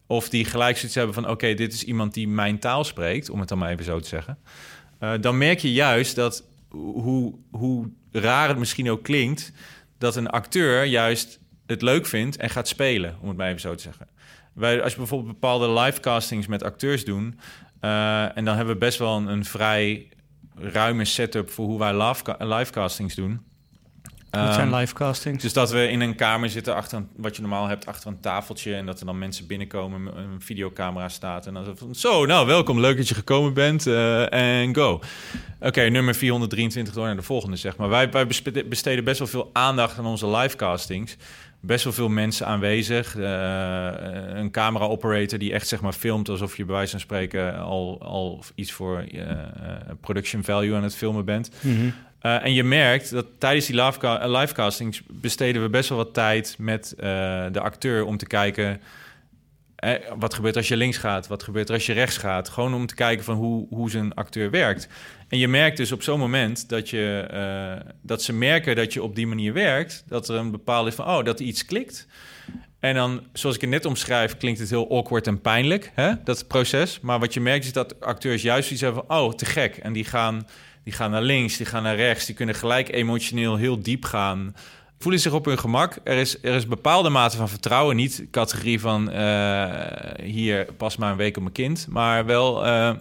of 0.07 0.29
die 0.29 0.45
gelijk 0.45 0.77
zoiets 0.77 0.95
hebben 0.95 1.13
van 1.13 1.29
oké, 1.29 1.53
dit 1.53 1.73
is 1.73 1.83
iemand 1.83 2.13
die 2.13 2.27
mijn 2.27 2.59
taal 2.59 2.83
spreekt, 2.83 3.29
om 3.29 3.39
het 3.39 3.49
dan 3.49 3.57
maar 3.57 3.69
even 3.69 3.85
zo 3.85 3.99
te 3.99 4.07
zeggen, 4.07 4.37
dan 5.21 5.37
merk 5.37 5.59
je 5.59 5.73
juist 5.73 6.15
dat 6.15 6.43
hoe, 6.69 7.35
hoe 7.51 7.89
raar 8.19 8.47
het 8.47 8.57
misschien 8.57 8.89
ook 8.89 9.03
klinkt, 9.03 9.51
dat 9.97 10.15
een 10.15 10.29
acteur 10.29 10.83
juist 10.83 11.39
het 11.65 11.81
leuk 11.81 12.05
vindt 12.05 12.37
en 12.37 12.49
gaat 12.49 12.67
spelen, 12.67 13.17
om 13.21 13.27
het 13.27 13.37
maar 13.37 13.47
even 13.47 13.59
zo 13.61 13.75
te 13.75 13.81
zeggen. 13.81 14.07
Wij, 14.53 14.81
als 14.81 14.91
je 14.91 14.97
bijvoorbeeld 14.97 15.31
bepaalde 15.31 15.79
live 15.79 15.99
castings 15.99 16.47
met 16.47 16.63
acteurs 16.63 17.05
doen, 17.05 17.39
uh, 17.81 18.37
en 18.37 18.45
dan 18.45 18.55
hebben 18.55 18.73
we 18.73 18.79
best 18.79 18.99
wel 18.99 19.29
een, 19.29 19.45
vrij 19.45 20.09
ruime 20.55 21.05
setup 21.05 21.49
voor 21.49 21.65
hoe 21.65 21.79
wij 21.79 22.15
live 22.37 22.71
castings 22.71 23.15
doen. 23.15 23.41
Zijn 24.35 24.67
ehm, 24.67 24.75
live 24.75 24.93
castings? 24.93 25.43
Dus 25.43 25.53
dat 25.53 25.71
we 25.71 25.87
in 25.87 26.01
een 26.01 26.15
kamer 26.15 26.49
zitten 26.49 26.75
achter 26.75 26.97
een, 26.97 27.09
wat 27.15 27.35
je 27.35 27.41
normaal 27.41 27.67
hebt 27.67 27.85
achter 27.85 28.07
een 28.07 28.19
tafeltje 28.19 28.75
en 28.75 28.85
dat 28.85 28.99
er 28.99 29.05
dan 29.05 29.17
mensen 29.17 29.47
binnenkomen, 29.47 30.17
een 30.17 30.41
videocamera 30.41 31.09
staat 31.09 31.47
en 31.47 31.53
dan 31.53 31.65
van 31.75 31.95
zo, 31.95 32.25
nou 32.25 32.47
welkom, 32.47 32.79
leuk 32.79 32.97
dat 32.97 33.07
je 33.07 33.15
gekomen 33.15 33.53
bent 33.53 33.87
uh, 33.87 34.33
en 34.33 34.75
go. 34.75 35.01
Oké, 35.59 35.81
nummer 35.81 36.15
423 36.15 36.93
door 36.93 37.05
naar 37.05 37.15
de 37.15 37.21
volgende 37.21 37.55
zeg 37.55 37.77
maar. 37.77 37.89
Wij, 37.89 38.11
wij 38.11 38.27
besteden 38.69 39.03
best 39.03 39.19
wel 39.19 39.27
veel 39.27 39.49
aandacht 39.53 39.97
aan 39.97 40.05
onze 40.05 40.27
live 40.27 40.55
castings 40.55 41.17
best 41.65 41.83
wel 41.83 41.93
veel 41.93 42.09
mensen 42.09 42.45
aanwezig. 42.45 43.15
Uh, 43.15 43.23
een 44.33 44.51
camera 44.51 44.85
operator 44.85 45.39
die 45.39 45.53
echt 45.53 45.67
zeg 45.67 45.81
maar 45.81 45.93
filmt 45.93 46.29
alsof 46.29 46.57
je 46.57 46.65
bij 46.65 46.75
wijze 46.75 46.91
van 46.91 46.99
spreken 46.99 47.57
al, 47.57 48.01
al 48.01 48.43
iets 48.55 48.71
voor 48.71 49.05
uh, 49.11 49.21
production 50.01 50.43
value 50.43 50.75
aan 50.75 50.83
het 50.83 50.95
filmen 50.95 51.25
bent. 51.25 51.49
Mm 51.61 51.93
en 52.19 52.53
je 52.53 52.63
merkt 52.63 53.11
dat 53.11 53.25
tijdens 53.37 53.65
die 53.65 53.83
live, 53.83 54.27
livecastings 54.27 55.01
besteden 55.07 55.61
we 55.61 55.69
best 55.69 55.89
wel 55.89 55.97
wat 55.97 56.13
tijd 56.13 56.55
met 56.59 56.93
de 57.51 57.59
acteur 57.59 58.05
om 58.05 58.17
te 58.17 58.27
kijken. 58.27 58.81
wat 60.17 60.33
gebeurt 60.33 60.55
als 60.55 60.67
je 60.67 60.77
links 60.77 60.97
gaat? 60.97 61.27
Wat 61.27 61.43
gebeurt 61.43 61.67
er 61.67 61.73
als 61.73 61.85
je 61.85 61.93
rechts 61.93 62.17
gaat? 62.17 62.49
Gewoon 62.49 62.73
om 62.73 62.85
te 62.85 62.95
kijken 62.95 63.25
van 63.25 63.35
hoe, 63.35 63.67
hoe 63.69 63.89
zijn 63.89 64.13
acteur 64.13 64.49
werkt. 64.49 64.87
En 65.27 65.37
je 65.37 65.47
merkt 65.47 65.77
dus 65.77 65.91
op 65.91 66.03
zo'n 66.03 66.19
moment 66.19 66.69
dat, 66.69 66.89
je, 66.89 67.27
dat 68.01 68.23
ze 68.23 68.33
merken 68.33 68.75
dat 68.75 68.93
je 68.93 69.03
op 69.03 69.15
die 69.15 69.27
manier 69.27 69.53
werkt, 69.53 70.03
dat 70.07 70.29
er 70.29 70.35
een 70.35 70.51
bepaalde 70.51 70.89
is 70.89 70.95
van, 70.95 71.07
oh, 71.07 71.23
dat 71.23 71.39
iets 71.39 71.65
klikt. 71.65 72.07
En 72.79 72.95
dan, 72.95 73.23
zoals 73.33 73.55
ik 73.55 73.61
het 73.61 73.69
net 73.69 73.85
omschrijf, 73.85 74.37
klinkt 74.37 74.59
het 74.59 74.69
heel 74.69 74.89
awkward 74.89 75.27
en 75.27 75.41
pijnlijk, 75.41 75.91
hè, 75.93 76.11
dat 76.23 76.47
proces. 76.47 76.99
Maar 76.99 77.19
wat 77.19 77.33
je 77.33 77.41
merkt 77.41 77.65
is 77.65 77.73
dat 77.73 78.01
acteurs 78.01 78.41
juist 78.41 78.71
iets 78.71 78.81
hebben 78.81 79.03
van, 79.07 79.17
oh, 79.17 79.33
te 79.33 79.45
gek. 79.45 79.77
En 79.77 79.93
die 79.93 80.03
gaan, 80.03 80.47
die 80.85 80.93
gaan 80.93 81.11
naar 81.11 81.21
links, 81.21 81.57
die 81.57 81.65
gaan 81.65 81.83
naar 81.83 81.95
rechts, 81.95 82.25
die 82.25 82.35
kunnen 82.35 82.55
gelijk 82.55 82.91
emotioneel 82.91 83.55
heel 83.55 83.79
diep 83.79 84.05
gaan. 84.05 84.55
Voelen 84.99 85.21
zich 85.21 85.33
op 85.33 85.45
hun 85.45 85.59
gemak. 85.59 85.97
Er 86.03 86.17
is, 86.17 86.43
er 86.43 86.53
is 86.53 86.67
bepaalde 86.67 87.09
mate 87.09 87.37
van 87.37 87.49
vertrouwen. 87.49 87.95
Niet 87.95 88.25
categorie 88.31 88.79
van 88.79 89.13
uh, 89.13 89.73
hier 90.23 90.67
pas 90.77 90.97
maar 90.97 91.11
een 91.11 91.17
week 91.17 91.35
op 91.35 91.41
mijn 91.41 91.53
kind. 91.53 91.87
Maar 91.89 92.25
wel 92.25 92.65
uh, 92.65 92.91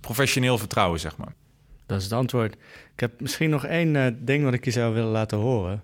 professioneel 0.00 0.58
vertrouwen, 0.58 1.00
zeg 1.00 1.16
maar. 1.16 1.32
Dat 1.86 1.98
is 1.98 2.04
het 2.04 2.12
antwoord. 2.12 2.54
Ik 2.94 3.00
heb 3.00 3.20
misschien 3.20 3.50
nog 3.50 3.64
één 3.66 3.94
uh, 3.94 4.06
ding 4.18 4.44
wat 4.44 4.52
ik 4.52 4.64
je 4.64 4.70
zou 4.70 4.94
willen 4.94 5.10
laten 5.10 5.38
horen. 5.38 5.82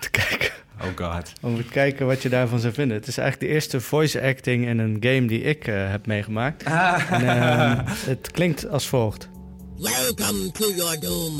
Te 0.00 0.10
kijken. 0.28 0.50
Oh 0.80 1.06
god. 1.06 1.32
Om 1.40 1.56
te 1.56 1.64
kijken 1.64 2.06
wat 2.06 2.22
je 2.22 2.28
daarvan 2.28 2.58
zou 2.58 2.72
vinden. 2.72 2.96
Het 2.96 3.06
is 3.06 3.18
eigenlijk 3.18 3.50
de 3.50 3.54
eerste 3.56 3.80
voice 3.80 4.22
acting 4.22 4.66
in 4.66 4.78
een 4.78 4.96
game 5.00 5.26
die 5.26 5.42
ik 5.42 5.66
heb 5.66 6.06
meegemaakt. 6.06 6.64
Ah. 6.64 7.10
En, 7.10 7.22
uh, 7.22 7.78
het 8.12 8.30
klinkt 8.30 8.68
als 8.68 8.86
volgt. 8.86 9.28
Welcome 9.80 10.50
to 10.52 10.72
your 10.76 11.00
doom. 11.00 11.36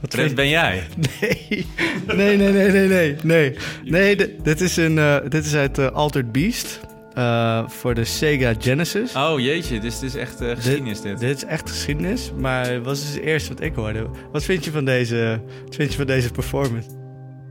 Wat 0.00 0.14
vind... 0.14 0.34
ben 0.34 0.48
jij? 0.48 0.86
Nee. 1.20 1.66
Nee, 2.06 2.36
nee, 2.36 2.52
nee, 2.52 2.70
nee, 2.70 2.88
nee. 2.88 3.16
Nee, 3.22 3.56
nee 3.84 4.16
dit, 4.42 4.60
is 4.60 4.76
een, 4.76 4.96
uh, 4.96 5.16
dit 5.28 5.44
is 5.44 5.54
uit 5.54 5.92
Altered 5.92 6.32
Beast. 6.32 6.80
Uh, 7.18 7.68
voor 7.68 7.94
de 7.94 8.04
Sega 8.04 8.54
Genesis. 8.58 9.14
Oh 9.14 9.40
jeetje, 9.40 9.80
dus 9.80 9.98
dit 9.98 10.08
is 10.08 10.20
echt 10.20 10.42
uh, 10.42 10.54
geschiedenis 10.54 11.00
dit. 11.00 11.18
Dit 11.18 11.36
is 11.36 11.44
echt 11.44 11.70
geschiedenis, 11.70 12.32
maar 12.38 12.70
het 12.70 12.84
was 12.84 13.00
dus 13.00 13.14
het 13.14 13.22
eerste 13.22 13.48
wat 13.54 13.62
ik 13.62 13.74
hoorde. 13.74 14.06
Wat 14.32 14.44
vind 14.44 14.64
je 14.64 14.70
van 14.70 14.84
deze, 14.84 15.42
wat 15.64 15.74
vind 15.74 15.90
je 15.90 15.96
van 15.96 16.06
deze 16.06 16.30
performance? 16.30 16.88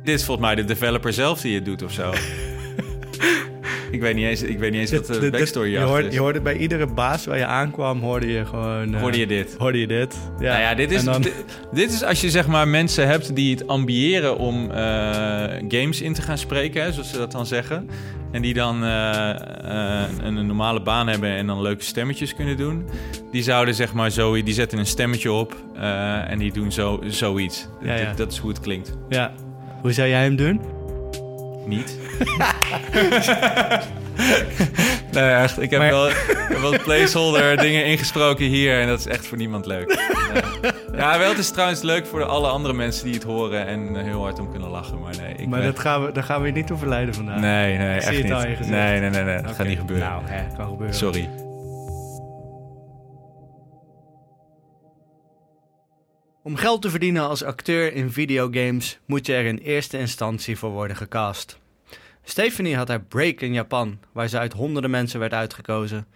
Dit 0.03 0.19
is 0.19 0.25
volgens 0.25 0.47
mij 0.47 0.55
de 0.55 0.65
developer 0.65 1.13
zelf 1.13 1.41
die 1.41 1.55
het 1.55 1.65
doet 1.65 1.83
of 1.83 1.91
zo. 1.91 2.13
ik 3.91 4.01
weet 4.01 4.15
niet 4.15 4.25
eens, 4.25 4.41
ik 4.41 4.59
weet 4.59 4.71
niet 4.71 4.79
eens 4.79 5.07
wat 5.07 5.21
de 5.21 5.29
backstory 5.29 5.71
je 5.71 5.79
hoort, 5.79 6.05
is. 6.05 6.13
Je 6.13 6.19
hoorde 6.19 6.41
bij 6.41 6.57
iedere 6.57 6.87
baas 6.87 7.25
waar 7.25 7.37
je 7.37 7.45
aankwam, 7.45 7.99
hoorde 7.99 8.27
je 8.27 8.45
gewoon... 8.45 8.93
Uh, 8.93 9.01
hoorde 9.01 9.17
je 9.17 9.27
dit? 9.27 9.55
Hoorde 9.57 9.79
je 9.79 9.87
dit, 9.87 10.17
ja. 10.39 10.49
Nou 10.49 10.61
ja, 10.61 10.75
dit 10.75 10.91
is, 10.91 11.03
dan... 11.03 11.21
dit, 11.71 11.91
is 11.91 12.03
als 12.03 12.21
je 12.21 12.29
zeg 12.29 12.47
maar 12.47 12.67
mensen 12.67 13.07
hebt 13.07 13.35
die 13.35 13.55
het 13.55 13.67
ambiëren 13.67 14.37
om 14.37 14.69
games 15.67 16.01
in 16.01 16.13
te 16.13 16.21
gaan 16.21 16.37
spreken, 16.37 16.83
hè, 16.83 16.91
zoals 16.91 17.09
ze 17.09 17.17
dat 17.17 17.31
dan 17.31 17.45
zeggen. 17.45 17.89
En 18.31 18.41
die 18.41 18.53
dan 18.53 18.83
uh, 18.83 18.89
uh, 18.89 20.03
een, 20.21 20.45
normale 20.45 20.81
baan 20.81 21.07
hebben 21.07 21.29
en 21.29 21.47
dan 21.47 21.61
leuke 21.61 21.83
stemmetjes 21.83 22.35
kunnen 22.35 22.57
doen. 22.57 22.85
Die 23.31 23.43
zouden 23.43 23.75
zeg 23.75 23.93
maar 23.93 24.09
zo, 24.09 24.43
die 24.43 24.53
zetten 24.53 24.79
een 24.79 24.85
stemmetje 24.85 25.31
op 25.31 25.55
en 26.27 26.39
die 26.39 26.51
doen 26.51 26.71
zo, 26.71 27.01
zoiets. 27.05 27.67
Ja, 27.81 27.95
ja. 27.95 28.05
Dat, 28.05 28.17
dat, 28.17 28.31
is 28.31 28.37
hoe 28.37 28.49
het 28.49 28.59
klinkt. 28.59 28.97
Ja. 29.09 29.33
Hoe 29.81 29.91
zou 29.91 30.07
jij 30.07 30.23
hem 30.23 30.35
doen? 30.35 30.78
Niet. 31.65 31.97
nee, 35.11 35.31
echt. 35.31 35.61
Ik 35.61 35.69
heb, 35.69 35.81
wel, 35.81 36.09
wel 36.61 36.79
placeholder 36.83 37.57
dingen 37.57 37.85
ingesproken 37.85 38.45
hier 38.45 38.81
en 38.81 38.87
dat 38.87 38.99
is 38.99 39.07
echt 39.07 39.27
voor 39.27 39.37
niemand 39.37 39.65
leuk. 39.65 39.99
ja, 40.95 41.19
wel, 41.19 41.29
het 41.29 41.37
is 41.37 41.51
trouwens 41.51 41.81
leuk 41.81 42.05
voor 42.05 42.23
alle 42.23 42.47
andere 42.47 42.73
mensen 42.73 43.05
die 43.05 43.13
het 43.13 43.23
horen 43.23 43.67
en 43.67 43.95
heel 43.95 44.21
hard 44.21 44.39
om 44.39 44.51
kunnen 44.51 44.69
lachen. 44.69 44.99
Maar 44.99 45.13
nee, 45.21 45.33
ik 45.33 45.47
Maar 45.47 45.63
dat 45.63 45.79
gaan 45.79 46.05
we, 46.05 46.11
daar 46.11 46.23
gaan 46.23 46.41
we 46.41 46.47
je 46.47 46.53
niet 46.53 46.71
over 46.71 46.87
leiden 46.87 47.13
vandaag. 47.13 47.39
Nee, 47.39 47.77
nee, 47.77 47.99
echt 47.99 48.11
niet. 48.11 48.27
Nee, 48.69 48.99
nee, 48.99 49.09
nee, 49.09 49.23
nee, 49.23 49.41
dat 49.41 49.55
gaat 49.55 49.67
niet 49.67 49.79
gebeuren. 49.79 50.07
Nou, 50.07 50.21
hè, 50.25 50.55
kan 50.55 50.67
gebeuren. 50.67 50.95
Sorry. 50.95 51.48
Om 56.43 56.55
geld 56.55 56.81
te 56.81 56.89
verdienen 56.89 57.27
als 57.27 57.43
acteur 57.43 57.93
in 57.93 58.11
videogames 58.11 58.99
moet 59.05 59.25
je 59.25 59.33
er 59.33 59.45
in 59.45 59.57
eerste 59.57 59.97
instantie 59.99 60.57
voor 60.57 60.69
worden 60.69 60.97
gecast. 60.97 61.59
Stephanie 62.23 62.75
had 62.75 62.87
haar 62.87 63.01
break 63.01 63.41
in 63.41 63.53
Japan, 63.53 63.99
waar 64.11 64.27
ze 64.27 64.39
uit 64.39 64.53
honderden 64.53 64.91
mensen 64.91 65.19
werd 65.19 65.33
uitgekozen. 65.33 66.07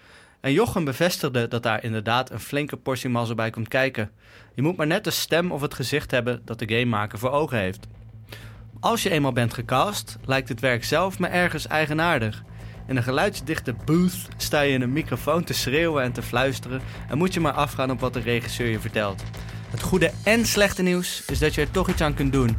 En 0.42 0.52
Jochem 0.52 0.84
bevestigde 0.84 1.48
dat 1.48 1.64
daar 1.64 1.84
inderdaad 1.84 2.32
een 2.32 2.40
flinke 2.40 2.78
portie 2.78 3.10
mazzel 3.10 3.36
bij 3.36 3.50
komt 3.50 3.68
kijken. 3.68 4.12
Je 4.56 4.62
moet 4.62 4.76
maar 4.76 4.88
net 4.88 5.04
de 5.04 5.12
stem 5.12 5.52
of 5.52 5.62
het 5.62 5.74
gezicht 5.74 6.12
hebben 6.12 6.42
dat 6.46 6.60
de 6.60 6.76
gamemaker 6.76 7.20
voor 7.20 7.32
ogen 7.32 7.58
heeft. 7.58 7.88
Als 8.80 9.04
je 9.04 9.10
eenmaal 9.10 9.34
bent 9.34 9.54
gecast, 9.54 10.18
lijkt 10.26 10.50
het 10.50 10.60
werk 10.60 10.84
zelf 10.84 11.20
me 11.20 11.28
ergens 11.28 11.68
eigenaardig. 11.68 12.44
In 12.88 12.98
een 12.98 13.04
geluidsdichte 13.04 13.76
booth 13.86 14.28
sta 14.38 14.62
je 14.62 14.74
in 14.74 14.82
een 14.82 14.94
microfoon 14.94 15.44
te 15.44 15.54
schreeuwen 15.54 16.04
en 16.04 16.12
te 16.12 16.22
fluisteren 16.22 16.82
en 17.10 17.18
moet 17.18 17.34
je 17.34 17.40
maar 17.40 17.54
afgaan 17.54 17.92
op 17.92 18.00
wat 18.00 18.14
de 18.14 18.20
regisseur 18.20 18.70
je 18.70 18.80
vertelt. 18.80 19.24
Het 19.74 19.82
goede 19.82 20.12
en 20.24 20.46
slechte 20.46 20.82
nieuws 20.82 21.24
is 21.28 21.40
dat 21.40 21.54
je 21.54 21.62
er 21.62 21.72
toch 21.72 21.90
iets 21.90 22.02
aan 22.02 22.14
kunt 22.14 22.34
doen. 22.34 22.58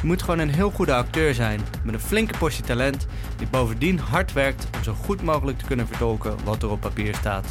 Je 0.00 0.06
moet 0.06 0.22
gewoon 0.22 0.38
een 0.38 0.54
heel 0.54 0.70
goede 0.70 0.94
acteur 0.94 1.34
zijn, 1.34 1.60
met 1.84 1.94
een 1.94 2.00
flinke 2.00 2.38
portie 2.38 2.64
talent, 2.64 3.06
die 3.36 3.46
bovendien 3.46 3.98
hard 3.98 4.32
werkt 4.32 4.66
om 4.76 4.82
zo 4.82 4.94
goed 4.94 5.22
mogelijk 5.22 5.58
te 5.58 5.64
kunnen 5.64 5.86
vertolken 5.86 6.36
wat 6.44 6.62
er 6.62 6.70
op 6.70 6.80
papier 6.80 7.14
staat. 7.14 7.46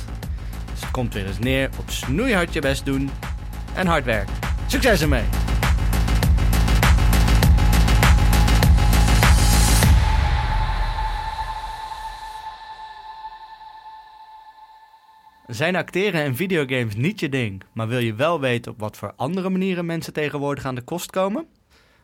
Dus 0.72 0.82
het 0.82 0.91
komt 0.91 1.13
weer 1.13 1.28
eens 1.28 1.39
neer 1.39 1.70
op 1.80 1.89
snoeihard 1.89 2.54
je 2.54 2.62
best 2.62 2.86
doen 2.86 3.10
en 3.74 3.88
hard 3.88 4.06
werken. 4.06 4.34
Succes 4.67 5.02
ermee! 5.02 5.47
Zijn 15.48 15.76
acteren 15.76 16.22
en 16.22 16.36
videogames 16.36 16.96
niet 16.96 17.20
je 17.20 17.30
ding, 17.30 17.64
maar 17.74 17.88
wil 17.88 18.00
je 18.00 18.16
wel 18.16 18.40
weten 18.40 18.72
op 18.72 18.80
wat 18.80 18.98
voor 18.98 19.14
andere 19.16 19.50
manieren 19.50 19.86
mensen 19.86 20.14
tegenwoordig 20.14 20.66
aan 20.66 20.76
de 20.76 20.82
kost 20.82 21.12
komen? 21.12 21.48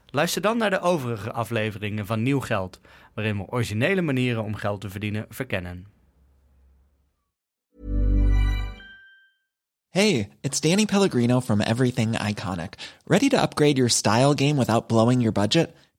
Luister 0.09 0.41
dan 0.41 0.57
naar 0.57 0.69
de 0.69 0.79
overige 0.79 1.31
afleveringen 1.31 2.05
van 2.05 2.23
Nieuw 2.23 2.39
Geld, 2.39 2.79
waarin 3.13 3.37
we 3.37 3.45
originele 3.47 4.01
manieren 4.01 4.43
om 4.43 4.55
geld 4.55 4.81
te 4.81 4.89
verdienen 4.89 5.25
verkennen. 5.29 5.87
Hey, 9.89 10.29
it's 10.41 10.59
Danny 10.59 10.85
Pellegrino 10.85 11.39
from 11.41 11.61
Everything 11.61 12.17
Iconic. 12.29 12.73
Ready 13.05 13.29
to 13.29 13.37
upgrade 13.37 13.75
your 13.75 13.89
style 13.89 14.33
game 14.35 14.55
without 14.55 14.87
blowing 14.87 15.21
your 15.21 15.31
budget? 15.31 15.69